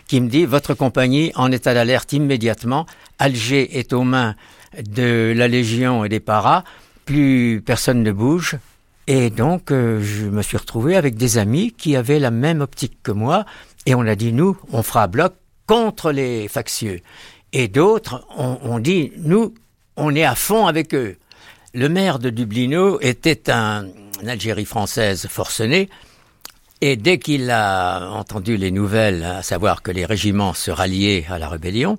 qui 0.08 0.20
me 0.20 0.28
dit 0.28 0.46
Votre 0.46 0.74
compagnie 0.74 1.30
en 1.36 1.52
état 1.52 1.72
d'alerte 1.72 2.12
immédiatement, 2.12 2.86
Alger 3.20 3.78
est 3.78 3.92
aux 3.92 4.02
mains 4.02 4.34
de 4.76 5.32
la 5.36 5.46
Légion 5.46 6.04
et 6.04 6.08
des 6.08 6.18
paras, 6.18 6.64
plus 7.04 7.62
personne 7.64 8.02
ne 8.02 8.10
bouge. 8.10 8.56
Et 9.06 9.30
donc, 9.30 9.70
euh, 9.70 10.02
je 10.02 10.24
me 10.26 10.42
suis 10.42 10.56
retrouvé 10.56 10.96
avec 10.96 11.16
des 11.16 11.38
amis 11.38 11.72
qui 11.72 11.94
avaient 11.94 12.18
la 12.18 12.30
même 12.30 12.62
optique 12.62 12.98
que 13.02 13.12
moi, 13.12 13.44
et 13.86 13.94
on 13.94 14.00
a 14.00 14.14
dit 14.14 14.32
Nous, 14.32 14.56
on 14.72 14.82
fera 14.82 15.06
bloc 15.06 15.34
contre 15.66 16.10
les 16.10 16.48
factieux. 16.48 17.00
Et 17.52 17.68
d'autres 17.68 18.26
ont, 18.36 18.78
dit 18.78 19.12
Nous, 19.18 19.54
on 19.96 20.14
est 20.14 20.24
à 20.24 20.34
fond 20.34 20.66
avec 20.66 20.94
eux. 20.94 21.16
Le 21.74 21.88
maire 21.88 22.20
de 22.20 22.30
Dublino 22.30 23.00
était 23.00 23.50
un, 23.50 23.88
Algérie 24.24 24.64
française 24.64 25.26
forcenée, 25.26 25.90
et 26.80 26.94
dès 26.94 27.18
qu'il 27.18 27.50
a 27.50 28.10
entendu 28.12 28.56
les 28.56 28.70
nouvelles, 28.70 29.24
à 29.24 29.42
savoir 29.42 29.82
que 29.82 29.90
les 29.90 30.04
régiments 30.04 30.54
se 30.54 30.70
ralliaient 30.70 31.26
à 31.28 31.40
la 31.40 31.48
rébellion, 31.48 31.98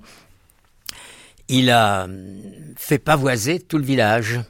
il 1.48 1.70
a 1.70 2.08
fait 2.74 2.98
pavoiser 2.98 3.60
tout 3.60 3.76
le 3.76 3.84
village. 3.84 4.40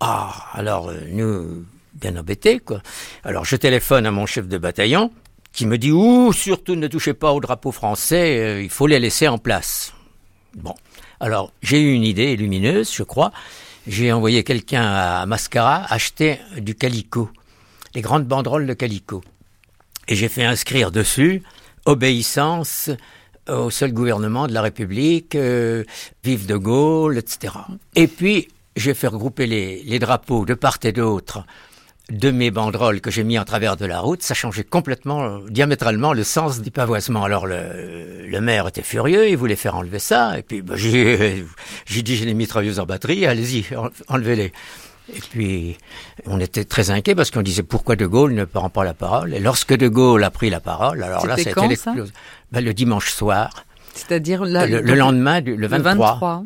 Ah, 0.00 0.48
alors 0.52 0.88
euh, 0.88 0.98
nous, 1.10 1.64
bien 1.94 2.16
embêtés, 2.16 2.58
quoi. 2.58 2.82
Alors 3.22 3.44
je 3.44 3.54
téléphone 3.54 4.04
à 4.04 4.10
mon 4.10 4.26
chef 4.26 4.48
de 4.48 4.58
bataillon, 4.58 5.12
qui 5.52 5.64
me 5.64 5.78
dit 5.78 5.92
Ouh, 5.92 6.32
surtout 6.32 6.74
ne 6.74 6.88
touchez 6.88 7.14
pas 7.14 7.32
au 7.32 7.38
drapeau 7.38 7.70
français, 7.70 8.40
euh, 8.40 8.62
il 8.62 8.70
faut 8.70 8.88
les 8.88 8.98
laisser 8.98 9.28
en 9.28 9.38
place. 9.38 9.94
Bon, 10.56 10.74
alors 11.20 11.52
j'ai 11.62 11.80
eu 11.80 11.92
une 11.92 12.04
idée 12.04 12.34
lumineuse, 12.34 12.92
je 12.92 13.04
crois 13.04 13.30
j'ai 13.90 14.12
envoyé 14.12 14.44
quelqu'un 14.44 14.84
à 14.84 15.26
Mascara 15.26 15.84
acheter 15.92 16.38
du 16.56 16.76
calico, 16.76 17.28
les 17.94 18.02
grandes 18.02 18.24
banderoles 18.24 18.66
de 18.66 18.74
calico. 18.74 19.20
Et 20.06 20.14
j'ai 20.14 20.28
fait 20.28 20.44
inscrire 20.44 20.92
dessus 20.92 21.42
obéissance 21.86 22.90
au 23.48 23.70
seul 23.70 23.92
gouvernement 23.92 24.46
de 24.46 24.52
la 24.52 24.62
République, 24.62 25.34
euh, 25.34 25.82
vive 26.22 26.46
de 26.46 26.56
Gaulle, 26.56 27.18
etc. 27.18 27.54
Et 27.96 28.06
puis, 28.06 28.46
j'ai 28.76 28.94
fait 28.94 29.08
regrouper 29.08 29.46
les 29.46 29.98
drapeaux 29.98 30.44
de 30.44 30.54
part 30.54 30.78
et 30.84 30.92
d'autre 30.92 31.44
de 32.10 32.30
mes 32.30 32.50
banderoles 32.50 33.00
que 33.00 33.10
j'ai 33.10 33.24
mis 33.24 33.38
en 33.38 33.44
travers 33.44 33.76
de 33.76 33.86
la 33.86 34.00
route, 34.00 34.22
ça 34.22 34.34
changeait 34.34 34.64
complètement, 34.64 35.40
diamétralement 35.48 36.12
le 36.12 36.24
sens 36.24 36.60
du 36.60 36.70
pavoisement. 36.70 37.24
Alors 37.24 37.46
le, 37.46 38.26
le 38.26 38.40
maire 38.40 38.68
était 38.68 38.82
furieux, 38.82 39.28
il 39.28 39.36
voulait 39.36 39.56
faire 39.56 39.76
enlever 39.76 39.98
ça, 39.98 40.38
et 40.38 40.42
puis 40.42 40.62
bah, 40.62 40.74
j'ai, 40.76 41.44
dit 42.02 42.16
j'ai 42.16 42.24
des 42.26 42.34
mitrailleuses 42.34 42.80
en 42.80 42.86
batterie, 42.86 43.26
allez-y, 43.26 43.64
enlevez-les. 44.08 44.52
Et 45.14 45.20
puis, 45.30 45.76
on 46.26 46.38
était 46.38 46.64
très 46.64 46.90
inquiets 46.90 47.14
parce 47.14 47.30
qu'on 47.30 47.42
disait 47.42 47.64
pourquoi 47.64 47.96
De 47.96 48.06
Gaulle 48.06 48.32
ne 48.32 48.44
prend 48.44 48.70
pas 48.70 48.84
la 48.84 48.94
parole? 48.94 49.34
Et 49.34 49.40
lorsque 49.40 49.76
De 49.76 49.88
Gaulle 49.88 50.22
a 50.22 50.30
pris 50.30 50.50
la 50.50 50.60
parole, 50.60 51.02
alors 51.02 51.26
là, 51.26 51.36
c'était 51.36 51.66
l'explosion. 51.66 52.06
Ben, 52.52 52.64
le 52.64 52.72
dimanche 52.74 53.10
soir. 53.10 53.64
C'est-à-dire 53.94 54.44
le, 54.44 54.80
le, 54.80 54.94
lendemain, 54.94 55.40
du, 55.40 55.56
le 55.56 55.66
23. 55.66 55.88
Le 55.88 55.96
23. 56.12 56.44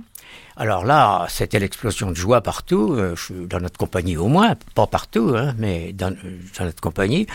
Alors 0.57 0.85
là, 0.85 1.27
c'était 1.29 1.59
l'explosion 1.59 2.11
de 2.11 2.17
joie 2.17 2.41
partout, 2.41 2.93
euh, 2.93 3.17
dans 3.31 3.61
notre 3.61 3.77
compagnie 3.77 4.17
au 4.17 4.29
moins, 4.29 4.55
pas 4.75 4.87
partout, 4.87 5.35
hein, 5.37 5.55
mais 5.59 5.93
dans, 5.93 6.17
notre 6.61 6.81
compagnie. 6.81 7.27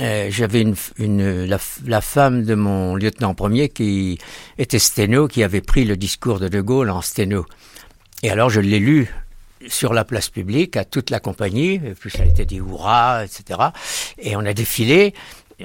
Euh, 0.00 0.28
J'avais 0.30 0.64
une, 0.98 1.44
la, 1.46 2.00
femme 2.00 2.44
de 2.44 2.54
mon 2.54 2.94
lieutenant 2.94 3.34
premier 3.34 3.68
qui 3.68 4.18
était 4.58 4.78
sténo, 4.78 5.26
qui 5.26 5.42
avait 5.42 5.60
pris 5.60 5.84
le 5.84 5.96
discours 5.96 6.38
de 6.38 6.48
De 6.48 6.60
Gaulle 6.60 6.90
en 6.90 7.02
sténo. 7.02 7.46
Et 8.22 8.30
alors 8.30 8.48
je 8.48 8.60
l'ai 8.60 8.78
lu 8.78 9.12
sur 9.66 9.92
la 9.92 10.04
place 10.04 10.30
publique 10.30 10.76
à 10.76 10.84
toute 10.84 11.10
la 11.10 11.20
compagnie, 11.20 11.74
et 11.74 11.94
puis 11.98 12.10
ça 12.10 12.22
a 12.22 12.26
été 12.26 12.44
dit 12.44 12.56
hurrah, 12.56 13.24
etc. 13.24 13.60
Et 14.18 14.36
on 14.36 14.40
a 14.40 14.54
défilé, 14.54 15.14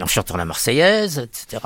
en 0.02 0.08
chantant 0.08 0.36
la 0.36 0.46
Marseillaise, 0.46 1.20
etc. 1.20 1.62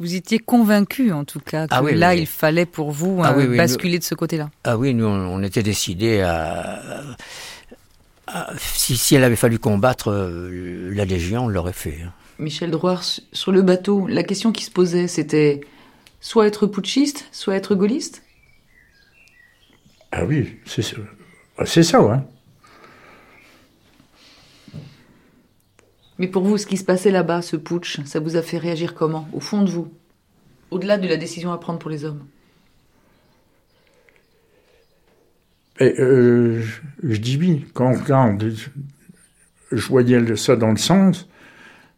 Vous 0.00 0.14
étiez 0.16 0.38
convaincu, 0.38 1.12
en 1.12 1.24
tout 1.24 1.38
cas, 1.38 1.68
que 1.68 1.74
ah 1.74 1.82
là, 1.82 2.14
il 2.16 2.26
fallait 2.26 2.66
pour 2.66 2.90
vous 2.90 3.20
ah 3.22 3.32
euh, 3.32 3.56
basculer 3.56 3.98
de 3.98 4.04
ce 4.04 4.14
côté-là. 4.14 4.50
Ah 4.64 4.76
oui, 4.76 4.92
nous, 4.92 5.06
on 5.06 5.42
était 5.42 5.62
décidés 5.62 6.20
à... 6.20 6.80
si, 8.56 9.14
elle 9.14 9.22
avait 9.22 9.36
fallu 9.36 9.58
combattre 9.60 10.10
euh, 10.10 10.90
la 10.92 11.04
Légion, 11.04 11.44
on 11.44 11.48
l'aurait 11.48 11.72
fait. 11.72 11.98
Hein. 12.04 12.12
Michel 12.40 12.72
Drouard, 12.72 13.04
sur 13.32 13.52
le 13.52 13.62
bateau, 13.62 14.08
la 14.08 14.24
question 14.24 14.50
qui 14.50 14.64
se 14.64 14.70
posait, 14.72 15.06
c'était 15.06 15.60
soit 16.20 16.48
être 16.48 16.66
putschiste, 16.66 17.28
soit 17.30 17.54
être 17.54 17.76
gaulliste? 17.76 18.22
Ah 20.10 20.24
oui, 20.24 20.58
c'est 20.66 20.82
ça. 20.82 20.96
C'est 21.64 21.84
ça, 21.84 22.00
hein. 22.00 22.24
Mais 26.18 26.28
pour 26.28 26.44
vous, 26.44 26.58
ce 26.58 26.66
qui 26.66 26.76
se 26.76 26.84
passait 26.84 27.10
là-bas, 27.10 27.42
ce 27.42 27.56
putsch, 27.56 28.00
ça 28.04 28.20
vous 28.20 28.36
a 28.36 28.42
fait 28.42 28.58
réagir 28.58 28.94
comment, 28.94 29.28
au 29.32 29.40
fond 29.40 29.62
de 29.62 29.70
vous? 29.70 29.92
Au-delà 30.70 30.98
de 30.98 31.08
la 31.08 31.16
décision 31.16 31.52
à 31.52 31.58
prendre 31.58 31.78
pour 31.78 31.90
les 31.90 32.04
hommes? 32.04 32.24
Euh, 35.80 36.62
je, 37.02 37.16
dis 37.16 37.36
oui, 37.36 37.66
quand, 37.74 37.94
quand 38.06 38.38
je 39.72 39.88
voyais 39.88 40.36
ça 40.36 40.54
dans 40.54 40.70
le 40.70 40.76
sens, 40.76 41.28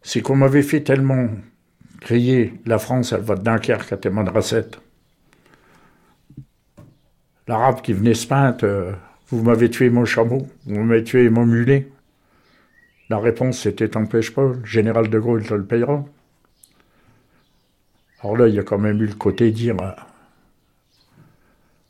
c'est 0.01 0.21
qu'on 0.21 0.35
m'avait 0.35 0.63
fait 0.63 0.81
tellement 0.81 1.27
crier 2.01 2.53
la 2.65 2.79
France, 2.79 3.11
elle 3.11 3.21
va 3.21 3.35
de 3.35 3.43
Dunkerque 3.43 3.91
à 3.91 3.97
Téman-Rasset. 3.97 4.71
L'arabe 7.47 7.81
qui 7.81 7.93
venait 7.93 8.13
se 8.13 8.27
peindre, 8.27 8.57
euh, 8.63 8.91
vous 9.29 9.43
m'avez 9.43 9.69
tué 9.69 9.89
mon 9.89 10.05
chameau, 10.05 10.47
vous 10.65 10.83
m'avez 10.83 11.03
tué 11.03 11.29
mon 11.29 11.45
mulet. 11.45 11.87
La 13.09 13.19
réponse 13.19 13.59
c'était 13.59 13.89
T'empêche 13.89 14.33
pas, 14.33 14.43
le 14.43 14.65
général 14.65 15.09
de 15.09 15.19
Gaulle 15.19 15.45
te 15.45 15.53
le 15.53 15.65
payera. 15.65 16.03
Alors 18.21 18.37
là, 18.37 18.47
il 18.47 18.55
y 18.55 18.59
a 18.59 18.63
quand 18.63 18.79
même 18.79 19.01
eu 19.01 19.05
le 19.05 19.13
côté 19.13 19.51
dire 19.51 19.79
euh, 19.81 19.91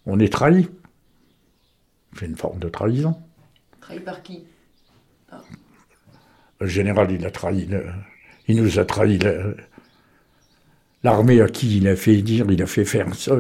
on 0.05 0.19
est 0.19 0.31
trahi. 0.31 0.67
C'est 2.17 2.25
une 2.25 2.35
forme 2.35 2.59
de 2.59 2.69
trahison. 2.69 3.15
Trahi 3.81 3.99
par 3.99 4.21
qui? 4.23 4.45
Ah. 5.31 5.41
Le 6.59 6.67
général, 6.67 7.11
il 7.11 7.25
a 7.25 7.31
trahi. 7.31 7.69
il 8.47 8.61
nous 8.61 8.79
a 8.79 8.85
trahi. 8.85 9.19
L'armée 11.03 11.41
à 11.41 11.47
qui 11.47 11.77
il 11.77 11.87
a 11.87 11.95
fait 11.95 12.21
dire, 12.21 12.49
il 12.49 12.61
a 12.61 12.65
fait 12.65 12.85
faire 12.85 13.13
ça. 13.15 13.37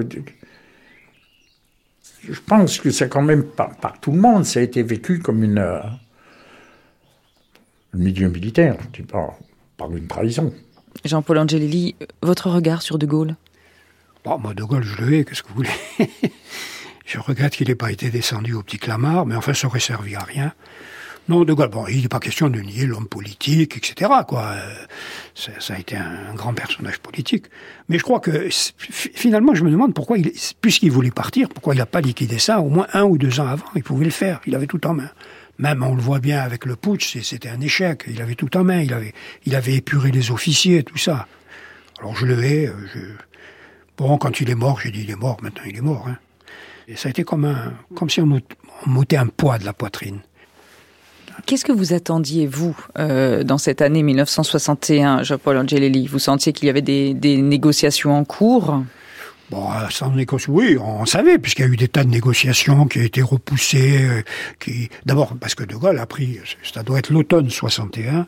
Je 2.23 2.41
pense 2.41 2.79
que 2.79 2.91
c'est 2.91 3.09
quand 3.09 3.21
même 3.21 3.43
par, 3.43 3.75
par, 3.77 3.99
tout 3.99 4.11
le 4.11 4.19
monde, 4.19 4.45
ça 4.45 4.59
a 4.59 4.63
été 4.63 4.83
vécu 4.83 5.19
comme 5.19 5.43
une. 5.43 5.81
Le 7.97 8.03
milieu 8.03 8.29
militaire, 8.29 8.77
tu 8.91 9.01
parles 9.01 9.31
par 9.75 9.89
une 9.95 10.05
trahison. 10.05 10.53
Jean-Paul 11.03 11.39
Angelilli, 11.39 11.95
votre 12.21 12.47
regard 12.51 12.83
sur 12.83 12.99
De 12.99 13.07
Gaulle? 13.07 13.35
Bon, 14.23 14.37
Moi, 14.37 14.53
De 14.53 14.63
Gaulle, 14.63 14.83
je 14.83 15.01
le 15.01 15.13
hais, 15.13 15.25
qu'est-ce 15.25 15.41
que 15.41 15.47
vous 15.47 15.55
voulez? 15.55 15.69
Je 17.05 17.17
regrette 17.19 17.55
qu'il 17.55 17.69
n'ait 17.69 17.75
pas 17.75 17.91
été 17.91 18.11
descendu 18.11 18.53
au 18.53 18.61
petit 18.61 18.77
Clamart, 18.77 19.25
mais 19.25 19.35
enfin, 19.35 19.53
ça 19.53 19.65
aurait 19.65 19.79
servi 19.79 20.13
à 20.13 20.19
rien. 20.19 20.53
Non, 21.27 21.43
De 21.43 21.53
Gaulle, 21.53 21.69
bon, 21.69 21.87
il 21.87 22.01
n'est 22.03 22.07
pas 22.07 22.19
question 22.19 22.49
de 22.49 22.59
nier 22.59 22.85
l'homme 22.85 23.07
politique, 23.07 23.77
etc., 23.77 24.11
quoi. 24.27 24.43
Euh, 24.43 24.75
ça, 25.33 25.73
a 25.73 25.79
été 25.79 25.95
un, 25.95 26.35
grand 26.35 26.53
personnage 26.53 26.99
politique. 26.99 27.45
Mais 27.89 27.97
je 27.97 28.03
crois 28.03 28.19
que, 28.19 28.49
finalement, 28.77 29.55
je 29.55 29.63
me 29.63 29.71
demande 29.71 29.95
pourquoi, 29.95 30.17
puisqu'il 30.61 30.91
voulait 30.91 31.09
partir, 31.09 31.49
pourquoi 31.49 31.73
il 31.73 31.79
n'a 31.79 31.87
pas 31.87 32.01
liquidé 32.01 32.37
ça 32.37 32.59
au 32.59 32.69
moins 32.69 32.85
un 32.93 33.05
ou 33.05 33.17
deux 33.17 33.39
ans 33.39 33.47
avant 33.47 33.65
Il 33.75 33.81
pouvait 33.81 34.05
le 34.05 34.11
faire, 34.11 34.39
il 34.45 34.53
avait 34.53 34.67
tout 34.67 34.85
en 34.85 34.93
main. 34.93 35.09
Même, 35.59 35.83
on 35.83 35.95
le 35.95 36.01
voit 36.01 36.19
bien 36.19 36.39
avec 36.39 36.65
le 36.65 36.75
putsch, 36.75 37.17
c'était 37.21 37.49
un 37.49 37.61
échec. 37.61 38.03
Il 38.07 38.21
avait 38.21 38.35
tout 38.35 38.55
en 38.57 38.63
main. 38.63 38.81
Il 38.81 39.55
avait, 39.55 39.75
épuré 39.75 40.11
les 40.11 40.31
officiers, 40.31 40.83
tout 40.83 40.97
ça. 40.97 41.27
Alors 41.99 42.15
je 42.15 42.25
le 42.25 42.43
hais. 42.43 42.67
Euh, 42.67 42.73
bon, 43.97 44.17
quand 44.17 44.39
il 44.39 44.49
est 44.49 44.55
mort, 44.55 44.79
j'ai 44.81 44.91
dit 44.91 45.01
il 45.01 45.09
est 45.09 45.15
mort. 45.15 45.37
Maintenant, 45.41 45.63
il 45.65 45.75
est 45.75 45.81
mort. 45.81 46.05
Hein. 46.07 46.17
Et 46.87 46.95
ça 46.95 47.07
a 47.07 47.09
été 47.09 47.23
comme, 47.23 47.45
un, 47.45 47.73
comme 47.95 48.09
si 48.09 48.21
on, 48.21 48.35
un 48.35 49.27
poids 49.27 49.57
de 49.57 49.65
la 49.65 49.73
poitrine. 49.73 50.19
Qu'est-ce 51.45 51.65
que 51.65 51.71
vous 51.71 51.93
attendiez, 51.93 52.47
vous, 52.47 52.75
euh, 52.97 53.43
dans 53.43 53.57
cette 53.57 53.81
année 53.81 54.03
1961, 54.03 55.23
Jean-Paul 55.23 55.57
Angelelli? 55.57 56.07
Vous 56.07 56.19
sentiez 56.19 56.53
qu'il 56.53 56.67
y 56.67 56.69
avait 56.69 56.81
des 56.81 57.41
négociations 57.41 58.15
en 58.15 58.25
cours? 58.25 58.83
Bon, 59.49 59.71
euh, 59.71 59.87
sans 59.89 60.11
négocier, 60.11 60.51
oui, 60.51 60.77
on 60.77 61.05
savait, 61.05 61.39
puisqu'il 61.39 61.61
y 61.61 61.65
a 61.65 61.71
eu 61.71 61.77
des 61.77 61.87
tas 61.87 62.03
de 62.03 62.09
négociations 62.09 62.85
qui 62.85 62.99
ont 62.99 63.03
été 63.03 63.21
repoussées, 63.21 64.01
euh, 64.01 64.21
qui, 64.59 64.89
d'abord, 65.05 65.35
parce 65.39 65.55
que 65.55 65.63
De 65.63 65.75
Gaulle 65.75 65.99
a 65.99 66.05
pris, 66.05 66.39
ça 66.63 66.83
doit 66.83 66.99
être 66.99 67.11
l'automne 67.11 67.49
61, 67.49 68.27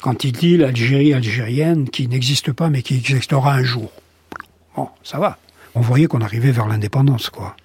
quand 0.00 0.24
il 0.24 0.32
dit 0.32 0.56
l'Algérie 0.56 1.14
algérienne 1.14 1.88
qui 1.88 2.06
n'existe 2.06 2.52
pas, 2.52 2.68
mais 2.68 2.82
qui 2.82 2.96
existera 2.96 3.54
un 3.54 3.64
jour. 3.64 3.90
Bon, 4.76 4.88
ça 5.02 5.18
va. 5.18 5.38
On 5.74 5.80
voyait 5.80 6.06
qu'on 6.06 6.20
arrivait 6.20 6.52
vers 6.52 6.68
l'indépendance, 6.68 7.28
quoi. 7.30 7.56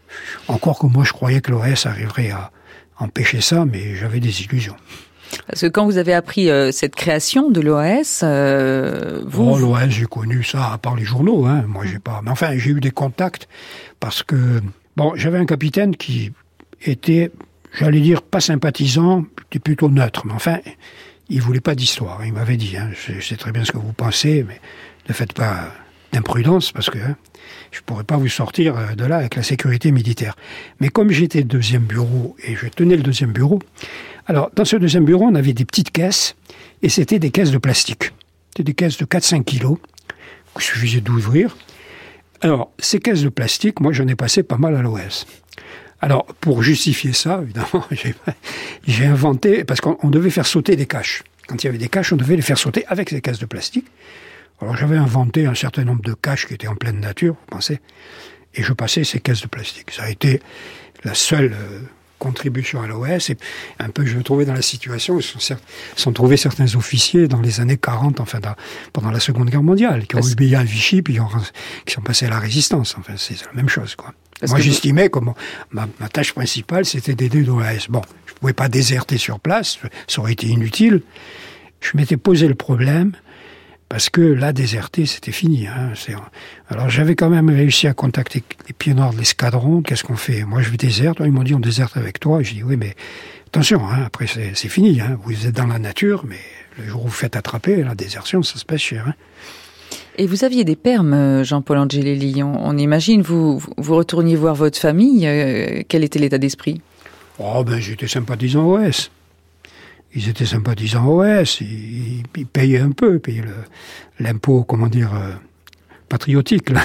Encore 0.47 0.79
que 0.79 0.87
moi, 0.87 1.03
je 1.03 1.13
croyais 1.13 1.41
que 1.41 1.51
l'OS 1.51 1.85
arriverait 1.85 2.31
à 2.31 2.51
empêcher 2.99 3.41
ça, 3.41 3.65
mais 3.65 3.95
j'avais 3.95 4.19
des 4.19 4.41
illusions. 4.43 4.75
Parce 5.47 5.61
que 5.61 5.67
quand 5.67 5.85
vous 5.85 5.97
avez 5.97 6.13
appris 6.13 6.49
euh, 6.49 6.71
cette 6.71 6.95
création 6.95 7.49
de 7.49 7.61
l'OAS, 7.61 8.21
euh, 8.23 9.21
vous... 9.25 9.51
Oh, 9.51 9.57
l'OAS, 9.57 9.89
j'ai 9.89 10.05
connu 10.05 10.43
ça 10.43 10.73
à 10.73 10.77
part 10.77 10.95
les 10.95 11.05
journaux, 11.05 11.45
hein. 11.45 11.65
Moi, 11.67 11.85
j'ai 11.85 11.99
pas... 11.99 12.21
Mais 12.23 12.31
enfin, 12.31 12.57
j'ai 12.57 12.71
eu 12.71 12.79
des 12.79 12.91
contacts 12.91 13.47
parce 13.99 14.23
que... 14.23 14.61
Bon, 14.95 15.13
j'avais 15.15 15.37
un 15.37 15.45
capitaine 15.45 15.95
qui 15.95 16.31
était, 16.83 17.31
j'allais 17.77 17.99
dire, 17.99 18.21
pas 18.21 18.39
sympathisant, 18.39 19.25
était 19.47 19.59
plutôt 19.59 19.89
neutre. 19.89 20.25
Mais 20.25 20.33
enfin, 20.33 20.59
il 21.29 21.41
voulait 21.41 21.61
pas 21.61 21.75
d'histoire. 21.75 22.25
Il 22.25 22.33
m'avait 22.33 22.57
dit, 22.57 22.77
hein, 22.77 22.89
je 22.93 23.19
sais 23.19 23.35
très 23.35 23.51
bien 23.51 23.63
ce 23.63 23.71
que 23.71 23.77
vous 23.77 23.93
pensez, 23.93 24.43
mais 24.47 24.59
ne 25.07 25.13
faites 25.13 25.33
pas 25.33 25.71
d'imprudence 26.11 26.71
parce 26.71 26.89
que 26.89 26.99
hein, 26.99 27.15
je 27.71 27.81
pourrais 27.81 28.03
pas 28.03 28.17
vous 28.17 28.29
sortir 28.29 28.77
euh, 28.77 28.95
de 28.95 29.05
là 29.05 29.17
avec 29.17 29.35
la 29.35 29.43
sécurité 29.43 29.91
militaire. 29.91 30.35
Mais 30.79 30.89
comme 30.89 31.11
j'étais 31.11 31.43
deuxième 31.43 31.83
bureau 31.83 32.35
et 32.43 32.55
je 32.55 32.67
tenais 32.67 32.95
le 32.95 33.03
deuxième 33.03 33.31
bureau, 33.31 33.59
alors 34.27 34.51
dans 34.53 34.65
ce 34.65 34.75
deuxième 34.75 35.05
bureau, 35.05 35.25
on 35.25 35.35
avait 35.35 35.53
des 35.53 35.65
petites 35.65 35.91
caisses 35.91 36.35
et 36.81 36.89
c'était 36.89 37.19
des 37.19 37.31
caisses 37.31 37.51
de 37.51 37.57
plastique. 37.57 38.11
C'était 38.49 38.63
des 38.63 38.73
caisses 38.73 38.97
de 38.97 39.05
4-5 39.05 39.43
kilos 39.43 39.77
qu'il 40.53 40.63
suffisait 40.63 41.01
d'ouvrir. 41.01 41.55
Alors, 42.41 42.71
ces 42.77 42.99
caisses 42.99 43.23
de 43.23 43.29
plastique, 43.29 43.79
moi 43.79 43.91
j'en 43.93 44.07
ai 44.07 44.15
passé 44.15 44.43
pas 44.43 44.57
mal 44.57 44.75
à 44.75 44.81
l'OS. 44.81 45.25
Alors, 45.99 46.25
pour 46.39 46.61
justifier 46.61 47.13
ça, 47.13 47.39
évidemment, 47.41 47.83
j'ai 48.87 49.05
inventé, 49.05 49.63
parce 49.63 49.81
qu'on 49.81 50.09
devait 50.09 50.29
faire 50.29 50.45
sauter 50.45 50.75
des 50.75 50.85
caches. 50.85 51.23
Quand 51.47 51.63
il 51.63 51.65
y 51.65 51.69
avait 51.69 51.79
des 51.79 51.89
caches, 51.89 52.13
on 52.13 52.17
devait 52.17 52.35
les 52.35 52.41
faire 52.43 52.57
sauter 52.57 52.85
avec 52.87 53.09
ces 53.09 53.21
caisses 53.21 53.39
de 53.39 53.45
plastique. 53.45 53.87
Alors 54.59 54.75
j'avais 54.75 54.97
inventé 54.97 55.45
un 55.45 55.55
certain 55.55 55.83
nombre 55.83 56.01
de 56.01 56.13
caches 56.13 56.47
qui 56.47 56.53
étaient 56.53 56.67
en 56.67 56.75
pleine 56.75 56.99
nature, 56.99 57.35
vous 57.35 57.45
pensez, 57.47 57.79
et 58.55 58.63
je 58.63 58.73
passais 58.73 59.03
ces 59.03 59.19
caisses 59.19 59.41
de 59.41 59.47
plastique. 59.47 59.91
Ça 59.91 60.03
a 60.03 60.09
été 60.09 60.41
la 61.03 61.13
seule 61.13 61.53
euh, 61.53 61.81
contribution 62.19 62.81
à 62.81 62.87
l'OS, 62.87 63.29
et 63.29 63.37
un 63.79 63.89
peu 63.89 64.05
je 64.05 64.17
me 64.17 64.23
trouvais 64.23 64.45
dans 64.45 64.53
la 64.53 64.61
situation 64.61 65.15
où 65.15 65.21
se 65.21 65.39
sont, 65.39 65.55
sont, 65.95 66.11
trouvés 66.11 66.37
certains 66.37 66.75
officiers 66.75 67.27
dans 67.27 67.41
les 67.41 67.59
années 67.59 67.77
40, 67.77 68.19
enfin 68.19 68.39
pendant 68.93 69.11
la 69.11 69.19
Seconde 69.19 69.49
Guerre 69.49 69.63
mondiale, 69.63 70.07
qui 70.07 70.15
ont 70.15 70.21
obéi 70.21 70.55
à 70.55 70.63
Vichy, 70.63 71.01
puis 71.01 71.19
qui 71.85 71.93
sont 71.93 72.01
passés 72.01 72.25
à 72.25 72.29
la 72.29 72.39
résistance. 72.39 72.95
Enfin, 72.97 73.13
c'est 73.17 73.45
la 73.45 73.53
même 73.53 73.69
chose, 73.69 73.95
quoi. 73.95 74.13
Moi, 74.47 74.59
j'estimais 74.59 75.09
que 75.09 75.19
ma, 75.71 75.87
ma, 75.99 76.09
tâche 76.09 76.33
principale, 76.33 76.85
c'était 76.85 77.15
d'aider 77.15 77.43
l'OAS. 77.43 77.87
Bon, 77.89 78.03
je 78.27 78.33
pouvais 78.35 78.53
pas 78.53 78.69
déserter 78.69 79.17
sur 79.17 79.39
place, 79.39 79.79
ça 80.07 80.21
aurait 80.21 80.33
été 80.33 80.47
inutile. 80.47 81.01
Je 81.81 81.97
m'étais 81.97 82.17
posé 82.17 82.47
le 82.47 82.55
problème 82.55 83.13
parce 83.89 84.09
que 84.09 84.21
là, 84.21 84.51
déserté, 84.51 85.05
c'était 85.05 85.31
fini. 85.31 85.67
Hein. 85.67 85.93
Alors 86.69 86.89
j'avais 86.89 87.15
quand 87.15 87.29
même 87.29 87.49
réussi 87.49 87.87
à 87.87 87.93
contacter 87.93 88.43
les 88.67 88.73
pieds 88.73 88.93
noirs 88.93 89.13
de 89.13 89.19
l'escadron. 89.19 89.81
Qu'est-ce 89.81 90.03
qu'on 90.03 90.17
fait? 90.17 90.43
Moi, 90.43 90.61
je 90.61 90.71
déserte. 90.75 91.19
Ils 91.21 91.31
m'ont 91.31 91.43
dit, 91.43 91.55
on 91.55 91.59
déserte 91.59 91.95
avec 91.95 92.19
toi. 92.19 92.43
Je 92.43 92.53
dis, 92.53 92.63
oui, 92.63 92.75
mais 92.75 92.95
attention, 93.47 93.81
hein, 93.87 94.03
après, 94.05 94.27
c'est 94.27 94.53
fini. 94.69 94.99
Hein. 94.99 95.17
Vous 95.23 95.47
êtes 95.47 95.55
dans 95.55 95.67
la 95.67 95.79
nature, 95.79 96.25
mais 96.27 96.39
le 96.77 96.85
jour 96.85 97.05
où 97.05 97.07
vous 97.07 97.13
faites 97.13 97.35
attraper, 97.37 97.81
la 97.83 97.95
désertion, 97.95 98.43
ça 98.43 98.59
se 98.59 98.65
passe 98.65 98.81
cher. 98.81 99.05
Hein. 99.07 99.13
Et 100.17 100.27
vous 100.27 100.43
aviez 100.43 100.65
des 100.65 100.75
permes, 100.75 101.13
euh, 101.13 101.43
Jean-Paul 101.43 101.77
Angelelli. 101.77 102.43
On, 102.43 102.67
on, 102.67 102.77
imagine, 102.77 103.21
vous, 103.21 103.63
vous 103.77 103.95
retourniez 103.95 104.35
voir 104.35 104.55
votre 104.55 104.77
famille. 104.77 105.25
Euh, 105.25 105.83
quel 105.87 106.03
était 106.03 106.19
l'état 106.19 106.39
d'esprit? 106.39 106.81
Oh, 107.39 107.63
ben, 107.63 107.79
j'étais 107.79 108.07
sympathisant 108.07 108.65
OS 108.65 109.11
ils 110.13 110.29
étaient 110.29 110.45
sympathisants 110.45 111.07
OS, 111.07 111.61
ils, 111.61 112.23
ils 112.35 112.47
payaient 112.47 112.79
un 112.79 112.91
peu, 112.91 113.15
ils 113.15 113.19
payaient 113.19 113.43
l'impôt, 114.19 114.63
comment 114.63 114.87
dire, 114.87 115.13
euh, 115.13 115.33
patriotique. 116.09 116.69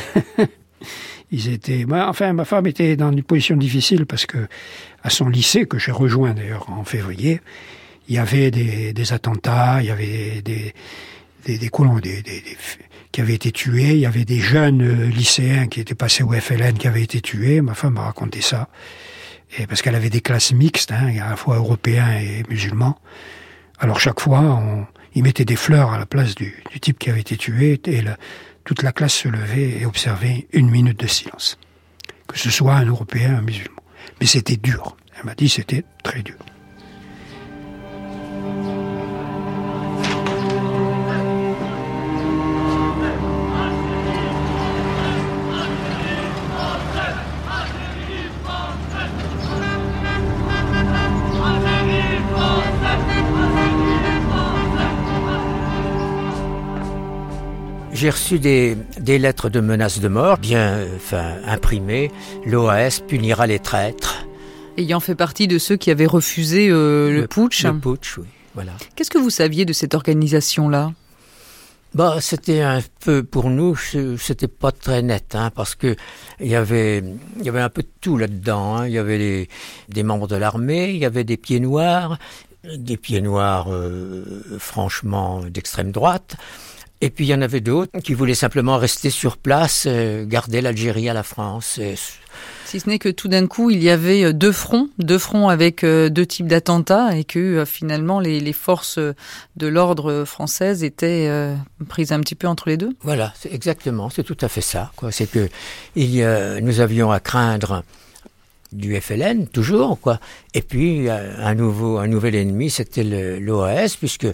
Ils 1.34 1.48
étaient, 1.48 1.86
enfin, 1.90 2.34
ma 2.34 2.44
femme 2.44 2.66
était 2.66 2.94
dans 2.94 3.10
une 3.10 3.22
position 3.22 3.56
difficile 3.56 4.04
parce 4.04 4.26
que 4.26 4.48
à 5.02 5.08
son 5.08 5.30
lycée 5.30 5.64
que 5.64 5.78
j'ai 5.78 5.90
rejoint 5.90 6.34
d'ailleurs 6.34 6.68
en 6.68 6.84
février, 6.84 7.40
il 8.06 8.16
y 8.16 8.18
avait 8.18 8.50
des, 8.50 9.12
attentats, 9.14 9.78
il 9.80 9.86
y 9.86 9.90
avait 9.90 10.42
des 10.42 10.74
des, 11.46 11.68
colons, 11.70 11.98
qui 13.10 13.20
avaient 13.20 13.34
été 13.34 13.50
tués, 13.50 13.94
il 13.94 14.00
y 14.00 14.06
avait 14.06 14.24
des 14.24 14.38
jeunes 14.38 14.82
euh, 14.82 15.06
lycéens 15.06 15.66
qui 15.66 15.80
étaient 15.80 15.96
passés 15.96 16.22
au 16.22 16.30
FLN 16.30 16.74
qui 16.78 16.86
avaient 16.86 17.02
été 17.02 17.20
tués. 17.20 17.60
Ma 17.60 17.74
femme 17.74 17.94
m'a 17.94 18.02
raconté 18.02 18.40
ça 18.40 18.68
et 19.58 19.66
parce 19.66 19.82
qu'elle 19.82 19.94
avait 19.94 20.10
des 20.10 20.20
classes 20.20 20.52
mixtes, 20.52 20.92
hein, 20.92 21.12
à 21.20 21.30
la 21.30 21.36
fois 21.36 21.56
européens 21.56 22.12
et 22.12 22.42
musulmans. 22.48 22.98
Alors 23.78 24.00
chaque 24.00 24.20
fois, 24.20 24.40
on, 24.40 24.86
ils 25.14 25.22
mettaient 25.22 25.44
des 25.44 25.56
fleurs 25.56 25.92
à 25.92 25.98
la 25.98 26.06
place 26.06 26.34
du, 26.34 26.62
du 26.70 26.80
type 26.80 26.98
qui 26.98 27.10
avait 27.10 27.20
été 27.20 27.36
tué, 27.36 27.80
et 27.84 28.04
toute 28.64 28.82
la 28.82 28.92
classe 28.92 29.14
se 29.14 29.28
levait 29.28 29.80
et 29.80 29.86
observait 29.86 30.46
une 30.52 30.70
minute 30.70 30.98
de 30.98 31.06
silence. 31.06 31.58
Que 32.26 32.38
ce 32.38 32.50
soit 32.50 32.74
un 32.74 32.86
Européen, 32.86 33.36
un 33.38 33.42
musulman. 33.42 33.82
Mais 34.20 34.26
c'était 34.26 34.56
dur. 34.56 34.96
Elle 35.18 35.26
m'a 35.26 35.34
dit 35.34 35.48
c'était 35.48 35.84
très 36.02 36.22
dur. 36.22 36.38
J'ai 58.02 58.10
reçu 58.10 58.40
des, 58.40 58.76
des, 58.98 59.16
lettres 59.16 59.48
de 59.48 59.60
menaces 59.60 60.00
de 60.00 60.08
mort, 60.08 60.36
bien 60.36 60.84
enfin, 60.96 61.36
imprimées. 61.46 62.10
L'OAS 62.44 63.00
punira 63.06 63.46
les 63.46 63.60
traîtres. 63.60 64.26
Ayant 64.76 64.98
fait 64.98 65.14
partie 65.14 65.46
de 65.46 65.56
ceux 65.56 65.76
qui 65.76 65.88
avaient 65.88 66.06
refusé 66.06 66.68
euh, 66.68 67.12
le, 67.12 67.20
le, 67.20 67.26
putsch. 67.28 67.62
Le 67.62 67.78
putsch, 67.78 68.18
oui. 68.18 68.26
Voilà. 68.56 68.72
Qu'est-ce 68.96 69.08
que 69.08 69.18
vous 69.18 69.30
saviez 69.30 69.64
de 69.64 69.72
cette 69.72 69.94
organisation-là? 69.94 70.92
Bah, 71.94 72.16
c'était 72.20 72.62
un 72.62 72.80
peu 73.04 73.22
pour 73.22 73.50
nous, 73.50 73.76
c'était 74.18 74.48
pas 74.48 74.72
très 74.72 75.02
net, 75.02 75.36
hein, 75.36 75.52
parce 75.54 75.76
que 75.76 75.94
il 76.40 76.48
y 76.48 76.56
avait, 76.56 77.04
il 77.38 77.44
y 77.44 77.48
avait 77.48 77.60
un 77.60 77.68
peu 77.68 77.82
de 77.82 77.90
tout 78.00 78.16
là-dedans. 78.16 78.78
Hein. 78.78 78.88
Il 78.88 78.94
y 78.94 78.98
avait 78.98 79.18
les, 79.18 79.48
des 79.90 80.02
membres 80.02 80.26
de 80.26 80.34
l'armée, 80.34 80.90
il 80.90 80.96
y 80.96 81.04
avait 81.04 81.22
des 81.22 81.36
pieds 81.36 81.60
noirs, 81.60 82.18
des 82.64 82.96
pieds 82.96 83.20
noirs, 83.20 83.72
euh, 83.72 84.24
franchement 84.58 85.42
d'extrême 85.42 85.92
droite. 85.92 86.34
Et 87.02 87.10
puis 87.10 87.26
il 87.26 87.28
y 87.28 87.34
en 87.34 87.42
avait 87.42 87.60
d'autres 87.60 87.98
qui 87.98 88.14
voulaient 88.14 88.36
simplement 88.36 88.78
rester 88.78 89.10
sur 89.10 89.36
place, 89.36 89.86
euh, 89.88 90.24
garder 90.24 90.60
l'Algérie 90.60 91.08
à 91.08 91.14
la 91.14 91.24
France. 91.24 91.78
Et... 91.78 91.96
Si 92.64 92.78
ce 92.78 92.88
n'est 92.88 93.00
que 93.00 93.08
tout 93.08 93.26
d'un 93.26 93.48
coup, 93.48 93.70
il 93.70 93.82
y 93.82 93.90
avait 93.90 94.22
euh, 94.22 94.32
deux 94.32 94.52
fronts, 94.52 94.88
deux 94.98 95.18
fronts 95.18 95.48
avec 95.48 95.82
euh, 95.82 96.10
deux 96.10 96.24
types 96.24 96.46
d'attentats 96.46 97.16
et 97.16 97.24
que 97.24 97.64
finalement 97.64 98.20
les, 98.20 98.38
les, 98.38 98.52
forces 98.52 99.00
de 99.00 99.66
l'ordre 99.66 100.22
française 100.24 100.84
étaient 100.84 101.28
prises 101.88 102.12
un 102.12 102.20
petit 102.20 102.36
peu 102.36 102.46
entre 102.46 102.68
les 102.68 102.76
deux. 102.76 102.90
Voilà, 103.00 103.32
c'est 103.36 103.52
exactement, 103.52 104.08
c'est 104.08 104.22
tout 104.22 104.38
à 104.40 104.48
fait 104.48 104.60
ça. 104.60 104.92
C'est 105.10 105.28
que 105.28 105.48
il 105.96 106.14
y 106.14 106.22
a, 106.22 106.60
nous 106.60 106.78
avions 106.78 107.10
à 107.10 107.18
craindre 107.18 107.82
du 108.72 108.98
FLN 109.00 109.46
toujours 109.46 109.98
quoi 110.00 110.18
et 110.54 110.62
puis 110.62 111.08
un 111.08 111.54
nouveau 111.54 111.98
un 111.98 112.08
nouvel 112.08 112.34
ennemi 112.34 112.70
c'était 112.70 113.04
l'OAS 113.04 113.96
puisque 113.98 114.26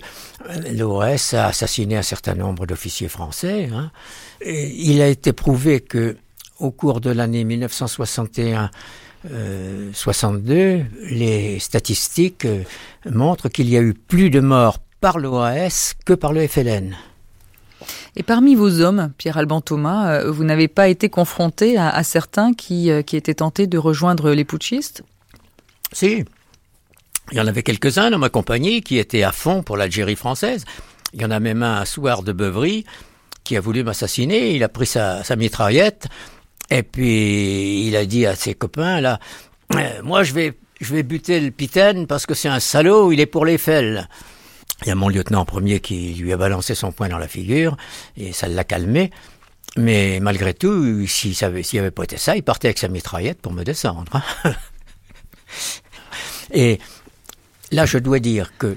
l'OAS 0.72 1.34
a 1.34 1.46
assassiné 1.46 1.96
un 1.96 2.02
certain 2.02 2.34
nombre 2.34 2.66
d'officiers 2.66 3.08
français 3.08 3.68
hein. 3.72 3.90
il 4.44 5.00
a 5.02 5.08
été 5.08 5.32
prouvé 5.32 5.80
que 5.80 6.16
au 6.58 6.70
cours 6.70 7.00
de 7.00 7.10
l'année 7.10 7.44
1961 7.44 8.70
euh, 9.30 9.90
62 9.92 10.84
les 11.10 11.58
statistiques 11.58 12.44
euh, 12.44 12.62
montrent 13.10 13.48
qu'il 13.48 13.68
y 13.68 13.76
a 13.76 13.80
eu 13.80 13.92
plus 13.92 14.30
de 14.30 14.40
morts 14.40 14.78
par 15.00 15.18
l'OAS 15.18 15.94
que 16.04 16.12
par 16.12 16.32
le 16.32 16.46
FLN 16.46 16.96
et 18.16 18.22
parmi 18.22 18.54
vos 18.54 18.80
hommes, 18.80 19.12
Pierre-Alban 19.18 19.60
Thomas, 19.60 20.10
euh, 20.10 20.30
vous 20.30 20.44
n'avez 20.44 20.68
pas 20.68 20.88
été 20.88 21.08
confronté 21.08 21.76
à, 21.78 22.02
certains 22.02 22.52
qui, 22.52 22.90
euh, 22.90 23.02
qui 23.02 23.16
étaient 23.16 23.34
tentés 23.34 23.66
de 23.66 23.78
rejoindre 23.78 24.30
les 24.30 24.44
putschistes? 24.44 25.02
Si. 25.92 26.24
Il 27.30 27.36
y 27.36 27.40
en 27.40 27.46
avait 27.46 27.62
quelques-uns 27.62 28.10
dans 28.10 28.18
ma 28.18 28.30
compagnie 28.30 28.80
qui 28.80 28.98
étaient 28.98 29.22
à 29.22 29.32
fond 29.32 29.62
pour 29.62 29.76
l'Algérie 29.76 30.16
française. 30.16 30.64
Il 31.14 31.20
y 31.20 31.24
en 31.24 31.30
a 31.30 31.40
même 31.40 31.62
un 31.62 31.82
à 31.82 32.22
de 32.22 32.32
Beuvry 32.32 32.84
qui 33.44 33.56
a 33.56 33.60
voulu 33.60 33.82
m'assassiner. 33.82 34.54
Il 34.54 34.64
a 34.64 34.68
pris 34.68 34.86
sa, 34.86 35.22
sa, 35.24 35.36
mitraillette 35.36 36.08
et 36.70 36.82
puis 36.82 37.86
il 37.86 37.96
a 37.96 38.04
dit 38.04 38.26
à 38.26 38.34
ses 38.34 38.54
copains 38.54 39.00
là, 39.00 39.18
euh, 39.74 40.02
moi 40.02 40.22
je 40.22 40.34
vais 40.34 40.54
je 40.80 40.94
vais 40.94 41.02
buter 41.02 41.40
le 41.40 41.50
Pitaine 41.50 42.06
parce 42.06 42.24
que 42.26 42.34
c'est 42.34 42.48
un 42.48 42.60
salaud, 42.60 43.10
il 43.10 43.20
est 43.20 43.26
pour 43.26 43.44
l'Eiffel. 43.44 44.08
Il 44.82 44.88
y 44.88 44.90
a 44.90 44.94
mon 44.94 45.08
lieutenant 45.08 45.44
premier 45.44 45.80
qui 45.80 46.14
lui 46.14 46.32
a 46.32 46.36
balancé 46.36 46.74
son 46.74 46.92
poing 46.92 47.08
dans 47.08 47.18
la 47.18 47.28
figure 47.28 47.76
et 48.16 48.32
ça 48.32 48.48
l'a 48.48 48.64
calmé. 48.64 49.10
Mais 49.76 50.18
malgré 50.20 50.54
tout, 50.54 51.06
s'il 51.06 51.32
n'y 51.32 51.78
avait 51.78 51.90
pas 51.90 52.04
été 52.04 52.16
ça, 52.16 52.36
il 52.36 52.42
partait 52.42 52.68
avec 52.68 52.78
sa 52.78 52.88
mitraillette 52.88 53.40
pour 53.40 53.52
me 53.52 53.64
descendre. 53.64 54.10
hein. 54.44 54.44
et 56.52 56.78
là, 57.70 57.86
je 57.86 57.98
dois 57.98 58.18
dire 58.18 58.52
que 58.58 58.76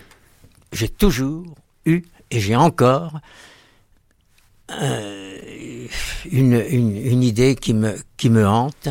j'ai 0.74 0.90
toujours 0.90 1.46
eu, 1.86 2.04
et 2.30 2.40
j'ai 2.40 2.56
encore, 2.56 3.20
euh, 4.72 5.88
une, 6.32 6.54
une- 6.70 6.98
une 6.98 7.24
idée 7.24 7.56
qui 7.56 7.74
me, 7.74 7.98
qui 8.18 8.30
me 8.30 8.48
hante. 8.48 8.90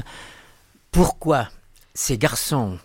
Pourquoi 0.90 1.48
ces 1.94 2.18
garçons 2.18 2.78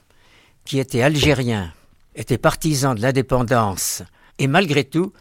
qui 0.66 0.80
étaient 0.80 1.02
algériens, 1.02 1.74
étaient 2.16 2.38
partisans 2.38 2.96
de 2.96 3.02
l'indépendance, 3.02 4.04
et 4.40 4.48
malgré 4.48 4.84
tout, 4.84 5.14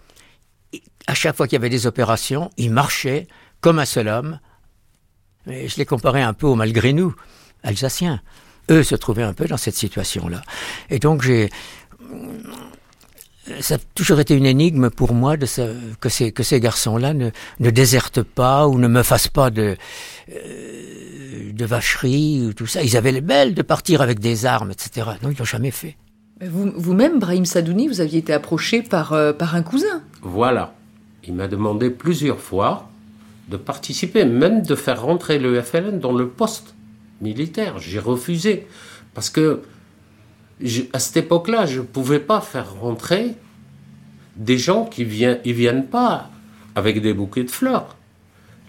à 1.06 1.14
chaque 1.14 1.36
fois 1.36 1.46
qu'il 1.46 1.56
y 1.56 1.60
avait 1.60 1.68
des 1.70 1.86
opérations, 1.86 2.50
ils 2.56 2.70
marchaient 2.70 3.26
comme 3.60 3.78
un 3.78 3.84
seul 3.84 4.08
homme. 4.08 4.40
Je 5.46 5.76
les 5.76 5.84
comparais 5.84 6.22
un 6.22 6.32
peu 6.32 6.46
aux 6.46 6.54
malgré 6.54 6.92
nous, 6.92 7.14
alsaciens. 7.62 8.20
Eux 8.70 8.82
se 8.82 8.94
trouvaient 8.94 9.22
un 9.22 9.34
peu 9.34 9.44
dans 9.46 9.58
cette 9.58 9.74
situation-là. 9.76 10.40
Et 10.90 10.98
donc 10.98 11.22
j'ai 11.22 11.50
ça 13.60 13.74
a 13.74 13.78
toujours 13.94 14.20
été 14.20 14.34
une 14.34 14.46
énigme 14.46 14.88
pour 14.88 15.12
moi 15.12 15.36
de 15.36 15.44
ce- 15.44 15.94
que 16.00 16.08
ces, 16.08 16.32
que 16.32 16.42
ces 16.42 16.60
garçons-là 16.60 17.12
ne, 17.12 17.28
ne 17.60 17.70
désertent 17.70 18.22
pas 18.22 18.66
ou 18.66 18.78
ne 18.78 18.88
me 18.88 19.02
fassent 19.02 19.28
pas 19.28 19.50
de, 19.50 19.76
euh, 20.30 21.52
de 21.52 21.64
vacherie 21.66 22.40
ou 22.46 22.54
tout 22.54 22.66
ça. 22.66 22.82
Ils 22.82 22.96
avaient 22.96 23.12
le 23.12 23.20
bel 23.20 23.52
de 23.54 23.60
partir 23.60 24.00
avec 24.00 24.18
des 24.18 24.46
armes, 24.46 24.70
etc. 24.70 25.06
Non, 25.22 25.28
ils 25.30 25.36
l'ont 25.36 25.44
jamais 25.44 25.70
fait. 25.70 25.96
Vous- 26.40 26.72
Vous-même, 26.74 27.18
Brahim 27.20 27.44
Sadouni, 27.44 27.88
vous 27.88 28.00
aviez 28.00 28.18
été 28.18 28.32
approché 28.32 28.82
par, 28.82 29.12
euh, 29.12 29.32
par 29.32 29.54
un 29.54 29.62
cousin. 29.62 30.02
Voilà. 30.22 30.74
Il 31.26 31.34
m'a 31.34 31.48
demandé 31.48 31.90
plusieurs 31.90 32.40
fois 32.40 32.88
de 33.48 33.56
participer, 33.56 34.24
même 34.24 34.62
de 34.62 34.74
faire 34.74 35.02
rentrer 35.02 35.38
le 35.38 35.60
FLN 35.62 35.98
dans 36.00 36.12
le 36.12 36.28
poste 36.28 36.74
militaire. 37.20 37.78
J'ai 37.78 37.98
refusé 37.98 38.66
parce 39.14 39.30
que 39.30 39.62
à 40.92 40.98
cette 40.98 41.16
époque-là, 41.16 41.66
je 41.66 41.80
ne 41.80 41.84
pouvais 41.84 42.20
pas 42.20 42.40
faire 42.40 42.74
rentrer 42.80 43.34
des 44.36 44.56
gens 44.58 44.84
qui 44.86 45.04
viennent, 45.04 45.40
viennent 45.44 45.86
pas 45.86 46.30
avec 46.74 47.00
des 47.00 47.12
bouquets 47.12 47.44
de 47.44 47.50
fleurs. 47.50 47.96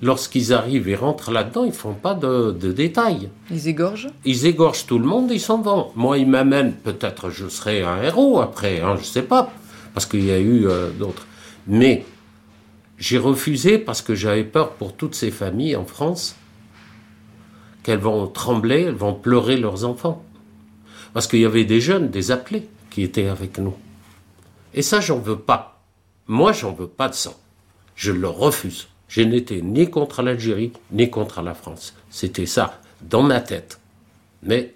Lorsqu'ils 0.06 0.54
arrivent 0.54 0.88
et 0.88 0.94
rentrent 0.94 1.32
là-dedans, 1.32 1.64
ils 1.64 1.72
font 1.72 1.96
pas 1.96 2.14
de, 2.14 2.52
de 2.52 2.72
détails. 2.72 3.32
Ils 3.50 3.68
égorgent? 3.68 4.10
Ils 4.24 4.46
égorgent 4.46 4.86
tout 4.86 5.00
le 5.00 5.06
monde, 5.06 5.32
ils 5.32 5.40
s'en 5.40 5.64
vont. 5.64 5.92
Moi, 5.96 6.20
ils 6.20 6.30
m'amènent, 6.30 6.74
peut-être 6.76 7.32
je 7.32 7.50
serai 7.50 7.82
un 7.82 8.04
héros 8.04 8.40
après, 8.40 8.82
hein, 8.82 8.98
je 9.00 9.04
sais 9.04 9.24
pas, 9.24 9.52
parce 9.96 10.06
qu'il 10.06 10.24
y 10.24 10.30
a 10.30 10.38
eu 10.38 10.68
euh, 10.68 10.92
d'autres. 10.92 11.26
Mais 11.66 12.06
j'ai 13.00 13.18
refusé 13.18 13.80
parce 13.80 14.04
que 14.04 14.14
j'avais 14.14 14.44
peur 14.44 14.74
pour 14.74 14.94
toutes 14.94 15.16
ces 15.16 15.32
familles 15.32 15.76
en 15.76 15.86
France 15.86 16.36
qu'elles 17.82 17.98
vont 17.98 18.28
trembler, 18.28 18.84
elles 18.84 18.94
vont 18.94 19.16
pleurer 19.16 19.58
leurs 19.58 19.86
enfants. 19.86 20.24
Parce 21.16 21.26
qu'il 21.26 21.40
y 21.40 21.46
avait 21.46 21.66
des 21.66 21.82
jeunes, 21.82 22.12
des 22.12 22.30
appelés, 22.30 22.70
qui 22.92 23.02
étaient 23.02 23.28
avec 23.28 23.58
nous. 23.58 23.74
Et 24.76 24.84
ça, 24.84 25.02
j'en 25.02 25.18
veux 25.18 25.40
pas. 25.40 25.82
Moi, 26.28 26.52
j'en 26.52 26.74
veux 26.74 26.88
pas 26.88 27.10
de 27.10 27.16
ça. 27.16 27.32
Je 27.96 28.12
le 28.12 28.28
refuse. 28.28 28.88
Je 29.08 29.22
n'étais 29.22 29.62
ni 29.62 29.90
contre 29.90 30.22
l'Algérie, 30.22 30.72
ni 30.92 31.10
contre 31.10 31.42
la 31.42 31.54
France. 31.54 31.94
C'était 32.10 32.46
ça, 32.46 32.82
dans 33.02 33.22
ma 33.24 33.40
tête. 33.40 33.80
Mais 34.44 34.74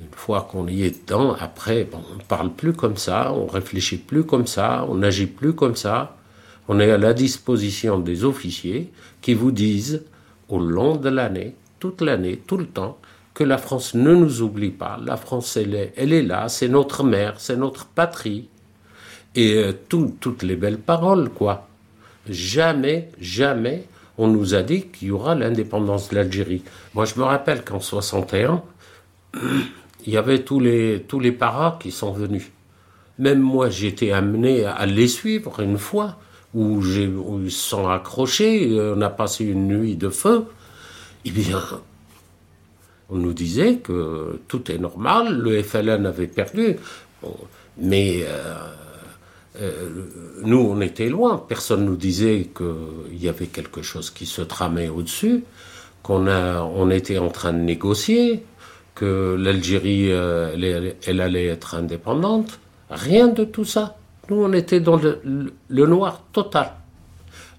une 0.00 0.08
fois 0.14 0.48
qu'on 0.50 0.66
y 0.66 0.82
est 0.82 1.02
dedans, 1.06 1.34
après, 1.38 1.88
on 1.92 2.16
ne 2.16 2.22
parle 2.22 2.50
plus 2.52 2.72
comme 2.72 2.96
ça, 2.96 3.32
on 3.32 3.46
réfléchit 3.46 3.96
plus 3.98 4.24
comme 4.24 4.46
ça, 4.46 4.84
on 4.88 4.96
n'agit 4.96 5.26
plus 5.26 5.52
comme 5.54 5.76
ça. 5.76 6.16
On 6.68 6.80
est 6.80 6.90
à 6.90 6.98
la 6.98 7.12
disposition 7.14 7.98
des 7.98 8.24
officiers 8.24 8.90
qui 9.22 9.34
vous 9.34 9.52
disent, 9.52 10.02
au 10.48 10.58
long 10.58 10.96
de 10.96 11.08
l'année, 11.08 11.54
toute 11.78 12.00
l'année, 12.00 12.38
tout 12.46 12.56
le 12.56 12.66
temps, 12.66 12.98
que 13.34 13.44
la 13.44 13.58
France 13.58 13.94
ne 13.94 14.14
nous 14.14 14.42
oublie 14.42 14.70
pas. 14.70 14.98
La 15.04 15.16
France, 15.16 15.56
elle 15.56 15.74
est, 15.74 16.22
là, 16.22 16.48
c'est 16.48 16.68
notre 16.68 17.04
mère, 17.04 17.34
c'est 17.38 17.56
notre 17.56 17.86
patrie. 17.86 18.48
Et 19.34 19.54
euh, 19.54 19.72
tout- 19.88 20.16
toutes 20.20 20.42
les 20.44 20.54
belles 20.56 20.78
paroles, 20.78 21.28
quoi. 21.30 21.68
Jamais, 22.28 23.10
jamais, 23.20 23.84
on 24.16 24.28
nous 24.28 24.54
a 24.54 24.62
dit 24.62 24.86
qu'il 24.86 25.08
y 25.08 25.10
aura 25.10 25.34
l'indépendance 25.34 26.08
de 26.08 26.16
l'Algérie. 26.16 26.62
Moi, 26.94 27.04
je 27.04 27.16
me 27.16 27.24
rappelle 27.24 27.64
qu'en 27.64 27.80
61, 27.80 28.62
il 30.06 30.12
y 30.12 30.16
avait 30.16 30.42
tous 30.42 30.60
les, 30.60 31.04
tous 31.06 31.20
les 31.20 31.32
paras 31.32 31.78
qui 31.80 31.90
sont 31.90 32.12
venus. 32.12 32.50
Même 33.18 33.40
moi, 33.40 33.70
j'ai 33.70 33.88
été 33.88 34.12
amené 34.12 34.64
à 34.64 34.86
les 34.86 35.08
suivre 35.08 35.60
une 35.60 35.78
fois, 35.78 36.18
où, 36.54 36.78
où 36.78 37.40
ils 37.44 37.50
se 37.50 37.68
sont 37.68 37.88
accrochés, 37.88 38.70
euh, 38.70 38.94
on 38.96 39.02
a 39.02 39.10
passé 39.10 39.44
une 39.44 39.66
nuit 39.68 39.96
de 39.96 40.08
feu. 40.08 40.44
Eh 41.24 41.30
bien, 41.30 41.60
on 43.10 43.16
nous 43.16 43.32
disait 43.32 43.76
que 43.76 44.40
tout 44.48 44.70
est 44.70 44.78
normal, 44.78 45.38
le 45.38 45.62
FLN 45.62 46.06
avait 46.06 46.26
perdu, 46.26 46.76
mais 47.78 48.24
euh, 48.24 48.54
nous, 50.42 50.58
on 50.58 50.80
était 50.80 51.08
loin. 51.08 51.38
Personne 51.48 51.84
nous 51.84 51.96
disait 51.96 52.50
qu'il 52.56 53.22
y 53.22 53.28
avait 53.28 53.46
quelque 53.46 53.82
chose 53.82 54.10
qui 54.10 54.26
se 54.26 54.42
tramait 54.42 54.88
au-dessus, 54.88 55.44
qu'on 56.02 56.26
on 56.28 56.90
était 56.90 57.18
en 57.18 57.28
train 57.28 57.52
de 57.52 57.58
négocier, 57.58 58.44
que 58.94 59.36
l'Algérie, 59.38 60.10
euh, 60.12 60.54
elle, 61.06 61.20
allait- 61.20 61.46
être 61.46 61.74
indépendante. 61.74 62.58
Rien 62.90 63.28
de 63.28 63.44
tout 63.44 63.64
ça. 63.64 63.96
Nous, 64.30 64.36
on 64.36 64.52
était 64.52 64.80
dans 64.80 65.00
le 65.24 65.86
noir 65.86 66.24
total. 66.32 66.72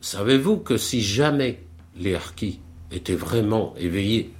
Savez-vous 0.02 0.58
que 0.58 0.78
si 0.78 1.02
jamais 1.02 1.64
les 1.98 2.16
Harkis 2.16 2.60
étaient 2.91 3.16
vraiment 3.16 3.74
éveillés 3.78 4.34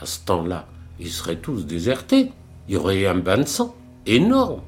à 0.00 0.06
ce 0.06 0.20
temps-là, 0.24 0.66
ils 0.98 1.10
seraient 1.10 1.36
tous 1.36 1.66
désertés. 1.66 2.32
Il 2.68 2.74
y 2.74 2.76
aurait 2.76 3.00
eu 3.02 3.06
un 3.06 3.16
bain 3.16 3.38
de 3.38 3.46
sang 3.46 3.74
énorme. 4.06 4.62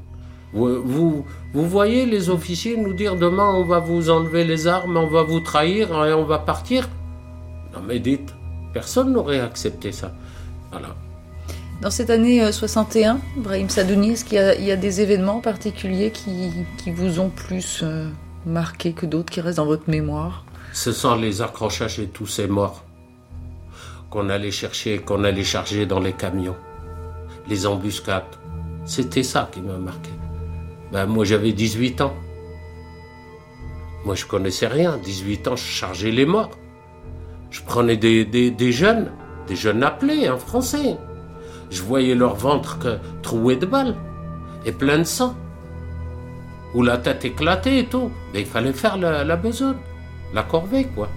Vous, 0.52 0.82
vous, 0.82 1.24
vous 1.54 1.66
voyez 1.68 2.04
les 2.06 2.28
officiers 2.28 2.76
nous 2.76 2.92
dire 2.92 3.16
demain 3.16 3.50
on 3.54 3.64
va 3.64 3.78
vous 3.78 4.10
enlever 4.10 4.44
les 4.44 4.66
armes, 4.66 4.96
on 4.96 5.06
va 5.06 5.22
vous 5.22 5.40
trahir 5.40 5.88
et 6.04 6.12
on 6.12 6.24
va 6.24 6.38
partir? 6.38 6.88
Non 7.74 7.80
mais 7.86 7.98
dites, 7.98 8.34
personne 8.74 9.12
n'aurait 9.12 9.40
accepté 9.40 9.92
ça. 9.92 10.12
Voilà. 10.70 10.88
Dans 11.80 11.90
cette 11.90 12.10
année 12.10 12.42
euh, 12.44 12.52
61, 12.52 13.18
Brahim 13.38 13.68
Sadouni, 13.68 14.10
est-ce 14.12 14.24
qu'il 14.24 14.36
y, 14.36 14.38
a- 14.40 14.54
il 14.54 14.64
y 14.64 14.70
a 14.70 14.76
des 14.76 15.00
événements 15.00 15.40
particuliers 15.40 16.10
qui, 16.12 16.50
qui 16.78 16.90
vous 16.90 17.18
ont 17.18 17.30
plus 17.30 17.80
euh, 17.82 18.08
marqué 18.46 18.92
que 18.92 19.06
d'autres, 19.06 19.32
qui 19.32 19.40
restent 19.40 19.56
dans 19.56 19.66
votre 19.66 19.88
mémoire? 19.90 20.44
Ce 20.74 20.92
sont 20.92 21.16
les 21.16 21.42
accrochages 21.42 21.98
et 21.98 22.06
tous 22.06 22.26
ces 22.26 22.46
morts 22.46 22.84
qu'on 24.10 24.28
allait 24.28 24.50
chercher, 24.50 24.98
qu'on 24.98 25.24
allait 25.24 25.44
charger 25.44 25.86
dans 25.86 25.98
les 25.98 26.12
camions. 26.12 26.56
Les 27.48 27.66
embuscades. 27.66 28.22
C'était 28.84 29.22
ça 29.22 29.48
qui 29.50 29.60
m'a 29.60 29.76
marqué. 29.78 30.10
Ben, 30.92 31.06
moi, 31.06 31.24
j'avais 31.24 31.52
18 31.52 32.02
ans. 32.02 32.14
Moi, 34.04 34.14
je 34.14 34.26
connaissais 34.26 34.66
rien. 34.66 34.98
18 34.98 35.48
ans, 35.48 35.56
je 35.56 35.64
chargeais 35.64 36.10
les 36.10 36.26
morts. 36.26 36.58
Je 37.50 37.62
prenais 37.62 37.96
des, 37.96 38.72
jeunes, 38.72 39.10
des 39.48 39.56
jeunes 39.56 39.82
appelés, 39.82 40.28
en 40.28 40.36
français. 40.36 40.98
Je 41.70 41.82
voyais 41.82 42.14
leur 42.14 42.34
ventre 42.34 42.78
que, 42.78 42.98
troué 43.22 43.56
de 43.56 43.64
balles 43.64 43.96
et 44.66 44.72
plein 44.72 44.98
de 44.98 45.04
sang. 45.04 45.34
Ou 46.74 46.82
la 46.82 46.98
tête 46.98 47.24
éclatée 47.24 47.78
et 47.78 47.86
tout. 47.86 48.10
Mais 48.34 48.40
il 48.40 48.46
fallait 48.46 48.72
faire 48.74 48.98
la, 48.98 49.24
la 49.24 49.36
besogne, 49.36 49.76
la 50.34 50.42
corvée, 50.42 50.86
quoi. 50.94 51.08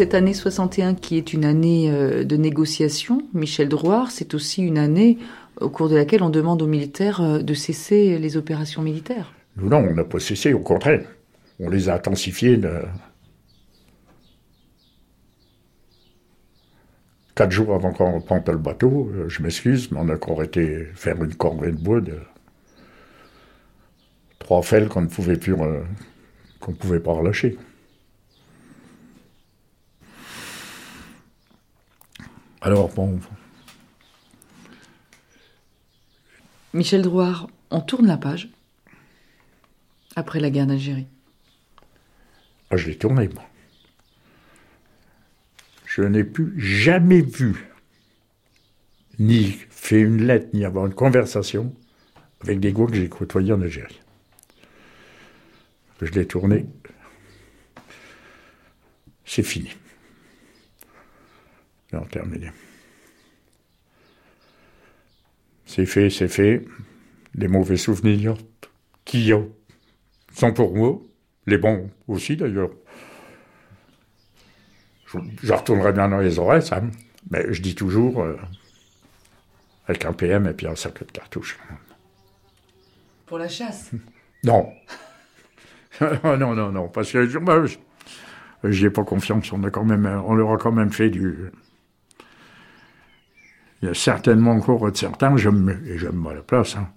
Cette 0.00 0.14
année 0.14 0.32
61, 0.32 0.94
qui 0.94 1.18
est 1.18 1.34
une 1.34 1.44
année 1.44 1.90
euh, 1.90 2.24
de 2.24 2.36
négociation, 2.38 3.20
Michel 3.34 3.68
Drouard, 3.68 4.10
c'est 4.10 4.32
aussi 4.32 4.62
une 4.62 4.78
année 4.78 5.18
au 5.60 5.68
cours 5.68 5.90
de 5.90 5.94
laquelle 5.94 6.22
on 6.22 6.30
demande 6.30 6.62
aux 6.62 6.66
militaires 6.66 7.20
euh, 7.20 7.40
de 7.40 7.52
cesser 7.52 8.18
les 8.18 8.38
opérations 8.38 8.80
militaires. 8.80 9.30
Nous, 9.58 9.68
non, 9.68 9.86
on 9.86 9.92
n'a 9.92 10.04
pas 10.04 10.18
cessé, 10.18 10.54
au 10.54 10.60
contraire. 10.60 11.06
On 11.58 11.68
les 11.68 11.90
a 11.90 11.96
intensifiés. 11.96 12.56
de- 12.56 12.80
Quatre 17.34 17.50
jours 17.52 17.74
avant 17.74 17.92
qu'on 17.92 18.20
reprenne 18.20 18.42
le 18.46 18.56
bateau, 18.56 19.10
euh, 19.14 19.28
je 19.28 19.42
m'excuse, 19.42 19.92
mais 19.92 19.98
on 20.00 20.08
a 20.08 20.14
encore 20.14 20.42
été 20.42 20.86
faire 20.94 21.22
une 21.22 21.34
corvée 21.34 21.72
de 21.72 21.76
bois 21.76 22.00
de 22.00 22.16
trois 24.38 24.62
fels 24.62 24.88
qu'on 24.88 25.02
ne 25.02 25.08
pouvait 25.08 25.36
plus, 25.36 25.54
qu'on 26.58 26.72
pouvait 26.72 27.00
pas 27.00 27.12
relâcher. 27.12 27.58
Alors 32.62 32.88
bon, 32.90 33.18
Michel 36.74 37.02
Drouard, 37.02 37.48
on 37.70 37.80
tourne 37.80 38.06
la 38.06 38.18
page 38.18 38.48
après 40.14 40.40
la 40.40 40.50
guerre 40.50 40.66
d'Algérie. 40.66 41.06
ah, 42.70 42.76
je 42.76 42.88
l'ai 42.88 42.96
tourné, 42.96 43.28
moi. 43.28 43.44
Je 45.86 46.02
n'ai 46.02 46.22
plus 46.22 46.54
jamais 46.60 47.22
vu 47.22 47.66
ni 49.18 49.58
fait 49.70 50.00
une 50.00 50.24
lettre, 50.24 50.48
ni 50.52 50.64
avoir 50.64 50.86
une 50.86 50.94
conversation 50.94 51.74
avec 52.42 52.60
des 52.60 52.72
gars 52.72 52.86
que 52.86 52.94
j'ai 52.94 53.08
côtoyés 53.08 53.52
en 53.52 53.60
Algérie. 53.60 54.00
Je 56.00 56.12
l'ai 56.12 56.26
tourné. 56.26 56.66
C'est 59.24 59.42
fini. 59.42 59.70
Terminé. 62.10 62.50
C'est 65.66 65.86
fait, 65.86 66.10
c'est 66.10 66.28
fait. 66.28 66.64
Les 67.34 67.48
mauvais 67.48 67.76
souvenirs 67.76 68.36
qui 69.04 69.32
sont 70.34 70.52
pour 70.52 70.74
moi, 70.74 71.00
les 71.46 71.58
bons 71.58 71.90
aussi 72.06 72.36
d'ailleurs. 72.36 72.70
Je, 75.42 75.52
retournerai 75.52 75.92
bien 75.92 76.08
dans 76.08 76.18
les 76.18 76.38
oreilles, 76.38 76.62
ça. 76.62 76.80
Mais 77.30 77.52
je 77.52 77.60
dis 77.60 77.74
toujours, 77.74 78.22
euh, 78.22 78.36
avec 79.88 80.04
un 80.04 80.12
PM 80.12 80.46
et 80.46 80.52
puis 80.52 80.68
un 80.68 80.76
cercle 80.76 81.04
de 81.04 81.10
cartouches. 81.10 81.58
Pour 83.26 83.38
la 83.38 83.48
chasse? 83.48 83.90
Non. 84.42 84.72
non, 86.00 86.54
non, 86.54 86.72
non, 86.72 86.88
parce 86.88 87.12
que 87.12 87.26
je 87.26 87.38
n'y 88.64 88.84
ai 88.86 88.90
pas 88.90 89.04
confiance. 89.04 89.52
On, 89.52 89.62
a 89.64 89.70
quand 89.70 89.84
même, 89.84 90.06
on 90.24 90.32
leur 90.32 90.52
a 90.52 90.56
quand 90.56 90.72
même 90.72 90.90
fait 90.90 91.10
du. 91.10 91.50
Il 93.82 93.88
y 93.88 93.90
a 93.90 93.94
certainement 93.94 94.52
encore 94.52 94.90
de 94.90 94.96
certains, 94.96 95.36
je 95.36 95.48
me, 95.48 95.72
et 95.86 95.98
je 95.98 96.08
me 96.08 96.34
la 96.34 96.42
place, 96.42 96.76
hein, 96.76 96.88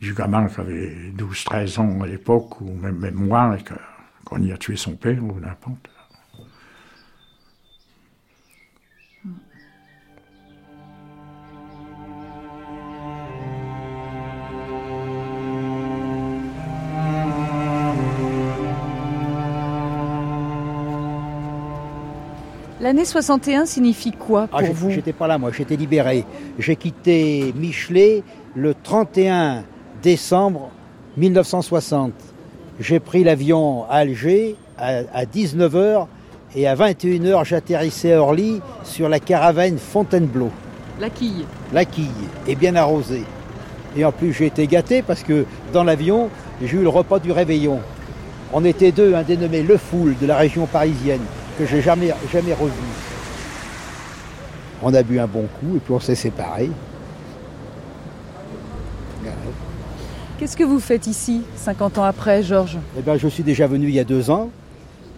du 0.00 0.12
gamin 0.12 0.48
qui 0.48 0.60
avait 0.60 1.12
12-13 1.16 1.80
ans 1.80 2.02
à 2.02 2.06
l'époque, 2.06 2.60
ou 2.60 2.72
même, 2.74 2.98
même 2.98 3.14
moins, 3.14 3.56
et 3.56 3.64
qu'on 4.24 4.42
y 4.42 4.52
a 4.52 4.56
tué 4.56 4.76
son 4.76 4.96
père, 4.96 5.22
ou 5.22 5.38
n'importe. 5.38 5.88
L'année 22.80 23.04
61 23.04 23.66
signifie 23.66 24.12
quoi 24.12 24.48
ah, 24.52 24.62
pour 24.62 24.74
vous 24.74 24.90
J'étais 24.90 25.12
pas 25.12 25.26
là, 25.26 25.36
moi, 25.36 25.50
j'étais 25.50 25.74
libéré. 25.74 26.24
J'ai 26.60 26.76
quitté 26.76 27.52
Michelet 27.56 28.22
le 28.54 28.72
31 28.72 29.64
décembre 30.00 30.70
1960. 31.16 32.12
J'ai 32.78 33.00
pris 33.00 33.24
l'avion 33.24 33.82
à 33.90 33.96
Alger 33.96 34.54
à, 34.78 35.24
19h 35.24 36.06
et 36.54 36.68
à 36.68 36.76
21h 36.76 37.44
j'atterrissais 37.44 38.12
à 38.12 38.22
Orly 38.22 38.60
sur 38.84 39.08
la 39.08 39.18
caravane 39.18 39.78
Fontainebleau. 39.78 40.50
La 41.00 41.10
quille. 41.10 41.46
La 41.72 41.84
quille, 41.84 42.06
et 42.46 42.54
bien 42.54 42.76
arrosée. 42.76 43.24
Et 43.96 44.04
en 44.04 44.12
plus 44.12 44.32
j'ai 44.32 44.46
été 44.46 44.68
gâté 44.68 45.02
parce 45.02 45.24
que 45.24 45.46
dans 45.72 45.82
l'avion 45.82 46.28
j'ai 46.62 46.76
eu 46.76 46.82
le 46.82 46.88
repas 46.88 47.18
du 47.18 47.32
réveillon. 47.32 47.80
On 48.52 48.64
était 48.64 48.92
deux, 48.92 49.14
un 49.14 49.24
dénommé 49.24 49.64
Le 49.64 49.76
Foul 49.76 50.14
de 50.20 50.26
la 50.26 50.36
région 50.36 50.66
parisienne 50.66 51.20
que 51.58 51.66
j'ai 51.66 51.82
jamais, 51.82 52.12
jamais 52.32 52.54
revu. 52.54 52.72
On 54.82 54.94
a 54.94 55.02
bu 55.02 55.18
un 55.18 55.26
bon 55.26 55.46
coup 55.58 55.76
et 55.76 55.80
puis 55.80 55.92
on 55.92 56.00
s'est 56.00 56.14
séparés. 56.14 56.70
Qu'est-ce 60.38 60.56
que 60.56 60.62
vous 60.62 60.78
faites 60.78 61.08
ici, 61.08 61.42
50 61.56 61.98
ans 61.98 62.04
après, 62.04 62.44
Georges? 62.44 62.78
Eh 62.96 63.02
bien, 63.02 63.16
Je 63.16 63.26
suis 63.26 63.42
déjà 63.42 63.66
venu 63.66 63.88
il 63.88 63.94
y 63.94 63.98
a 63.98 64.04
deux 64.04 64.30
ans. 64.30 64.50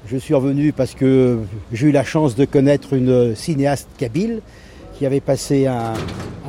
Je 0.07 0.17
suis 0.17 0.33
revenu 0.33 0.73
parce 0.73 0.95
que 0.95 1.41
j'ai 1.73 1.89
eu 1.89 1.93
la 1.93 2.05
chance 2.05 2.35
de 2.35 2.47
connaître 2.47 2.95
une 2.95 3.37
cinéaste 3.37 3.89
kabyle 3.99 4.41
qui 4.99 5.05
avait 5.05 5.21
passé 5.21 5.67
un, 5.67 5.93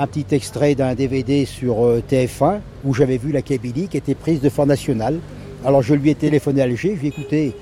petit 0.08 0.26
extrait 0.32 0.74
d'un 0.74 0.96
DVD 0.96 1.46
sur 1.46 1.86
euh, 1.86 2.02
TF1 2.10 2.60
où 2.86 2.94
j'avais 2.94 3.18
vu 3.18 3.32
la 3.32 3.42
Kabylie 3.42 3.88
qui 3.88 3.98
était 3.98 4.16
prise 4.16 4.40
de 4.40 4.50
Fort 4.50 4.66
National. 4.66 5.20
Alors 5.66 5.82
je 5.82 5.94
lui 5.94 6.10
ai 6.10 6.16
téléphoné 6.16 6.62
à 6.62 6.64
Alger, 6.64 6.96
je 6.96 7.02
lui 7.02 7.08
ai 7.08 7.10
écouté, 7.10 7.56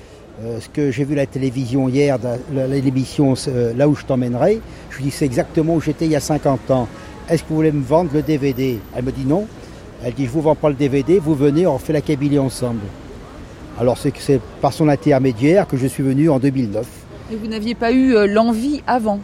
ce 0.60 0.68
que 0.68 0.90
j'ai 0.90 1.04
vu 1.04 1.14
la 1.14 1.26
télévision 1.26 1.88
hier, 1.88 2.18
l'émission 2.52 3.34
euh, 3.48 3.74
Là 3.74 3.88
où 3.88 3.94
je 3.94 4.04
t'emmènerai, 4.04 4.60
je 4.90 4.96
lui 4.96 5.04
dis 5.04 5.10
c'est 5.10 5.26
exactement 5.26 5.74
où 5.74 5.80
j'étais 5.80 6.06
il 6.06 6.12
y 6.12 6.16
a 6.16 6.20
50 6.20 6.70
ans. 6.70 6.88
Est-ce 7.28 7.42
que 7.42 7.48
vous 7.50 7.56
voulez 7.56 7.72
me 7.72 7.82
vendre 7.82 8.10
le 8.12 8.22
DVD 8.22 8.78
Elle 8.96 9.04
me 9.04 9.12
dit 9.12 9.24
non. 9.26 9.46
Elle 10.02 10.14
dit 10.14 10.24
je 10.24 10.30
vous 10.30 10.40
vends 10.40 10.54
pas 10.54 10.70
le 10.70 10.74
DVD, 10.74 11.18
vous 11.18 11.34
venez, 11.34 11.66
on 11.66 11.78
fait 11.78 11.92
la 11.92 12.00
Kabylie 12.00 12.38
ensemble. 12.38 12.80
Alors 13.78 13.98
c'est 13.98 14.10
que 14.10 14.20
c'est 14.20 14.40
par 14.60 14.72
son 14.72 14.88
intermédiaire 14.88 15.66
que 15.66 15.76
je 15.76 15.86
suis 15.86 16.02
venu 16.02 16.30
en 16.30 16.38
2009. 16.38 16.86
Et 17.32 17.36
vous 17.36 17.46
n'aviez 17.46 17.74
pas 17.74 17.92
eu 17.92 18.14
euh, 18.14 18.26
l'envie 18.26 18.82
avant? 18.86 19.20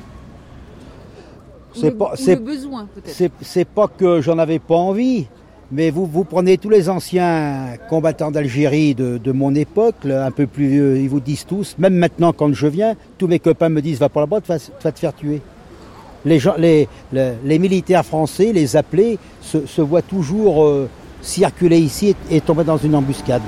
C'est 1.74 1.90
pas, 1.90 2.14
le 2.26 2.36
besoin 2.36 2.88
peut-être? 2.94 3.32
C'est 3.42 3.68
pas 3.68 3.88
que 3.88 4.20
j'en 4.22 4.38
avais 4.38 4.58
pas 4.58 4.76
envie. 4.76 5.26
Mais 5.72 5.90
vous, 5.90 6.06
vous 6.06 6.22
prenez 6.22 6.58
tous 6.58 6.68
les 6.70 6.88
anciens 6.88 7.74
combattants 7.90 8.30
d'Algérie 8.30 8.94
de, 8.94 9.32
mon 9.32 9.52
époque, 9.54 9.96
un 10.04 10.30
peu 10.30 10.46
plus 10.46 10.68
vieux, 10.68 10.98
ils 10.98 11.08
vous 11.08 11.18
disent 11.18 11.44
tous, 11.44 11.74
même 11.78 11.94
maintenant 11.94 12.32
quand 12.32 12.52
je 12.52 12.68
viens, 12.68 12.94
tous 13.18 13.26
mes 13.26 13.40
copains 13.40 13.68
me 13.68 13.82
disent 13.82 13.98
va 13.98 14.08
pas 14.08 14.20
là-bas, 14.20 14.40
tu 14.40 14.48
vas, 14.48 14.58
te 14.92 14.98
faire 14.98 15.14
tuer. 15.14 15.40
Les, 16.24 17.58
militaires 17.58 18.04
français, 18.04 18.52
les 18.52 18.76
appelés, 18.76 19.18
se, 19.40 19.80
voient 19.80 20.02
toujours 20.02 20.64
euh, 20.64 20.88
circuler 21.20 21.78
ici 21.78 22.14
et 22.30 22.40
tomber 22.40 22.64
dans 22.64 22.78
une 22.78 22.94
embuscade. 22.94 23.42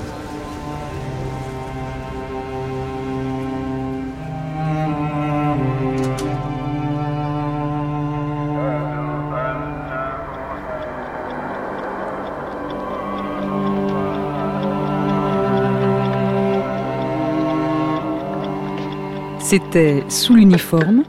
C'était 19.49 20.03
Sous 20.09 20.35
l'uniforme. 20.35 21.05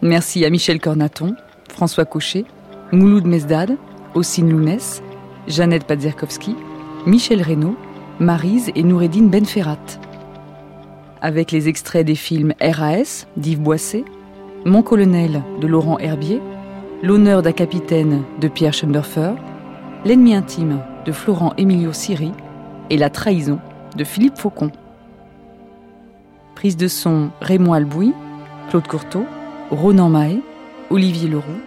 Merci 0.00 0.44
à 0.44 0.48
Michel 0.48 0.78
Cornaton, 0.78 1.34
François 1.68 2.04
Cochet, 2.04 2.44
Mouloud 2.92 3.26
Mesdad, 3.26 3.76
Ossine 4.14 4.48
Lounès, 4.48 5.02
Jeannette 5.48 5.82
Padzerkowski, 5.82 6.54
Michel 7.04 7.42
Reynaud, 7.42 7.74
Marise 8.20 8.70
et 8.76 8.84
Noureddine 8.84 9.28
Benferrat. 9.28 9.98
Avec 11.20 11.50
les 11.50 11.68
extraits 11.68 12.06
des 12.06 12.14
films 12.14 12.54
RAS 12.60 13.26
d'Yves 13.36 13.60
Boisset, 13.60 14.04
Mon 14.64 14.82
colonel 14.82 15.42
de 15.60 15.66
Laurent 15.66 15.98
Herbier, 15.98 16.40
L'honneur 17.02 17.42
d'un 17.42 17.50
capitaine 17.50 18.22
de 18.40 18.46
Pierre 18.46 18.72
Schoendorfer, 18.72 19.32
L'ennemi 20.04 20.36
intime 20.36 20.78
de 21.04 21.10
Florent 21.10 21.54
Emilio 21.58 21.92
Siri 21.92 22.30
et 22.88 22.96
La 22.96 23.10
trahison 23.10 23.58
de 23.96 24.04
Philippe 24.04 24.38
Faucon. 24.38 24.70
Prise 26.58 26.76
de 26.76 26.88
son 26.88 27.30
Raymond 27.40 27.72
Albouy, 27.72 28.12
Claude 28.68 28.88
Courteau, 28.88 29.24
Ronan 29.70 30.08
Mahé, 30.08 30.42
Olivier 30.90 31.28
Leroux, 31.28 31.60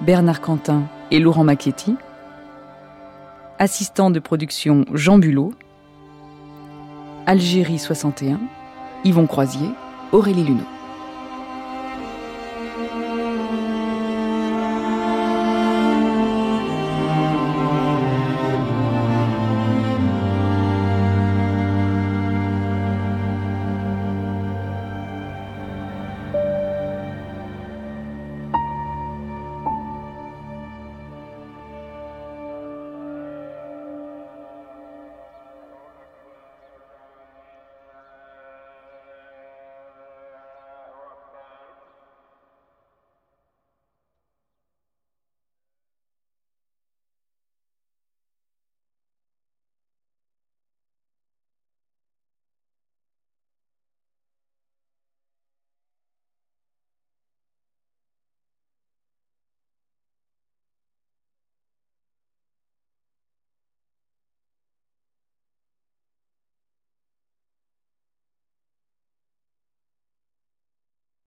Bernard 0.00 0.40
Quentin 0.40 0.82
et 1.12 1.20
Laurent 1.20 1.44
Macchietti. 1.44 1.94
Assistant 3.60 4.10
de 4.10 4.18
production 4.18 4.84
Jean 4.94 5.18
Bulot. 5.18 5.52
Algérie 7.24 7.78
61, 7.78 8.40
Yvon 9.04 9.28
Croisier, 9.28 9.68
Aurélie 10.10 10.42
Luneau. 10.42 10.66